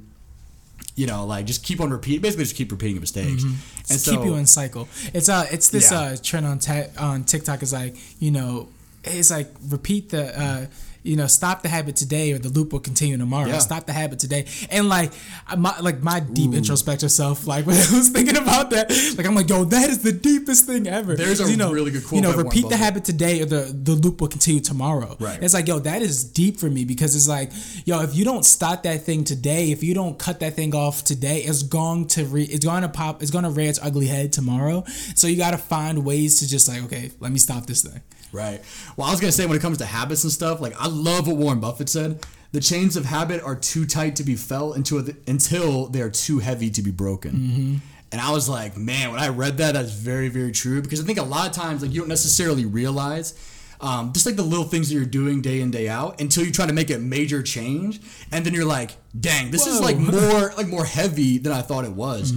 you 0.95 1.07
know, 1.07 1.25
like 1.25 1.45
just 1.45 1.63
keep 1.63 1.81
on 1.81 1.89
repeat. 1.91 2.21
Basically, 2.21 2.45
just 2.45 2.55
keep 2.55 2.71
repeating 2.71 2.99
mistakes. 3.01 3.43
And 3.43 3.99
so, 3.99 4.11
keep 4.15 4.25
you 4.25 4.35
in 4.35 4.45
cycle. 4.45 4.87
It's 5.13 5.27
uh, 5.29 5.45
it's 5.51 5.69
this 5.69 5.91
Yeah. 5.91 5.99
uh 5.99 6.17
trend 6.23 6.45
on 6.45 6.59
ta- 6.59 6.87
on 6.97 7.23
TikTok 7.25 7.61
is 7.63 7.73
like 7.73 7.95
you 8.19 8.31
know, 8.31 8.69
it's 9.09 9.31
like 9.31 9.49
repeat 9.69 10.09
the 10.09 10.39
uh. 10.39 10.65
You 11.03 11.15
know, 11.15 11.27
stop 11.27 11.61
the 11.61 11.69
habit 11.69 11.95
today, 11.95 12.33
or 12.33 12.37
the 12.37 12.49
loop 12.49 12.73
will 12.73 12.81
continue 12.81 13.15
tomorrow. 13.17 13.47
Yeah. 13.47 13.59
Stop 13.59 13.85
the 13.85 13.93
habit 13.93 14.19
today, 14.19 14.45
and 14.69 14.89
like 14.89 15.13
my 15.57 15.79
like 15.79 16.03
my 16.03 16.19
deep 16.19 16.53
introspective 16.53 17.11
self, 17.11 17.47
like 17.47 17.65
when 17.67 17.77
I 17.77 17.95
was 17.95 18.09
thinking 18.09 18.35
about 18.35 18.71
that, 18.71 18.89
like 19.15 19.25
I'm 19.25 19.33
like, 19.33 19.47
yo, 19.47 19.63
that 19.63 19.89
is 19.89 19.99
the 19.99 20.11
deepest 20.11 20.65
thing 20.65 20.85
ever. 20.85 21.15
There's 21.15 21.39
a 21.39 21.49
you 21.49 21.55
know, 21.55 21.71
really 21.71 21.91
good 21.91 22.03
quote 22.03 22.17
You 22.17 22.21
know, 22.23 22.35
repeat 22.35 22.67
the 22.67 22.75
habit 22.75 23.05
today, 23.05 23.41
or 23.41 23.45
the 23.45 23.73
the 23.73 23.93
loop 23.93 24.19
will 24.19 24.27
continue 24.27 24.59
tomorrow. 24.59 25.15
Right. 25.17 25.41
It's 25.41 25.53
like, 25.53 25.69
yo, 25.69 25.79
that 25.79 26.01
is 26.01 26.25
deep 26.25 26.57
for 26.57 26.69
me 26.69 26.83
because 26.83 27.15
it's 27.15 27.29
like, 27.29 27.53
yo, 27.85 28.01
if 28.01 28.13
you 28.13 28.25
don't 28.25 28.43
stop 28.43 28.83
that 28.83 29.03
thing 29.03 29.23
today, 29.23 29.71
if 29.71 29.83
you 29.83 29.93
don't 29.93 30.19
cut 30.19 30.41
that 30.41 30.55
thing 30.55 30.75
off 30.75 31.05
today, 31.05 31.39
it's 31.39 31.63
going 31.63 32.07
to 32.09 32.25
re- 32.25 32.43
it's 32.43 32.65
going 32.65 32.81
to 32.81 32.89
pop, 32.89 33.21
it's 33.21 33.31
going 33.31 33.45
to 33.45 33.49
rear 33.49 33.69
its 33.69 33.79
ugly 33.81 34.07
head 34.07 34.33
tomorrow. 34.33 34.83
So 35.15 35.27
you 35.27 35.37
got 35.37 35.51
to 35.51 35.57
find 35.57 36.03
ways 36.03 36.39
to 36.39 36.49
just 36.49 36.67
like, 36.67 36.83
okay, 36.83 37.11
let 37.21 37.31
me 37.31 37.39
stop 37.39 37.65
this 37.65 37.83
thing. 37.83 38.01
Right. 38.31 38.61
Well, 38.95 39.07
I 39.07 39.11
was 39.11 39.19
gonna 39.19 39.31
say 39.31 39.45
when 39.45 39.57
it 39.57 39.61
comes 39.61 39.77
to 39.79 39.85
habits 39.85 40.23
and 40.23 40.31
stuff, 40.31 40.61
like 40.61 40.79
I 40.79 40.87
love 40.87 41.27
what 41.27 41.37
Warren 41.37 41.59
Buffett 41.59 41.89
said. 41.89 42.25
The 42.51 42.61
chains 42.61 42.95
of 42.95 43.05
habit 43.05 43.41
are 43.43 43.55
too 43.55 43.85
tight 43.85 44.15
to 44.17 44.23
be 44.23 44.35
felt 44.35 44.77
until 44.77 45.05
until 45.27 45.87
they 45.87 46.01
are 46.01 46.09
too 46.09 46.39
heavy 46.39 46.69
to 46.71 46.81
be 46.81 46.91
broken. 46.91 47.81
And 48.11 48.21
I 48.21 48.31
was 48.31 48.47
like, 48.47 48.77
man, 48.77 49.11
when 49.11 49.19
I 49.19 49.27
read 49.27 49.57
that, 49.57 49.73
that's 49.73 49.91
very, 49.91 50.29
very 50.29 50.53
true. 50.53 50.81
Because 50.81 51.01
I 51.01 51.03
think 51.03 51.19
a 51.19 51.23
lot 51.23 51.45
of 51.47 51.53
times, 51.53 51.81
like 51.81 51.91
you 51.91 51.99
don't 51.99 52.07
necessarily 52.07 52.65
realize, 52.65 53.33
um, 53.81 54.13
just 54.13 54.25
like 54.25 54.37
the 54.37 54.43
little 54.43 54.63
things 54.63 54.87
that 54.87 54.95
you're 54.95 55.03
doing 55.05 55.41
day 55.41 55.59
in 55.59 55.71
day 55.71 55.89
out, 55.89 56.21
until 56.21 56.45
you 56.45 56.51
try 56.53 56.65
to 56.65 56.73
make 56.73 56.89
a 56.89 56.97
major 56.97 57.43
change, 57.43 57.99
and 58.31 58.45
then 58.45 58.53
you're 58.53 58.65
like, 58.65 58.91
dang, 59.19 59.51
this 59.51 59.67
is 59.67 59.81
like 59.81 59.97
more 59.97 60.53
like 60.55 60.67
more 60.67 60.85
heavy 60.85 61.37
than 61.37 61.51
I 61.51 61.61
thought 61.61 61.83
it 61.83 61.91
was. 61.91 62.31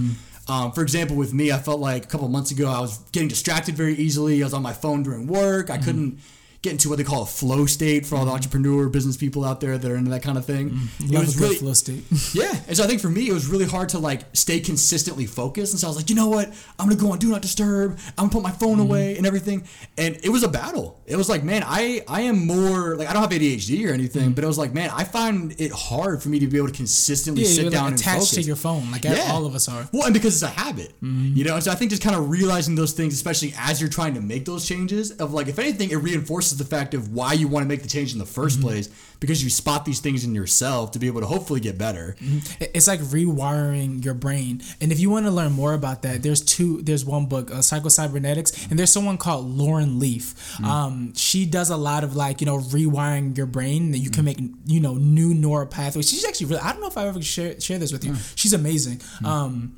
Um, 0.51 0.73
for 0.73 0.81
example, 0.81 1.15
with 1.15 1.33
me, 1.33 1.49
I 1.53 1.59
felt 1.59 1.79
like 1.79 2.03
a 2.03 2.07
couple 2.07 2.27
months 2.27 2.51
ago 2.51 2.69
I 2.69 2.81
was 2.81 2.97
getting 3.13 3.29
distracted 3.29 3.73
very 3.75 3.95
easily. 3.95 4.43
I 4.43 4.45
was 4.45 4.53
on 4.53 4.61
my 4.61 4.73
phone 4.73 5.01
during 5.01 5.25
work. 5.27 5.69
I 5.69 5.77
couldn't, 5.77 6.19
get 6.61 6.71
into 6.73 6.89
what 6.89 6.97
they 6.99 7.03
call 7.03 7.23
a 7.23 7.25
flow 7.25 7.65
state 7.65 8.05
for 8.05 8.15
all 8.15 8.25
the 8.25 8.31
entrepreneur 8.31 8.87
business 8.87 9.17
people 9.17 9.43
out 9.43 9.61
there 9.61 9.77
that 9.79 9.91
are 9.91 9.95
into 9.95 10.11
that 10.11 10.21
kind 10.21 10.37
of 10.37 10.45
thing. 10.45 10.77
It 10.99 11.17
was 11.17 11.39
really 11.39 11.55
flow 11.55 11.73
state. 11.73 12.03
yeah, 12.33 12.53
and 12.67 12.77
so 12.77 12.83
I 12.83 12.87
think 12.87 13.01
for 13.01 13.09
me 13.09 13.27
it 13.27 13.33
was 13.33 13.47
really 13.47 13.65
hard 13.65 13.89
to 13.89 13.99
like 13.99 14.21
stay 14.33 14.59
consistently 14.59 15.25
focused, 15.25 15.73
and 15.73 15.79
so 15.79 15.87
I 15.87 15.89
was 15.89 15.97
like, 15.97 16.09
you 16.09 16.15
know 16.15 16.27
what, 16.29 16.49
I'm 16.79 16.87
gonna 16.87 16.95
go 17.01 17.11
on 17.11 17.17
do 17.19 17.29
not 17.29 17.41
disturb. 17.41 17.97
I'm 18.17 18.27
gonna 18.27 18.29
put 18.29 18.43
my 18.43 18.51
phone 18.51 18.71
Mm-hmm. 18.77 18.81
away 18.81 19.17
and 19.17 19.25
everything, 19.25 19.65
and 19.97 20.17
it 20.23 20.29
was 20.29 20.43
a 20.43 20.47
battle. 20.47 20.99
It 21.05 21.15
was 21.15 21.27
like, 21.29 21.43
man, 21.43 21.63
I 21.65 22.03
I 22.07 22.21
am 22.21 22.45
more 22.47 22.95
like 22.95 23.07
I 23.09 23.13
don't 23.13 23.21
have 23.23 23.31
ADHD 23.31 23.89
or 23.89 23.93
anything, 23.93 24.33
but 24.33 24.43
it 24.43 24.47
was 24.47 24.57
like, 24.57 24.73
man, 24.73 24.89
I 24.93 25.03
find 25.03 25.53
it 25.59 25.71
hard 25.71 26.21
for 26.21 26.29
me 26.29 26.39
to 26.39 26.47
be 26.47 26.57
able 26.57 26.67
to 26.67 26.73
consistently 26.73 27.43
Mm-hmm. 27.43 27.49
Yeah, 27.57 27.63
sit 27.63 27.71
down 27.71 27.83
like 27.85 27.91
and 27.93 27.99
attached 28.01 28.17
focus. 28.29 28.31
to 28.35 28.41
your 28.43 28.55
phone, 28.55 28.91
like 28.91 29.03
Yeah. 29.03 29.29
all 29.31 29.45
of 29.45 29.55
us 29.55 29.67
are. 29.67 29.87
Well, 29.91 30.03
and 30.05 30.13
because 30.13 30.35
it's 30.35 30.43
a 30.43 30.47
habit, 30.61 30.93
you 31.01 31.43
know. 31.43 31.59
So 31.59 31.71
I 31.71 31.75
think 31.75 31.89
just 31.91 32.03
kind 32.03 32.15
of 32.15 32.29
realizing 32.29 32.75
those 32.75 32.93
things, 32.93 33.13
especially 33.13 33.53
as 33.57 33.81
you're 33.81 33.89
trying 33.89 34.13
to 34.13 34.21
make 34.21 34.45
those 34.45 34.67
changes, 34.67 35.11
of 35.11 35.33
like 35.33 35.47
if 35.47 35.57
anything, 35.59 35.89
it 35.91 35.95
reinforces 35.97 36.50
the 36.57 36.65
fact 36.65 36.93
of 36.93 37.13
why 37.13 37.33
you 37.33 37.47
want 37.47 37.63
to 37.63 37.67
make 37.67 37.81
the 37.81 37.87
change 37.87 38.13
in 38.13 38.19
the 38.19 38.25
1st 38.25 38.51
Mm-hmm. 38.51 38.61
place 38.61 38.89
because 39.19 39.43
you 39.43 39.49
spot 39.51 39.85
these 39.85 39.99
things 39.99 40.23
in 40.23 40.33
yourself 40.33 40.91
to 40.91 40.99
be 40.99 41.05
able 41.05 41.21
to 41.21 41.27
hopefully 41.27 41.59
get 41.59 41.77
better. 41.77 42.15
It's 42.59 42.87
like 42.87 42.99
rewiring 43.01 44.03
your 44.03 44.15
brain. 44.15 44.63
And 44.81 44.91
if 44.91 44.99
you 44.99 45.09
want 45.11 45.25
to 45.27 45.31
learn 45.31 45.51
more 45.51 45.73
about 45.75 46.01
that, 46.01 46.23
there's 46.23 46.41
two. 46.41 46.81
There's 46.81 47.05
one 47.05 47.27
book, 47.27 47.51
uh, 47.51 47.55
Psychocybernetics, 47.55 48.69
and 48.71 48.79
there's 48.79 48.91
someone 48.91 49.17
called 49.17 49.45
Lauren 49.45 49.99
Leaf. 49.99 50.59
Um, 50.63 51.13
she 51.15 51.45
does 51.45 51.69
a 51.69 51.77
lot 51.77 52.03
of 52.03 52.15
like 52.15 52.41
you 52.41 52.45
know 52.47 52.57
rewiring 52.57 53.37
your 53.37 53.45
brain 53.45 53.91
that 53.91 53.99
you 53.99 54.09
can 54.09 54.25
make 54.25 54.39
you 54.65 54.79
know 54.79 54.95
new 54.95 55.33
neural 55.35 55.67
pathways. 55.67 56.09
She's 56.09 56.25
actually 56.25 56.47
really. 56.47 56.61
I 56.61 56.71
don't 56.71 56.81
know 56.81 56.87
if 56.87 56.97
I 56.97 57.07
ever 57.07 57.21
share 57.21 57.59
share 57.61 57.77
this 57.77 57.91
with 57.91 58.03
you. 58.03 58.15
She's 58.35 58.53
amazing. 58.53 59.01
Um, 59.23 59.75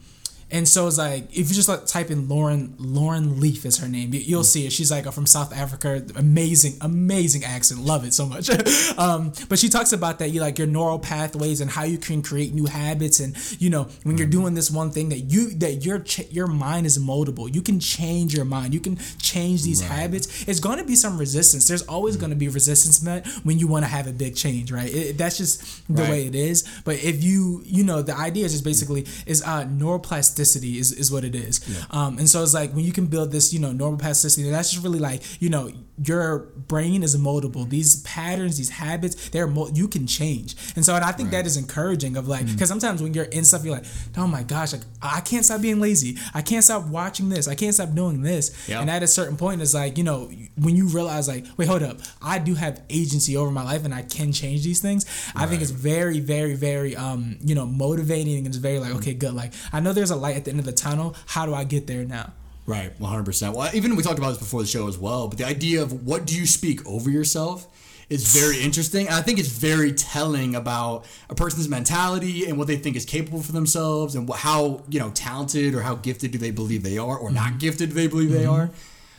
and 0.53 0.65
so 0.67 0.87
it's 0.87 0.97
like 0.97 1.25
if 1.31 1.49
you 1.49 1.55
just 1.55 1.67
like 1.67 1.85
type 1.87 2.09
in 2.11 2.29
Lauren 2.29 2.75
Lauren 2.77 3.39
Leaf 3.41 3.65
is 3.65 3.77
her 3.79 3.87
name, 3.89 4.13
you, 4.13 4.21
you'll 4.21 4.43
see 4.45 4.65
it. 4.65 4.71
She's 4.71 4.91
like 4.91 5.11
from 5.11 5.25
South 5.25 5.51
Africa, 5.53 6.01
amazing, 6.15 6.73
amazing 6.79 7.43
accent, 7.43 7.81
love 7.81 8.05
it 8.05 8.13
so 8.13 8.25
much. 8.25 8.49
um, 8.97 9.33
but 9.49 9.57
she 9.59 9.67
talks 9.67 9.91
about 9.91 10.19
that 10.19 10.29
you 10.29 10.39
like 10.39 10.57
your 10.57 10.67
neural 10.67 10.99
pathways 10.99 11.59
and 11.59 11.69
how 11.71 11.83
you 11.83 11.97
can 11.97 12.21
create 12.21 12.53
new 12.53 12.67
habits, 12.67 13.19
and 13.19 13.35
you 13.59 13.69
know 13.69 13.87
when 14.03 14.17
you're 14.17 14.27
doing 14.27 14.53
this 14.53 14.69
one 14.71 14.91
thing 14.91 15.09
that 15.09 15.19
you 15.33 15.49
that 15.55 15.83
your 15.83 16.05
your 16.29 16.47
mind 16.47 16.85
is 16.85 16.99
moldable. 16.99 17.53
You 17.53 17.63
can 17.63 17.79
change 17.79 18.33
your 18.35 18.45
mind. 18.45 18.73
You 18.75 18.79
can 18.79 18.97
change 19.19 19.63
these 19.63 19.81
habits. 19.81 20.47
It's 20.47 20.59
going 20.59 20.77
to 20.77 20.85
be 20.85 20.95
some 20.95 21.17
resistance. 21.17 21.67
There's 21.67 21.83
always 21.87 22.15
going 22.15 22.29
to 22.29 22.35
be 22.35 22.47
resistance 22.47 23.01
met 23.01 23.25
when 23.43 23.57
you 23.57 23.67
want 23.67 23.85
to 23.85 23.89
have 23.89 24.05
a 24.07 24.11
big 24.13 24.35
change, 24.35 24.71
right? 24.71 24.93
It, 24.93 25.17
that's 25.17 25.37
just 25.37 25.63
the 25.87 26.03
Right. 26.03 26.11
way 26.11 26.27
it 26.27 26.35
is. 26.35 26.63
But 26.85 27.03
if 27.03 27.23
you 27.23 27.63
you 27.65 27.83
know 27.83 28.03
the 28.03 28.15
idea 28.15 28.45
is 28.45 28.51
just 28.51 28.63
basically 28.63 29.07
is 29.25 29.41
uh 29.41 29.65
neuroplasticity 29.65 30.42
is, 30.45 30.91
is 30.91 31.11
what 31.11 31.23
it 31.23 31.35
is. 31.35 31.61
Um, 31.91 32.17
and 32.17 32.29
so 32.29 32.43
it's 32.43 32.53
like 32.53 32.71
when 32.73 32.85
you 32.85 32.91
can 32.91 33.07
build 33.07 33.31
this 33.31 33.53
you 33.53 33.59
know 33.59 33.71
neuroplasticity, 33.71 34.49
that's 34.51 34.71
just 34.71 34.83
really 34.83 34.99
like 34.99 35.21
you 35.41 35.49
know 35.49 35.71
your 36.07 36.39
brain 36.67 37.03
is 37.03 37.15
moldable. 37.17 37.69
These 37.69 38.01
patterns, 38.03 38.57
these 38.57 38.69
habits, 38.69 39.29
they're 39.29 39.47
mo- 39.47 39.69
you 39.73 39.87
can 39.87 40.07
change. 40.07 40.55
And 40.75 40.85
so 40.85 40.95
and 40.95 41.03
I 41.03 41.11
think 41.11 41.31
that 41.31 41.45
is 41.45 41.57
encouraging 41.57 42.17
of 42.17 42.27
like 42.27 42.45
because 42.45 42.69
sometimes 42.69 43.01
when 43.01 43.13
you're 43.13 43.25
in 43.25 43.43
stuff, 43.43 43.63
you're 43.63 43.75
like, 43.75 43.85
oh 44.17 44.27
my 44.27 44.43
gosh, 44.43 44.73
like 44.73 44.81
I 45.01 45.21
can't 45.21 45.45
stop 45.45 45.61
being 45.61 45.79
lazy. 45.79 46.17
I 46.33 46.41
can't 46.41 46.63
stop 46.63 46.87
watching 46.87 47.29
this. 47.29 47.47
I 47.47 47.55
can't 47.55 47.73
stop 47.73 47.93
doing 47.93 48.21
this. 48.21 48.67
Yeah. 48.67 48.81
And 48.81 48.89
at 48.89 49.03
a 49.03 49.07
certain 49.07 49.37
point, 49.37 49.61
it's 49.61 49.73
like 49.73 49.97
you 49.97 50.03
know 50.03 50.31
when 50.57 50.75
you 50.75 50.87
realize 50.87 51.27
like, 51.27 51.45
wait, 51.57 51.67
hold 51.67 51.83
up, 51.83 51.99
I 52.21 52.39
do 52.39 52.55
have 52.55 52.81
agency 52.89 53.37
over 53.37 53.51
my 53.51 53.63
life 53.63 53.85
and 53.85 53.93
I 53.93 54.03
can 54.03 54.31
change 54.31 54.63
these 54.63 54.81
things. 54.81 55.05
I 55.35 55.45
think 55.45 55.61
it's 55.61 55.71
very, 55.71 56.19
very, 56.19 56.55
very 56.55 56.95
um 56.95 57.37
you 57.41 57.55
know 57.55 57.65
motivating 57.65 58.37
and 58.37 58.47
it's 58.47 58.57
very 58.57 58.79
like 58.79 58.93
okay, 58.95 59.13
good. 59.13 59.33
Like 59.33 59.53
I 59.71 59.79
know 59.79 59.93
there's 59.93 60.11
a 60.11 60.15
light 60.15 60.35
at 60.35 60.45
the 60.45 60.51
end 60.51 60.59
of 60.59 60.65
the 60.65 60.73
tunnel. 60.73 61.15
How 61.27 61.45
do 61.45 61.53
I 61.53 61.63
get 61.63 61.87
there 61.87 62.05
now? 62.05 62.33
Right, 62.65 62.97
one 62.99 63.09
hundred 63.09 63.25
percent. 63.25 63.55
Well, 63.55 63.69
even 63.73 63.95
we 63.95 64.03
talked 64.03 64.19
about 64.19 64.29
this 64.29 64.37
before 64.37 64.61
the 64.61 64.67
show 64.67 64.87
as 64.87 64.97
well. 64.97 65.27
But 65.27 65.37
the 65.37 65.45
idea 65.45 65.81
of 65.81 66.05
what 66.05 66.25
do 66.25 66.35
you 66.35 66.45
speak 66.45 66.85
over 66.87 67.09
yourself 67.09 67.67
is 68.09 68.33
very 68.33 68.61
interesting, 68.63 69.07
and 69.07 69.15
I 69.15 69.21
think 69.21 69.37
it's 69.37 69.49
very 69.49 69.91
telling 69.91 70.55
about 70.55 71.05
a 71.29 71.35
person's 71.35 71.67
mentality 71.67 72.45
and 72.45 72.57
what 72.57 72.67
they 72.67 72.77
think 72.77 72.95
is 72.95 73.05
capable 73.05 73.41
for 73.41 73.51
themselves, 73.51 74.15
and 74.15 74.29
what, 74.29 74.39
how 74.39 74.83
you 74.89 74.99
know 74.99 75.11
talented 75.11 75.73
or 75.73 75.81
how 75.81 75.95
gifted 75.95 76.31
do 76.31 76.37
they 76.37 76.51
believe 76.51 76.83
they 76.83 76.97
are, 76.97 77.17
or 77.17 77.31
not 77.31 77.49
mm-hmm. 77.49 77.57
gifted 77.57 77.89
do 77.89 77.95
they 77.95 78.07
believe 78.07 78.31
they 78.31 78.43
mm-hmm. 78.43 78.51
are. 78.51 78.71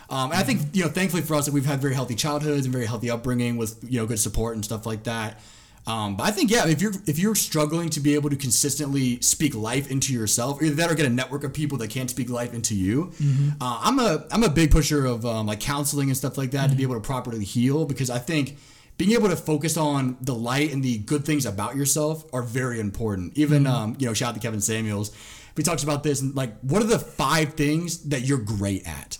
Um, 0.08 0.30
and 0.30 0.40
I 0.40 0.42
think 0.42 0.60
mm-hmm. 0.60 0.76
you 0.76 0.84
know, 0.84 0.90
thankfully 0.90 1.22
for 1.22 1.34
us, 1.34 1.44
that 1.44 1.52
we've 1.52 1.66
had 1.66 1.80
very 1.80 1.94
healthy 1.94 2.14
childhoods 2.14 2.64
and 2.64 2.72
very 2.72 2.86
healthy 2.86 3.10
upbringing 3.10 3.58
with 3.58 3.78
you 3.86 4.00
know 4.00 4.06
good 4.06 4.20
support 4.20 4.54
and 4.54 4.64
stuff 4.64 4.86
like 4.86 5.04
that. 5.04 5.40
Um, 5.86 6.16
but 6.16 6.24
I 6.24 6.30
think 6.30 6.50
yeah, 6.50 6.66
if 6.66 6.80
you're 6.80 6.94
if 7.06 7.18
you're 7.18 7.34
struggling 7.34 7.90
to 7.90 8.00
be 8.00 8.14
able 8.14 8.30
to 8.30 8.36
consistently 8.36 9.20
speak 9.20 9.54
life 9.54 9.90
into 9.90 10.14
yourself, 10.14 10.62
either 10.62 10.74
that 10.76 10.90
or 10.90 10.94
get 10.94 11.04
a 11.04 11.10
network 11.10 11.44
of 11.44 11.52
people 11.52 11.76
that 11.78 11.90
can 11.90 12.08
speak 12.08 12.30
life 12.30 12.54
into 12.54 12.74
you. 12.74 13.12
Uh, 13.60 13.80
I'm 13.82 13.98
a 13.98 14.24
I'm 14.30 14.42
a 14.42 14.48
big 14.48 14.70
pusher 14.70 15.04
of 15.04 15.26
um, 15.26 15.46
like 15.46 15.60
counseling 15.60 16.08
and 16.08 16.16
stuff 16.16 16.38
like 16.38 16.52
that 16.52 16.70
to 16.70 16.76
be 16.76 16.84
able 16.84 16.94
to 16.94 17.00
properly 17.00 17.44
heal 17.44 17.84
because 17.84 18.08
I 18.08 18.18
think 18.18 18.56
being 18.96 19.12
able 19.12 19.28
to 19.28 19.36
focus 19.36 19.76
on 19.76 20.16
the 20.20 20.34
light 20.34 20.72
and 20.72 20.82
the 20.82 20.98
good 20.98 21.24
things 21.24 21.44
about 21.44 21.76
yourself 21.76 22.24
are 22.32 22.42
very 22.42 22.80
important. 22.80 23.36
Even 23.36 23.66
um, 23.66 23.96
you 23.98 24.06
know, 24.06 24.14
shout 24.14 24.30
out 24.30 24.34
to 24.36 24.40
Kevin 24.40 24.60
Samuels. 24.60 25.12
He 25.56 25.62
talks 25.62 25.82
about 25.82 26.02
this 26.02 26.20
and 26.20 26.34
like, 26.34 26.58
what 26.60 26.82
are 26.82 26.86
the 26.86 26.98
five 26.98 27.54
things 27.54 28.04
that 28.08 28.22
you're 28.22 28.38
great 28.38 28.86
at? 28.88 29.18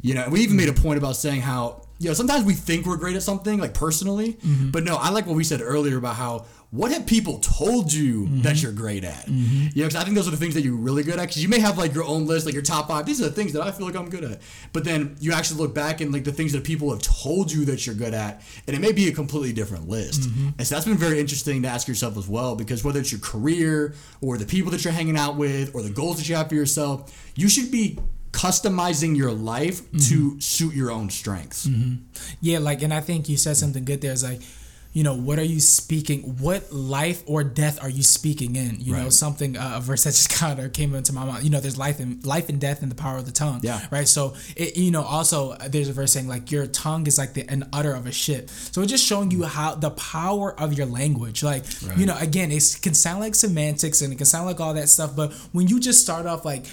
You 0.00 0.14
know, 0.14 0.28
we 0.30 0.40
even 0.40 0.56
made 0.56 0.68
a 0.68 0.72
point 0.72 0.98
about 0.98 1.16
saying 1.16 1.42
how 1.42 1.87
you 1.98 2.08
know 2.08 2.14
sometimes 2.14 2.44
we 2.44 2.54
think 2.54 2.86
we're 2.86 2.96
great 2.96 3.16
at 3.16 3.22
something 3.22 3.58
like 3.58 3.74
personally, 3.74 4.34
mm-hmm. 4.34 4.70
but 4.70 4.84
no, 4.84 4.96
I 4.96 5.10
like 5.10 5.26
what 5.26 5.36
we 5.36 5.44
said 5.44 5.60
earlier 5.60 5.98
about 5.98 6.16
how 6.16 6.46
what 6.70 6.92
have 6.92 7.06
people 7.06 7.38
told 7.38 7.90
you 7.90 8.24
mm-hmm. 8.24 8.42
that 8.42 8.62
you're 8.62 8.72
great 8.72 9.02
at? 9.02 9.24
Mm-hmm. 9.24 9.68
You 9.74 9.82
know, 9.82 9.88
because 9.88 9.96
I 9.96 10.04
think 10.04 10.16
those 10.16 10.28
are 10.28 10.32
the 10.32 10.36
things 10.36 10.52
that 10.52 10.60
you're 10.62 10.76
really 10.76 11.02
good 11.02 11.18
at. 11.18 11.22
Because 11.22 11.42
you 11.42 11.48
may 11.48 11.60
have 11.60 11.78
like 11.78 11.94
your 11.94 12.04
own 12.04 12.26
list, 12.26 12.44
like 12.44 12.52
your 12.52 12.62
top 12.62 12.88
five. 12.88 13.06
These 13.06 13.22
are 13.22 13.24
the 13.24 13.32
things 13.32 13.54
that 13.54 13.62
I 13.62 13.70
feel 13.70 13.86
like 13.86 13.96
I'm 13.96 14.10
good 14.10 14.22
at. 14.22 14.42
But 14.74 14.84
then 14.84 15.16
you 15.18 15.32
actually 15.32 15.60
look 15.60 15.74
back 15.74 16.02
and 16.02 16.12
like 16.12 16.24
the 16.24 16.32
things 16.32 16.52
that 16.52 16.64
people 16.64 16.90
have 16.90 17.00
told 17.00 17.50
you 17.50 17.64
that 17.66 17.86
you're 17.86 17.94
good 17.94 18.12
at, 18.12 18.42
and 18.66 18.76
it 18.76 18.80
may 18.80 18.92
be 18.92 19.08
a 19.08 19.12
completely 19.12 19.54
different 19.54 19.88
list. 19.88 20.28
And 20.58 20.66
so 20.66 20.74
that's 20.74 20.86
been 20.86 20.98
very 20.98 21.18
interesting 21.18 21.62
to 21.62 21.68
ask 21.68 21.88
yourself 21.88 22.18
as 22.18 22.28
well. 22.28 22.54
Because 22.54 22.84
whether 22.84 23.00
it's 23.00 23.12
your 23.12 23.20
career 23.22 23.94
or 24.20 24.36
the 24.36 24.46
people 24.46 24.70
that 24.72 24.84
you're 24.84 24.92
hanging 24.92 25.16
out 25.16 25.36
with 25.36 25.74
or 25.74 25.82
the 25.82 25.90
goals 25.90 26.18
that 26.18 26.28
you 26.28 26.36
have 26.36 26.50
for 26.50 26.54
yourself, 26.54 27.32
you 27.34 27.48
should 27.48 27.70
be 27.70 27.98
customizing 28.32 29.16
your 29.16 29.32
life 29.32 29.80
to 30.08 30.40
suit 30.40 30.74
your 30.74 30.90
own 30.90 31.10
strengths. 31.10 31.68
Yeah, 32.40 32.58
like, 32.58 32.82
and 32.82 32.92
I 32.92 33.00
think 33.00 33.28
you 33.28 33.36
said 33.36 33.56
something 33.56 33.84
good 33.84 34.00
there. 34.00 34.12
It's 34.12 34.22
like, 34.22 34.40
you 34.92 35.04
know, 35.04 35.14
what 35.14 35.38
are 35.38 35.44
you 35.44 35.60
speaking? 35.60 36.22
What 36.38 36.72
life 36.72 37.22
or 37.26 37.44
death 37.44 37.80
are 37.82 37.90
you 37.90 38.02
speaking 38.02 38.56
in? 38.56 38.80
You 38.80 38.96
know, 38.96 39.10
something 39.10 39.56
uh, 39.56 39.74
a 39.76 39.80
verse 39.80 40.04
that 40.04 40.10
just 40.10 40.30
kind 40.34 40.58
of 40.58 40.72
came 40.72 40.94
into 40.94 41.12
my 41.12 41.24
mind. 41.24 41.44
You 41.44 41.50
know, 41.50 41.60
there's 41.60 41.78
life 41.78 42.00
and 42.00 42.24
life 42.26 42.48
and 42.48 42.60
death 42.60 42.82
in 42.82 42.88
the 42.88 42.94
power 42.94 43.18
of 43.18 43.26
the 43.26 43.30
tongue. 43.30 43.60
Yeah. 43.62 43.86
Right. 43.90 44.08
So, 44.08 44.34
it, 44.56 44.76
you 44.76 44.90
know, 44.90 45.02
also 45.02 45.54
there's 45.68 45.88
a 45.88 45.92
verse 45.92 46.12
saying 46.12 46.26
like 46.26 46.50
your 46.50 46.66
tongue 46.66 47.06
is 47.06 47.18
like 47.18 47.34
the 47.34 47.42
a 47.42 47.62
rudder 47.76 47.94
of 47.94 48.06
a 48.06 48.12
ship. 48.12 48.48
So 48.50 48.80
it's 48.80 48.90
just 48.90 49.04
showing 49.04 49.30
you 49.30 49.44
how 49.44 49.74
the 49.74 49.90
power 49.90 50.58
of 50.58 50.72
your 50.72 50.86
language. 50.86 51.42
Like, 51.42 51.64
you 51.96 52.06
know, 52.06 52.16
again, 52.18 52.50
it 52.50 52.78
can 52.82 52.94
sound 52.94 53.20
like 53.20 53.34
semantics 53.34 54.00
and 54.00 54.12
it 54.12 54.16
can 54.16 54.26
sound 54.26 54.46
like 54.46 54.58
all 54.58 54.74
that 54.74 54.88
stuff, 54.88 55.14
but 55.14 55.32
when 55.52 55.68
you 55.68 55.80
just 55.80 56.00
start 56.00 56.26
off 56.26 56.44
like 56.44 56.64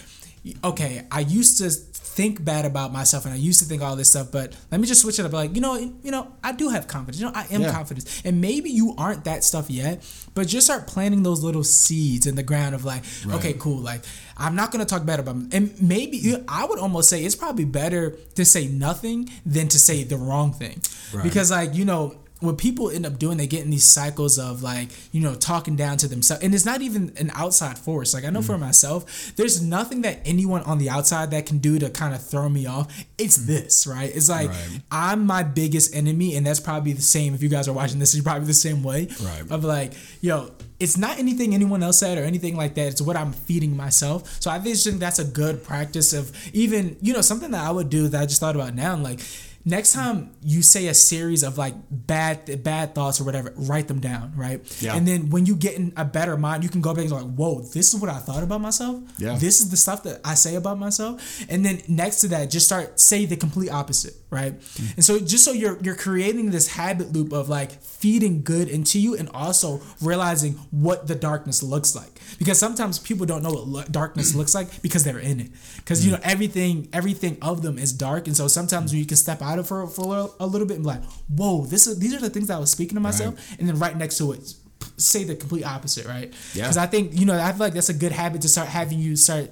okay, 0.63 1.05
I 1.11 1.21
used 1.21 1.57
to 1.59 1.69
think 1.69 2.43
bad 2.45 2.65
about 2.65 2.93
myself 2.93 3.25
and 3.25 3.33
I 3.33 3.37
used 3.37 3.59
to 3.59 3.65
think 3.65 3.81
all 3.81 3.95
this 3.95 4.09
stuff, 4.09 4.31
but 4.31 4.55
let 4.71 4.79
me 4.79 4.87
just 4.87 5.01
switch 5.01 5.19
it 5.19 5.25
up. 5.25 5.33
Like, 5.33 5.53
you 5.53 5.59
know, 5.61 5.75
you 5.75 6.11
know, 6.11 6.31
I 6.43 6.53
do 6.53 6.69
have 6.69 6.87
confidence. 6.87 7.19
You 7.19 7.25
know, 7.27 7.33
I 7.35 7.45
am 7.51 7.61
Yeah. 7.63 7.71
confident. 7.71 8.07
And 8.23 8.39
maybe 8.39 8.69
you 8.69 8.95
aren't 8.97 9.25
that 9.25 9.43
stuff 9.43 9.69
yet, 9.69 10.01
but 10.33 10.47
just 10.47 10.67
start 10.67 10.87
planting 10.87 11.23
those 11.23 11.43
little 11.43 11.63
seeds 11.63 12.25
in 12.25 12.35
the 12.35 12.43
ground 12.43 12.73
of 12.75 12.85
like, 12.85 13.03
okay, 13.31 13.53
cool. 13.53 13.79
Like, 13.81 14.03
I'm 14.37 14.55
not 14.55 14.71
gonna 14.71 14.85
talk 14.85 15.05
bad 15.05 15.19
about 15.19 15.35
me. 15.37 15.47
And 15.51 15.73
maybe 15.81 16.35
I 16.47 16.65
would 16.65 16.79
almost 16.79 17.09
say 17.09 17.23
it's 17.25 17.35
probably 17.35 17.65
better 17.65 18.11
to 18.35 18.45
say 18.45 18.67
nothing 18.67 19.29
than 19.45 19.67
to 19.69 19.79
say 19.79 20.03
the 20.03 20.17
wrong 20.17 20.53
thing. 20.53 20.81
Right. 21.13 21.23
Because 21.23 21.51
like, 21.51 21.73
you 21.75 21.85
know, 21.85 22.15
what 22.41 22.57
people 22.57 22.89
end 22.89 23.05
up 23.05 23.17
doing, 23.17 23.37
they 23.37 23.47
get 23.47 23.63
in 23.63 23.71
these 23.71 23.85
cycles 23.85 24.37
of 24.37 24.61
like, 24.61 24.89
you 25.11 25.21
know, 25.21 25.35
talking 25.35 25.75
down 25.75 25.97
to 25.97 26.07
themselves. 26.07 26.43
And 26.43 26.53
it's 26.53 26.65
not 26.65 26.81
even 26.81 27.13
an 27.17 27.31
outside 27.33 27.77
force. 27.77 28.13
Like, 28.13 28.25
I 28.25 28.29
know 28.29 28.41
for 28.41 28.55
mm. 28.55 28.59
myself, 28.59 29.35
there's 29.35 29.61
nothing 29.61 30.01
that 30.01 30.19
anyone 30.25 30.61
on 30.63 30.77
the 30.77 30.89
outside 30.89 31.31
that 31.31 31.45
can 31.45 31.59
do 31.59 31.79
to 31.79 31.89
kind 31.89 32.13
of 32.13 32.21
throw 32.25 32.49
me 32.49 32.65
off. 32.65 33.05
It's 33.17 33.37
mm. 33.37 33.45
this, 33.45 33.87
right? 33.87 34.11
It's 34.13 34.29
like, 34.29 34.49
Right. 34.49 34.81
I'm 34.91 35.25
my 35.25 35.43
biggest 35.43 35.95
enemy. 35.95 36.35
And 36.35 36.45
that's 36.45 36.59
probably 36.59 36.93
the 36.93 37.01
same. 37.01 37.33
If 37.33 37.41
you 37.41 37.49
guys 37.49 37.67
are 37.67 37.73
watching 37.73 37.99
this, 37.99 38.13
you're 38.13 38.23
probably 38.23 38.47
the 38.47 38.53
same 38.53 38.83
way. 38.83 39.07
Right. 39.21 39.49
Of 39.49 39.63
like, 39.63 39.93
yo, 40.21 40.51
it's 40.79 40.97
not 40.97 41.19
anything 41.19 41.53
anyone 41.53 41.81
else 41.83 41.99
said 41.99 42.17
or 42.17 42.23
anything 42.23 42.57
like 42.57 42.75
that. 42.75 42.87
It's 42.87 43.01
what 43.01 43.15
I'm 43.15 43.31
feeding 43.31 43.75
myself. 43.75 44.41
So 44.41 44.51
I 44.51 44.59
think 44.59 44.99
that's 44.99 45.19
a 45.19 45.25
good 45.25 45.63
practice 45.63 46.13
of 46.13 46.31
even, 46.53 46.97
you 47.01 47.13
know, 47.13 47.21
something 47.21 47.51
that 47.51 47.65
I 47.65 47.71
would 47.71 47.89
do 47.89 48.07
that 48.09 48.21
I 48.21 48.25
just 48.25 48.39
thought 48.39 48.55
about 48.55 48.75
now. 48.75 48.95
Like, 48.95 49.21
next 49.65 49.93
time 49.93 50.31
you 50.43 50.61
say 50.61 50.87
a 50.87 50.93
series 50.93 51.43
of 51.43 51.57
like 51.57 51.73
bad 51.89 52.63
bad 52.63 52.93
thoughts 52.95 53.19
or 53.19 53.23
whatever 53.23 53.53
write 53.57 53.87
them 53.87 53.99
down 53.99 54.31
right? 54.35 54.61
Yeah. 54.81 54.95
and 54.95 55.07
then 55.07 55.29
when 55.29 55.45
you 55.45 55.55
get 55.55 55.75
in 55.75 55.91
a 55.97 56.05
better 56.05 56.37
mind 56.37 56.63
you 56.63 56.69
can 56.69 56.81
go 56.81 56.93
back 56.93 57.01
and 57.01 57.09
go 57.09 57.17
like 57.17 57.33
whoa 57.35 57.61
this 57.61 57.93
is 57.93 57.99
what 57.99 58.09
i 58.09 58.17
thought 58.19 58.43
about 58.43 58.61
myself? 58.61 59.01
Yeah. 59.17 59.37
this 59.37 59.59
is 59.59 59.69
the 59.69 59.77
stuff 59.77 60.03
that 60.03 60.21
i 60.23 60.35
say 60.35 60.55
about 60.55 60.77
myself? 60.77 61.45
And 61.49 61.65
then 61.65 61.81
next 61.87 62.21
to 62.21 62.27
that 62.29 62.49
just 62.49 62.65
start 62.67 62.99
say 62.99 63.25
the 63.25 63.35
complete 63.35 63.69
opposite 63.69 64.15
right? 64.35 64.59
Mm. 64.59 64.95
And 64.97 65.05
so 65.05 65.19
just 65.19 65.45
so 65.45 65.51
you're 65.51 65.77
you're 65.81 65.95
creating 65.95 66.51
this 66.51 66.67
habit 66.67 67.13
loop 67.13 67.31
of 67.31 67.49
like 67.49 67.71
feeding 67.81 68.43
good 68.43 68.67
into 68.67 68.99
you 68.99 69.15
and 69.15 69.29
also 69.33 69.81
realizing 70.01 70.53
what 70.71 71.07
the 71.07 71.15
darkness 71.15 71.63
looks 71.63 71.95
like. 71.95 72.19
Because 72.37 72.59
sometimes 72.59 72.99
people 72.99 73.25
don't 73.25 73.41
know 73.43 73.51
what 73.51 73.67
lo- 73.67 73.83
darkness 73.89 74.35
looks 74.35 74.53
like 74.53 74.81
because 74.81 75.03
they're 75.03 75.19
in 75.19 75.39
it. 75.39 75.51
Because 75.77 76.05
you 76.05 76.11
mm. 76.11 76.15
know 76.15 76.21
everything 76.23 76.89
everything 76.91 77.37
of 77.41 77.61
them 77.61 77.77
is 77.77 77.93
dark. 77.93 78.27
And 78.27 78.35
so 78.35 78.47
sometimes 78.47 78.91
when 78.91 78.99
you 78.99 79.05
can 79.05 79.17
step 79.17 79.41
out 79.41 79.54
about 79.55 79.65
it 79.65 79.67
for, 79.67 79.87
for 79.87 80.31
a 80.39 80.45
little 80.45 80.67
bit 80.67 80.75
and 80.75 80.83
be 80.83 80.89
like, 80.89 81.03
whoa, 81.35 81.65
this 81.65 81.87
is, 81.87 81.99
these 81.99 82.13
are 82.13 82.19
the 82.19 82.29
things 82.29 82.47
that 82.47 82.55
I 82.55 82.59
was 82.59 82.71
speaking 82.71 82.95
to 82.95 83.01
myself. 83.01 83.35
Right. 83.35 83.59
And 83.59 83.67
then 83.67 83.79
right 83.79 83.95
next 83.95 84.17
to 84.19 84.31
it, 84.33 84.53
say 84.97 85.23
the 85.23 85.35
complete 85.35 85.65
opposite, 85.65 86.05
right? 86.05 86.33
Yeah. 86.53 86.63
Because 86.63 86.77
I 86.77 86.85
think, 86.85 87.17
you 87.19 87.25
know, 87.25 87.39
I 87.39 87.51
feel 87.51 87.59
like 87.59 87.73
that's 87.73 87.89
a 87.89 87.93
good 87.93 88.11
habit 88.11 88.41
to 88.41 88.49
start 88.49 88.67
having 88.67 88.99
you 88.99 89.15
start 89.15 89.51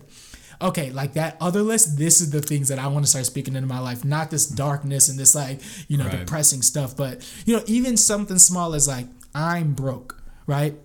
okay, 0.62 0.92
like 0.92 1.14
that 1.14 1.36
other 1.42 1.62
list, 1.62 1.98
this 1.98 2.22
is 2.22 2.30
the 2.30 2.42
things 2.42 2.70
that 2.70 2.80
I 2.80 2.88
want 2.88 3.04
to 3.04 3.10
start 3.10 3.26
speaking 3.26 3.56
into 3.56 3.68
my 3.68 3.80
life, 3.80 4.06
not 4.06 4.32
this 4.32 4.46
darkness 4.46 5.10
and 5.10 5.20
this 5.20 5.36
like, 5.36 5.60
you 5.90 5.98
know, 5.98 6.06
right. 6.06 6.20
depressing 6.20 6.62
stuff. 6.62 6.96
But, 6.96 7.28
you 7.46 7.54
know, 7.54 7.64
even 7.66 7.98
something 7.98 8.38
small 8.38 8.74
as 8.74 8.88
like, 8.88 9.08
I'm 9.36 9.74
broke, 9.74 10.24
right? 10.48 10.76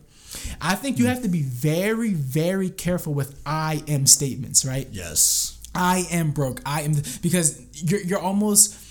I 0.61 0.75
think 0.75 0.99
you 0.99 1.07
have 1.07 1.23
to 1.23 1.29
be 1.29 1.43
very, 1.43 2.13
very 2.13 2.71
careful 2.71 3.15
with 3.15 3.41
I 3.47 3.85
am 3.87 4.07
statements, 4.07 4.65
right? 4.65 4.89
Yes. 4.91 5.59
I 5.75 6.07
am 6.11 6.33
broke. 6.33 6.61
I 6.67 6.83
am 6.83 6.95
because 7.23 7.63
you're 7.73 8.01
you're 8.01 8.19
almost 8.19 8.73
mm, 8.75 8.88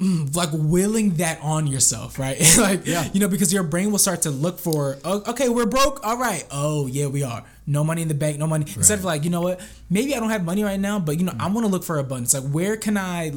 like 0.34 0.50
willing 0.52 1.14
that 1.14 1.40
on 1.42 1.66
yourself, 1.66 2.18
right? 2.18 2.38
like 2.58 2.86
yeah. 2.86 3.08
you 3.12 3.20
know 3.20 3.28
because 3.28 3.52
your 3.52 3.62
brain 3.62 3.90
will 3.90 3.98
start 3.98 4.22
to 4.22 4.30
look 4.30 4.58
for 4.58 4.98
oh, 5.04 5.22
okay, 5.28 5.48
we're 5.48 5.66
broke. 5.66 6.04
All 6.06 6.16
right. 6.16 6.44
Oh, 6.50 6.86
yeah, 6.86 7.06
we 7.06 7.22
are. 7.22 7.44
No 7.66 7.84
money 7.84 8.02
in 8.02 8.08
the 8.08 8.14
bank, 8.14 8.38
no 8.38 8.46
money. 8.46 8.64
Right. 8.64 8.76
Instead 8.76 9.00
of 9.00 9.04
like, 9.04 9.24
you 9.24 9.30
know 9.30 9.40
what? 9.40 9.60
Maybe 9.90 10.14
I 10.14 10.20
don't 10.20 10.30
have 10.30 10.44
money 10.44 10.62
right 10.62 10.80
now, 10.80 10.98
but 10.98 11.18
you 11.18 11.24
know, 11.24 11.32
mm. 11.32 11.40
I 11.40 11.48
want 11.48 11.66
to 11.66 11.70
look 11.70 11.84
for 11.84 11.98
abundance. 11.98 12.34
Like 12.34 12.50
where 12.50 12.76
can 12.76 12.96
I 12.96 13.32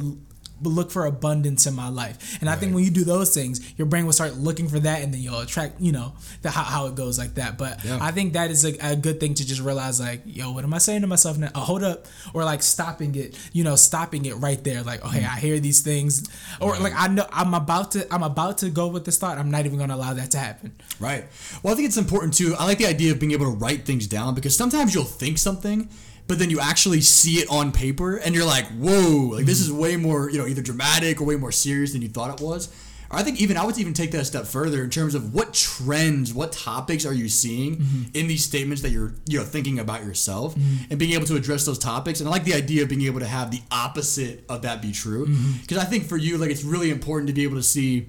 look 0.70 0.90
for 0.90 1.06
abundance 1.06 1.66
in 1.66 1.74
my 1.74 1.88
life. 1.88 2.38
And 2.40 2.48
right. 2.48 2.56
I 2.56 2.60
think 2.60 2.74
when 2.74 2.84
you 2.84 2.90
do 2.90 3.04
those 3.04 3.34
things, 3.34 3.72
your 3.78 3.86
brain 3.86 4.06
will 4.06 4.12
start 4.12 4.34
looking 4.36 4.68
for 4.68 4.78
that, 4.80 5.02
and 5.02 5.12
then 5.12 5.20
you'll 5.20 5.40
attract, 5.40 5.80
you 5.80 5.92
know, 5.92 6.14
the 6.42 6.50
how, 6.50 6.62
how 6.62 6.86
it 6.86 6.94
goes 6.94 7.18
like 7.18 7.34
that. 7.34 7.58
But 7.58 7.84
yeah. 7.84 7.98
I 8.00 8.10
think 8.10 8.34
that 8.34 8.50
is 8.50 8.64
a, 8.64 8.76
a, 8.80 8.96
good 8.96 9.20
thing 9.20 9.34
to 9.34 9.46
just 9.46 9.60
realize, 9.60 10.00
like, 10.00 10.22
yo, 10.24 10.52
what 10.52 10.64
am 10.64 10.74
I 10.74 10.78
saying 10.78 11.00
to 11.02 11.06
myself 11.06 11.38
now? 11.38 11.50
Oh, 11.54 11.60
hold 11.60 11.82
up, 11.82 12.06
or 12.34 12.44
like 12.44 12.62
stopping 12.62 13.14
it, 13.14 13.38
you 13.52 13.64
know, 13.64 13.76
stopping 13.76 14.24
it 14.24 14.34
right 14.36 14.62
there. 14.62 14.82
Like, 14.82 15.04
okay, 15.04 15.24
I 15.24 15.38
hear 15.38 15.58
these 15.60 15.80
things, 15.80 16.28
or 16.60 16.72
right. 16.72 16.82
like 16.82 16.92
I 16.96 17.08
know 17.08 17.26
I'm 17.32 17.54
about 17.54 17.92
to, 17.92 18.12
I'm 18.12 18.22
about 18.22 18.58
to 18.58 18.70
go 18.70 18.88
with 18.88 19.04
this 19.04 19.18
thought. 19.18 19.38
I'm 19.38 19.50
not 19.50 19.66
even 19.66 19.78
going 19.78 19.90
to 19.90 19.96
allow 19.96 20.14
that 20.14 20.30
to 20.32 20.38
happen. 20.38 20.72
Right. 21.00 21.24
Well, 21.62 21.72
I 21.72 21.76
think 21.76 21.86
it's 21.88 21.96
important 21.96 22.34
too. 22.34 22.54
I 22.58 22.64
like 22.64 22.78
the 22.78 22.86
idea 22.86 23.12
of 23.12 23.20
being 23.20 23.32
able 23.32 23.46
to 23.46 23.56
write 23.58 23.84
things 23.84 24.06
down 24.06 24.34
because 24.34 24.56
sometimes 24.56 24.94
you'll 24.94 25.04
think 25.04 25.38
something 25.38 25.88
but 26.26 26.38
then 26.38 26.50
you 26.50 26.60
actually 26.60 27.00
see 27.00 27.34
it 27.34 27.50
on 27.50 27.72
paper 27.72 28.16
and 28.16 28.34
you're 28.34 28.44
like, 28.44 28.66
whoa, 28.66 29.30
like 29.34 29.46
this 29.46 29.60
is 29.60 29.72
way 29.72 29.96
more, 29.96 30.30
you 30.30 30.38
know, 30.38 30.46
either 30.46 30.62
dramatic 30.62 31.20
or 31.20 31.24
way 31.24 31.36
more 31.36 31.52
serious 31.52 31.92
than 31.92 32.02
you 32.02 32.08
thought 32.08 32.40
it 32.40 32.44
was. 32.44 32.68
Or 33.10 33.18
I 33.18 33.22
think 33.22 33.40
even 33.40 33.58
I 33.58 33.66
would 33.66 33.78
even 33.78 33.92
take 33.92 34.10
that 34.12 34.22
a 34.22 34.24
step 34.24 34.46
further 34.46 34.82
in 34.82 34.88
terms 34.88 35.14
of 35.14 35.34
what 35.34 35.52
trends, 35.52 36.32
what 36.32 36.52
topics 36.52 37.04
are 37.04 37.12
you 37.12 37.28
seeing 37.28 37.76
mm-hmm. 37.76 38.02
in 38.14 38.26
these 38.26 38.42
statements 38.42 38.80
that 38.82 38.90
you're, 38.90 39.12
you 39.26 39.38
know, 39.38 39.44
thinking 39.44 39.78
about 39.78 40.02
yourself 40.02 40.54
mm-hmm. 40.54 40.84
and 40.90 40.98
being 40.98 41.12
able 41.12 41.26
to 41.26 41.36
address 41.36 41.66
those 41.66 41.78
topics. 41.78 42.20
And 42.20 42.28
I 42.28 42.32
like 42.32 42.44
the 42.44 42.54
idea 42.54 42.82
of 42.82 42.88
being 42.88 43.02
able 43.02 43.20
to 43.20 43.26
have 43.26 43.50
the 43.50 43.60
opposite 43.70 44.44
of 44.48 44.62
that 44.62 44.80
be 44.80 44.92
true. 44.92 45.26
Because 45.26 45.76
mm-hmm. 45.76 45.78
I 45.78 45.84
think 45.84 46.06
for 46.06 46.16
you, 46.16 46.38
like 46.38 46.50
it's 46.50 46.64
really 46.64 46.90
important 46.90 47.28
to 47.28 47.34
be 47.34 47.42
able 47.42 47.56
to 47.56 47.62
see 47.62 48.08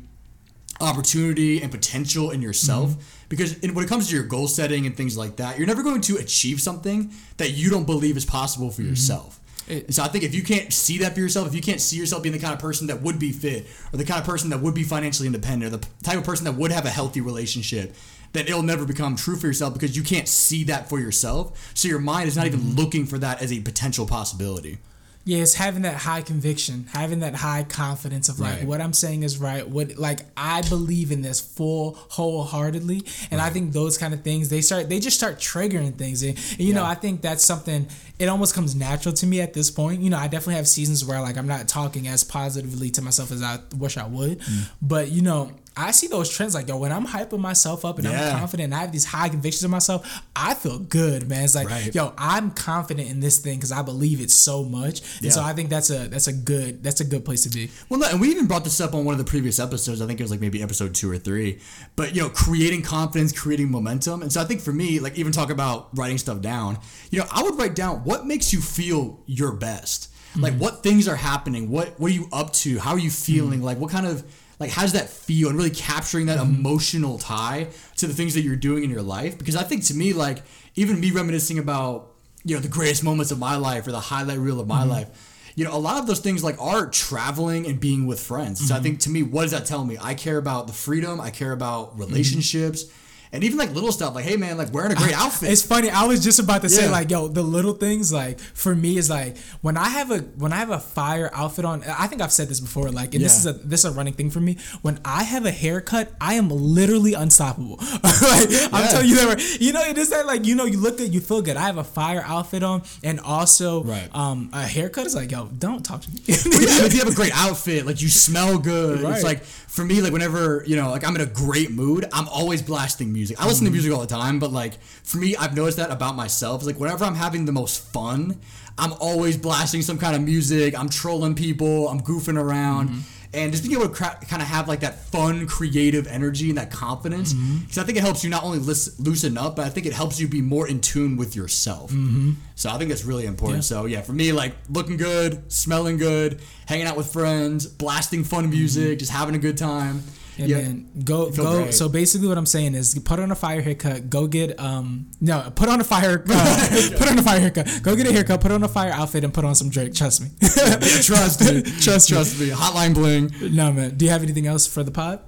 opportunity 0.84 1.62
and 1.62 1.72
potential 1.72 2.32
in 2.32 2.42
yourself 2.42 2.92
mm-hmm. 2.92 3.02
because 3.30 3.58
in, 3.60 3.74
when 3.74 3.86
it 3.86 3.88
comes 3.88 4.10
to 4.10 4.16
your 4.16 4.26
goal 4.26 4.48
setting 4.48 4.86
and 4.86 4.96
things 4.96 5.18
like 5.18 5.38
that 5.38 5.58
you're 5.58 5.68
never 5.68 5.84
going 5.84 6.02
to 6.02 6.18
achieve 6.18 6.62
something 6.62 7.12
that 7.38 7.52
you 7.52 7.70
don't 7.70 7.86
believe 7.86 8.18
is 8.18 8.26
possible 8.26 8.70
for 8.70 8.82
mm-hmm. 8.82 8.92
yourself 8.92 9.40
it, 9.68 9.94
so 9.94 10.04
I 10.04 10.08
think 10.08 10.24
if 10.24 10.36
you 10.36 10.44
can't 10.44 10.74
see 10.74 11.00
that 11.00 11.14
for 11.14 11.20
yourself, 11.20 11.48
if 11.48 11.56
you 11.56 11.62
can't 11.62 11.80
see 11.80 11.98
yourself 11.98 12.24
being 12.24 12.34
the 12.34 12.40
kind 12.40 12.54
of 12.54 12.60
person 12.60 12.88
that 12.88 13.02
would 13.02 13.20
be 13.20 13.32
fit, 13.32 13.66
or 13.94 13.98
the 13.98 14.06
kind 14.06 14.20
of 14.20 14.26
person 14.26 14.50
that 14.50 14.60
would 14.60 14.74
be 14.74 14.84
financially 14.84 15.28
independent, 15.28 15.74
or 15.74 15.78
the 15.78 15.88
type 16.04 16.18
of 16.18 16.24
person 16.24 16.46
that 16.46 16.54
would 16.54 16.72
have 16.72 16.86
a 16.86 16.90
healthy 16.90 17.22
relationship, 17.22 17.96
then 18.34 18.46
it'll 18.46 18.64
never 18.64 18.86
become 18.86 19.16
true 19.16 19.36
for 19.36 19.48
yourself 19.48 19.74
because 19.74 19.96
you 19.96 20.04
can't 20.04 20.28
see 20.28 20.64
that 20.66 20.90
for 20.90 21.00
yourself. 21.00 21.72
So 21.76 21.88
your 21.88 22.00
mind 22.00 22.28
is 22.28 22.36
not 22.36 22.46
mm-hmm. 22.46 22.60
even 22.60 22.76
looking 22.76 23.06
for 23.06 23.18
that 23.20 23.42
as 23.42 23.54
a 23.54 23.62
potential 23.62 24.06
possibility. 24.06 24.80
Yeah, 25.26 25.38
it's 25.38 25.54
having 25.54 25.84
that 25.84 25.96
high 25.96 26.22
conviction, 26.22 26.88
having 26.92 27.22
that 27.22 27.34
high 27.34 27.64
confidence 27.64 28.28
of 28.28 28.42
like 28.42 28.58
right. 28.58 28.68
what 28.68 28.82
I'm 28.82 28.92
saying 28.92 29.24
is 29.24 29.38
right. 29.38 29.68
What 29.68 29.98
like 29.98 30.20
I 30.36 30.62
believe 30.64 31.14
in 31.14 31.22
this 31.22 31.40
full 31.40 31.94
wholeheartedly, 31.94 33.06
and 33.32 33.40
right. 33.40 33.48
I 33.48 33.50
think 33.50 33.72
those 33.72 33.98
kind 33.98 34.14
of 34.14 34.22
things 34.22 34.50
they 34.50 34.60
start 34.60 34.90
they 34.90 35.00
just 35.00 35.16
start 35.16 35.38
triggering 35.38 35.96
things. 35.96 36.24
And, 36.24 36.38
and 36.38 36.60
you 36.60 36.68
yeah. 36.68 36.76
know, 36.76 36.84
I 36.84 36.96
think 36.96 37.22
that's 37.22 37.44
something 37.44 37.88
it 38.20 38.28
almost 38.28 38.54
comes 38.54 38.76
natural 38.76 39.14
to 39.16 39.26
me 39.26 39.40
at 39.40 39.54
this 39.54 39.72
point. 39.72 40.02
You 40.02 40.10
know, 40.10 40.18
I 40.18 40.28
definitely 40.28 40.56
have 40.56 40.68
seasons 40.68 41.06
where 41.06 41.22
like 41.22 41.38
I'm 41.38 41.48
not 41.48 41.70
talking 41.70 42.08
as 42.10 42.26
positively 42.26 42.90
to 42.92 43.02
myself 43.02 43.32
as 43.32 43.42
I 43.42 43.60
wish 43.78 43.98
I 43.98 44.06
would, 44.06 44.40
mm. 44.40 44.70
but 44.82 45.10
you 45.10 45.22
know, 45.22 45.52
I 45.76 45.92
see 45.92 46.08
those 46.08 46.30
trends 46.30 46.54
like 46.54 46.68
yo 46.68 46.78
when 46.78 46.92
I'm 46.92 47.06
hyping 47.06 47.40
myself 47.40 47.84
up 47.86 47.98
and 47.98 48.08
yeah. 48.08 48.34
I'm 48.34 48.40
confident 48.40 48.66
and 48.66 48.76
I 48.76 48.80
have 48.80 48.92
these 48.92 49.06
high 49.06 49.30
convictions 49.30 49.64
in 49.64 49.72
myself 49.72 50.24
I 50.36 50.54
feel 50.54 50.80
good 50.80 51.28
man 51.28 51.44
it's 51.44 51.56
like 51.56 51.70
right. 51.70 51.94
yo 51.94 52.14
I'm 52.18 52.52
confident 52.52 53.10
in 53.10 53.20
this 53.20 53.40
thing 53.40 53.58
because 53.58 53.72
I 53.72 53.82
believe 53.82 54.22
it 54.22 54.32
so 54.32 54.64
much 54.64 55.02
and 55.18 55.26
yeah. 55.26 55.32
so 55.32 55.42
I 55.42 55.54
think 55.54 55.70
that's 55.70 55.90
a 55.90 56.08
that's 56.08 56.28
a 56.28 56.34
good 56.34 56.84
that's 56.84 57.02
a 57.02 57.06
good 57.06 57.26
place 57.26 57.44
to 57.44 57.50
be 57.50 57.72
well 57.90 58.00
no, 58.00 58.08
and 58.08 58.22
we 58.22 58.30
even 58.30 58.48
brought 58.48 58.64
this 58.64 58.80
up 58.80 58.94
on 58.94 59.06
one 59.06 59.14
of 59.14 59.20
the 59.20 59.30
previous 59.30 59.60
episodes 59.60 60.02
I 60.02 60.06
think 60.06 60.20
it 60.20 60.24
was 60.24 60.32
like 60.32 60.42
maybe 60.42 60.62
episode 60.62 60.94
two 60.94 61.10
or 61.10 61.18
three 61.18 61.60
but 61.96 62.16
you 62.16 62.22
know 62.22 62.30
creating 62.30 62.84
confidence 62.84 63.32
creating 63.32 63.72
momentum 63.72 64.22
and 64.22 64.32
so 64.32 64.42
I 64.42 64.46
think 64.46 64.62
for 64.62 64.74
me 64.74 65.00
like 65.00 65.18
even 65.18 65.32
talk 65.32 65.50
about 65.50 65.90
writing 65.98 66.18
stuff 66.18 66.42
down 66.42 66.78
you 67.10 67.20
know 67.20 67.26
I 67.32 67.44
would 67.44 67.58
write 67.58 67.76
down 67.76 68.04
what 68.04 68.26
makes 68.26 68.54
you 68.54 68.62
feel 68.62 69.22
your 69.26 69.52
best 69.52 70.10
like 70.36 70.54
mm-hmm. 70.54 70.62
what 70.62 70.84
things 70.84 71.08
are 71.08 71.16
happening 71.16 71.70
what 71.70 72.00
what 72.00 72.12
are 72.12 72.14
you 72.14 72.28
up 72.32 72.52
to 72.54 72.80
how 72.80 72.92
are 72.92 73.00
you 73.00 73.12
feeling 73.12 73.60
mm-hmm. 73.60 73.66
like 73.66 73.78
what 73.78 73.92
kind 73.92 74.06
of 74.06 74.24
like 74.64 74.72
how 74.72 74.82
does 74.82 74.94
that 74.94 75.10
feel 75.10 75.50
and 75.50 75.58
really 75.58 75.70
capturing 75.70 76.28
that 76.28 76.40
mm-hmm. 76.40 76.56
emotional 76.56 77.18
tie 77.18 77.68
to 77.98 78.08
the 78.08 78.14
things 78.14 78.34
that 78.34 78.42
you're 78.42 78.56
doing 78.56 78.84
in 78.84 78.90
your 78.90 79.02
life 79.02 79.38
because 79.38 79.56
i 79.56 79.64
think 79.64 79.84
to 79.84 79.94
me 79.94 80.14
like 80.14 80.42
even 80.76 81.00
me 81.00 81.12
reminiscing 81.12 81.60
about 81.60 82.12
you 82.44 82.56
know 82.56 82.62
the 82.62 82.68
greatest 82.68 83.04
moments 83.04 83.32
of 83.32 83.40
my 83.40 83.56
life 83.56 83.86
or 83.86 83.92
the 83.92 84.00
highlight 84.00 84.40
reel 84.40 84.60
of 84.60 84.68
my 84.68 84.82
mm-hmm. 84.82 84.92
life 84.92 85.52
you 85.56 85.66
know 85.66 85.76
a 85.76 85.78
lot 85.78 86.00
of 86.00 86.08
those 86.08 86.20
things 86.20 86.44
like 86.44 86.60
are 86.62 86.90
traveling 86.90 87.66
and 87.66 87.80
being 87.80 88.08
with 88.08 88.20
friends 88.20 88.60
mm-hmm. 88.60 88.68
so 88.68 88.74
i 88.74 88.78
mm-hmm. 88.78 88.84
think 88.84 89.00
to 89.00 89.10
me 89.10 89.22
what 89.22 89.44
does 89.44 89.52
that 89.52 89.66
tell 89.66 89.84
me 89.84 89.98
i 90.02 90.14
care 90.14 90.38
about 90.38 90.68
the 90.68 90.74
freedom 90.74 91.20
i 91.20 91.30
care 91.30 91.52
about 91.52 91.98
mm-hmm. 91.98 92.94
And 93.34 93.44
even 93.44 93.58
like 93.58 93.72
little 93.72 93.92
stuff 93.92 94.14
like 94.14 94.24
hey 94.24 94.38
man 94.38 94.58
like 94.58 94.72
wearing 94.72 94.92
a 94.92 94.96
great 94.96 95.14
outfit 95.18 95.52
it's 95.52 95.64
funny 95.64 95.90
i 95.90 96.06
was 96.06 96.24
just 96.24 96.40
about 96.40 96.62
to 96.62 96.68
yeah. 96.70 96.78
say 96.78 96.90
like 96.90 97.10
yo 97.10 97.28
the 97.28 97.42
little 97.42 97.74
things 97.74 98.14
like 98.14 98.40
for 98.40 98.76
me 98.76 98.96
is 98.98 99.10
like 99.10 99.36
when 99.62 99.76
i 99.76 99.90
have 99.90 100.12
a 100.12 100.20
when 100.38 100.54
i 100.54 100.58
have 100.58 100.70
a 100.70 100.80
fire 100.80 101.30
outfit 101.34 101.66
on 101.66 101.84
i 101.84 102.08
think 102.08 102.22
i've 102.22 102.32
said 102.32 102.48
this 102.48 102.60
before 102.60 102.90
like 102.92 103.14
and 103.14 103.22
yeah. 103.22 103.28
this 103.28 103.38
is 103.40 103.46
a 103.48 103.54
this 103.54 103.84
is 103.84 103.92
a 103.92 103.94
running 103.94 104.14
thing 104.14 104.30
for 104.30 104.40
me 104.40 104.58
when 104.84 105.00
i 105.04 105.24
have 105.24 105.46
a 105.46 105.52
haircut 105.52 106.12
i 106.22 106.36
am 106.36 106.50
literally 106.50 107.14
unstoppable 107.14 107.78
like 107.82 108.50
yeah. 108.50 108.68
i'm 108.72 108.88
telling 108.88 109.10
you 109.10 109.16
that 109.16 109.58
you 109.60 109.74
know 109.74 109.82
it 109.82 109.98
is 109.98 110.12
that 110.12 110.26
like 110.28 110.46
you 110.46 110.54
know 110.54 110.66
you 110.66 110.78
look 110.78 110.98
good 110.98 111.14
you 111.14 111.20
feel 111.20 111.42
good 111.42 111.58
i 111.58 111.66
have 111.66 111.78
a 111.78 111.84
fire 111.84 112.24
outfit 112.26 112.62
on 112.62 112.84
and 113.04 113.20
also 113.20 113.84
right. 113.84 114.10
um 114.14 114.50
a 114.54 114.62
haircut 114.62 115.08
is 115.08 115.16
like 115.16 115.32
yo 115.32 115.48
don't 115.58 115.84
talk 115.84 116.02
to 116.02 116.12
me 116.12 116.22
if 116.28 116.94
you 116.94 117.00
have 117.00 117.12
a 117.12 117.16
great 117.16 117.36
outfit 117.36 117.86
like 117.86 118.00
you 118.02 118.10
smell 118.10 118.60
good 118.60 119.02
right. 119.02 119.16
it's 119.16 119.24
like 119.24 119.44
for 119.44 119.84
me 119.84 120.02
like 120.02 120.14
whenever 120.14 120.64
you 120.68 120.76
know 120.76 120.92
like 120.92 121.04
i'm 121.08 121.16
in 121.16 121.22
a 121.22 121.26
great 121.26 121.72
mood 121.72 122.06
i'm 122.14 122.28
always 122.28 122.62
blasting 122.62 123.12
music 123.12 123.23
music. 123.24 123.42
I 123.42 123.48
listen 123.48 123.66
to 123.66 123.72
music 123.72 123.94
all 123.94 124.02
the 124.02 124.08
time, 124.08 124.40
but 124.40 124.52
like 124.52 124.82
for 124.82 125.18
me, 125.18 125.36
I've 125.36 125.56
noticed 125.56 125.78
that 125.78 125.92
about 125.92 126.16
myself. 126.16 126.66
like 126.66 126.80
whenever 126.80 127.06
I'm 127.06 127.16
having 127.16 127.46
the 127.46 127.52
most 127.52 127.82
fun, 127.94 128.40
I'm 128.78 128.94
always 128.94 129.38
blasting 129.38 129.82
some 129.82 129.98
kind 129.98 130.16
of 130.16 130.22
music. 130.22 130.78
I'm 130.78 130.90
trolling 130.90 131.36
people. 131.36 131.88
I'm 131.88 132.02
goofing 132.02 132.38
around. 132.38 132.90
Mm-hmm 132.90 133.00
and 133.34 133.52
just 133.52 133.64
being 133.64 133.76
able 133.76 133.90
to 133.90 133.94
cra- 133.94 134.20
kind 134.30 134.42
of 134.42 134.48
have 134.48 134.68
like 134.68 134.82
that 134.82 135.00
fun, 135.08 135.48
creative 135.48 136.06
energy 136.08 136.50
and 136.50 136.58
that 136.58 136.70
confidence. 136.70 137.34
Because 137.34 137.50
mm-hmm. 137.50 137.80
I 137.80 137.84
think 137.84 137.98
it 137.98 138.02
helps 138.02 138.24
you 138.24 138.30
not 138.30 138.44
only 138.44 138.60
loosen 138.60 139.38
up, 139.38 139.56
but 139.56 139.66
I 139.66 139.70
think 139.70 139.88
it 139.88 139.94
helps 139.94 140.20
you 140.20 140.28
be 140.28 140.42
more 140.42 140.68
in 140.68 140.80
tune 140.82 141.18
with 141.18 141.36
yourself. 141.36 141.92
Mm-hmm. 141.92 142.34
So 142.56 142.70
I 142.70 142.78
think 142.78 142.90
that's 142.90 143.04
really 143.04 143.26
important. 143.26 143.64
Yeah. 143.64 143.78
So 143.78 143.86
yeah, 143.86 144.02
for 144.02 144.14
me, 144.14 144.32
like 144.32 144.54
looking 144.70 144.98
good, 144.98 145.52
smelling 145.52 145.98
good, 145.98 146.42
hanging 146.68 146.86
out 146.86 146.96
with 146.96 147.12
friends, 147.12 147.66
blasting 147.66 148.24
fun 148.24 148.50
music, 148.50 148.84
mm-hmm. 148.84 148.98
just 149.00 149.12
having 149.12 149.34
a 149.34 149.40
good 149.40 149.58
time. 149.58 150.04
And 150.38 150.50
yep. 150.50 150.62
then 150.64 150.90
go 151.06 151.30
go. 151.30 151.64
Great. 151.64 151.74
So 151.74 151.88
basically, 151.88 152.28
what 152.28 152.38
I'm 152.38 152.46
saying 152.46 152.74
is, 152.74 152.98
put 153.00 153.20
on 153.20 153.32
a 153.32 153.36
fire 153.36 153.62
haircut. 153.62 154.10
Go 154.10 154.26
get 154.26 154.60
um 154.60 155.12
no, 155.22 155.52
put 155.56 155.70
on 155.70 155.80
a 155.80 155.84
fire 155.84 156.24
uh, 156.28 156.70
put 156.98 157.08
on 157.08 157.20
a 157.20 157.24
fire 157.30 157.40
haircut. 157.40 157.82
Go 157.84 157.96
get 157.96 158.08
a 158.08 158.12
haircut. 158.12 158.42
Put 158.42 158.52
on 158.52 158.64
a 158.64 158.68
fire 158.68 158.92
outfit 158.92 159.24
and 159.24 159.34
put 159.34 159.46
on 159.46 159.54
some 159.54 159.70
Drake. 159.70 159.94
Trust 159.94 160.22
me. 160.22 160.28
yeah, 160.42 160.78
trust 161.02 161.42
me. 161.42 161.62
trust 161.82 162.10
trust 162.10 162.40
me. 162.40 162.50
Hotline 162.50 162.94
bling. 162.94 163.32
No 163.54 163.72
man. 163.72 163.96
Do 163.96 164.06
you 164.06 164.12
have 164.12 164.24
anything 164.24 164.48
else 164.48 164.66
for 164.66 164.84
the 164.84 164.92
pod? 164.92 165.22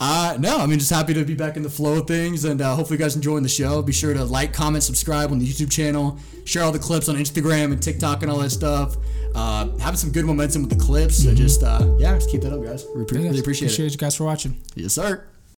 Uh, 0.00 0.36
no, 0.38 0.58
I 0.58 0.66
mean, 0.66 0.78
just 0.78 0.90
happy 0.90 1.14
to 1.14 1.24
be 1.24 1.34
back 1.34 1.56
in 1.56 1.62
the 1.62 1.70
flow 1.70 1.98
of 1.98 2.06
things, 2.06 2.44
and 2.44 2.60
uh, 2.60 2.74
hopefully, 2.74 2.98
you 2.98 3.04
guys 3.04 3.16
enjoying 3.16 3.42
the 3.42 3.48
show. 3.48 3.82
Be 3.82 3.92
sure 3.92 4.14
to 4.14 4.24
like, 4.24 4.52
comment, 4.52 4.84
subscribe 4.84 5.30
on 5.32 5.38
the 5.38 5.46
YouTube 5.46 5.70
channel, 5.70 6.18
share 6.44 6.62
all 6.62 6.72
the 6.72 6.78
clips 6.78 7.08
on 7.08 7.16
Instagram 7.16 7.72
and 7.72 7.82
TikTok 7.82 8.22
and 8.22 8.30
all 8.30 8.38
that 8.38 8.50
stuff. 8.50 8.96
Uh, 9.34 9.68
having 9.78 9.96
some 9.96 10.10
good 10.10 10.24
momentum 10.24 10.62
with 10.62 10.70
the 10.70 10.84
clips, 10.84 11.22
so 11.22 11.28
mm-hmm. 11.28 11.36
just 11.36 11.62
uh, 11.62 11.94
yeah, 11.98 12.14
just 12.14 12.30
keep 12.30 12.42
that 12.42 12.52
up, 12.52 12.62
guys. 12.64 12.86
We 12.94 13.02
really 13.02 13.38
appreciate, 13.38 13.40
appreciate 13.40 13.86
it. 13.86 13.92
you 13.92 13.98
guys 13.98 14.16
for 14.16 14.24
watching. 14.24 14.60
Yes, 14.74 14.94
sir. 14.94 15.26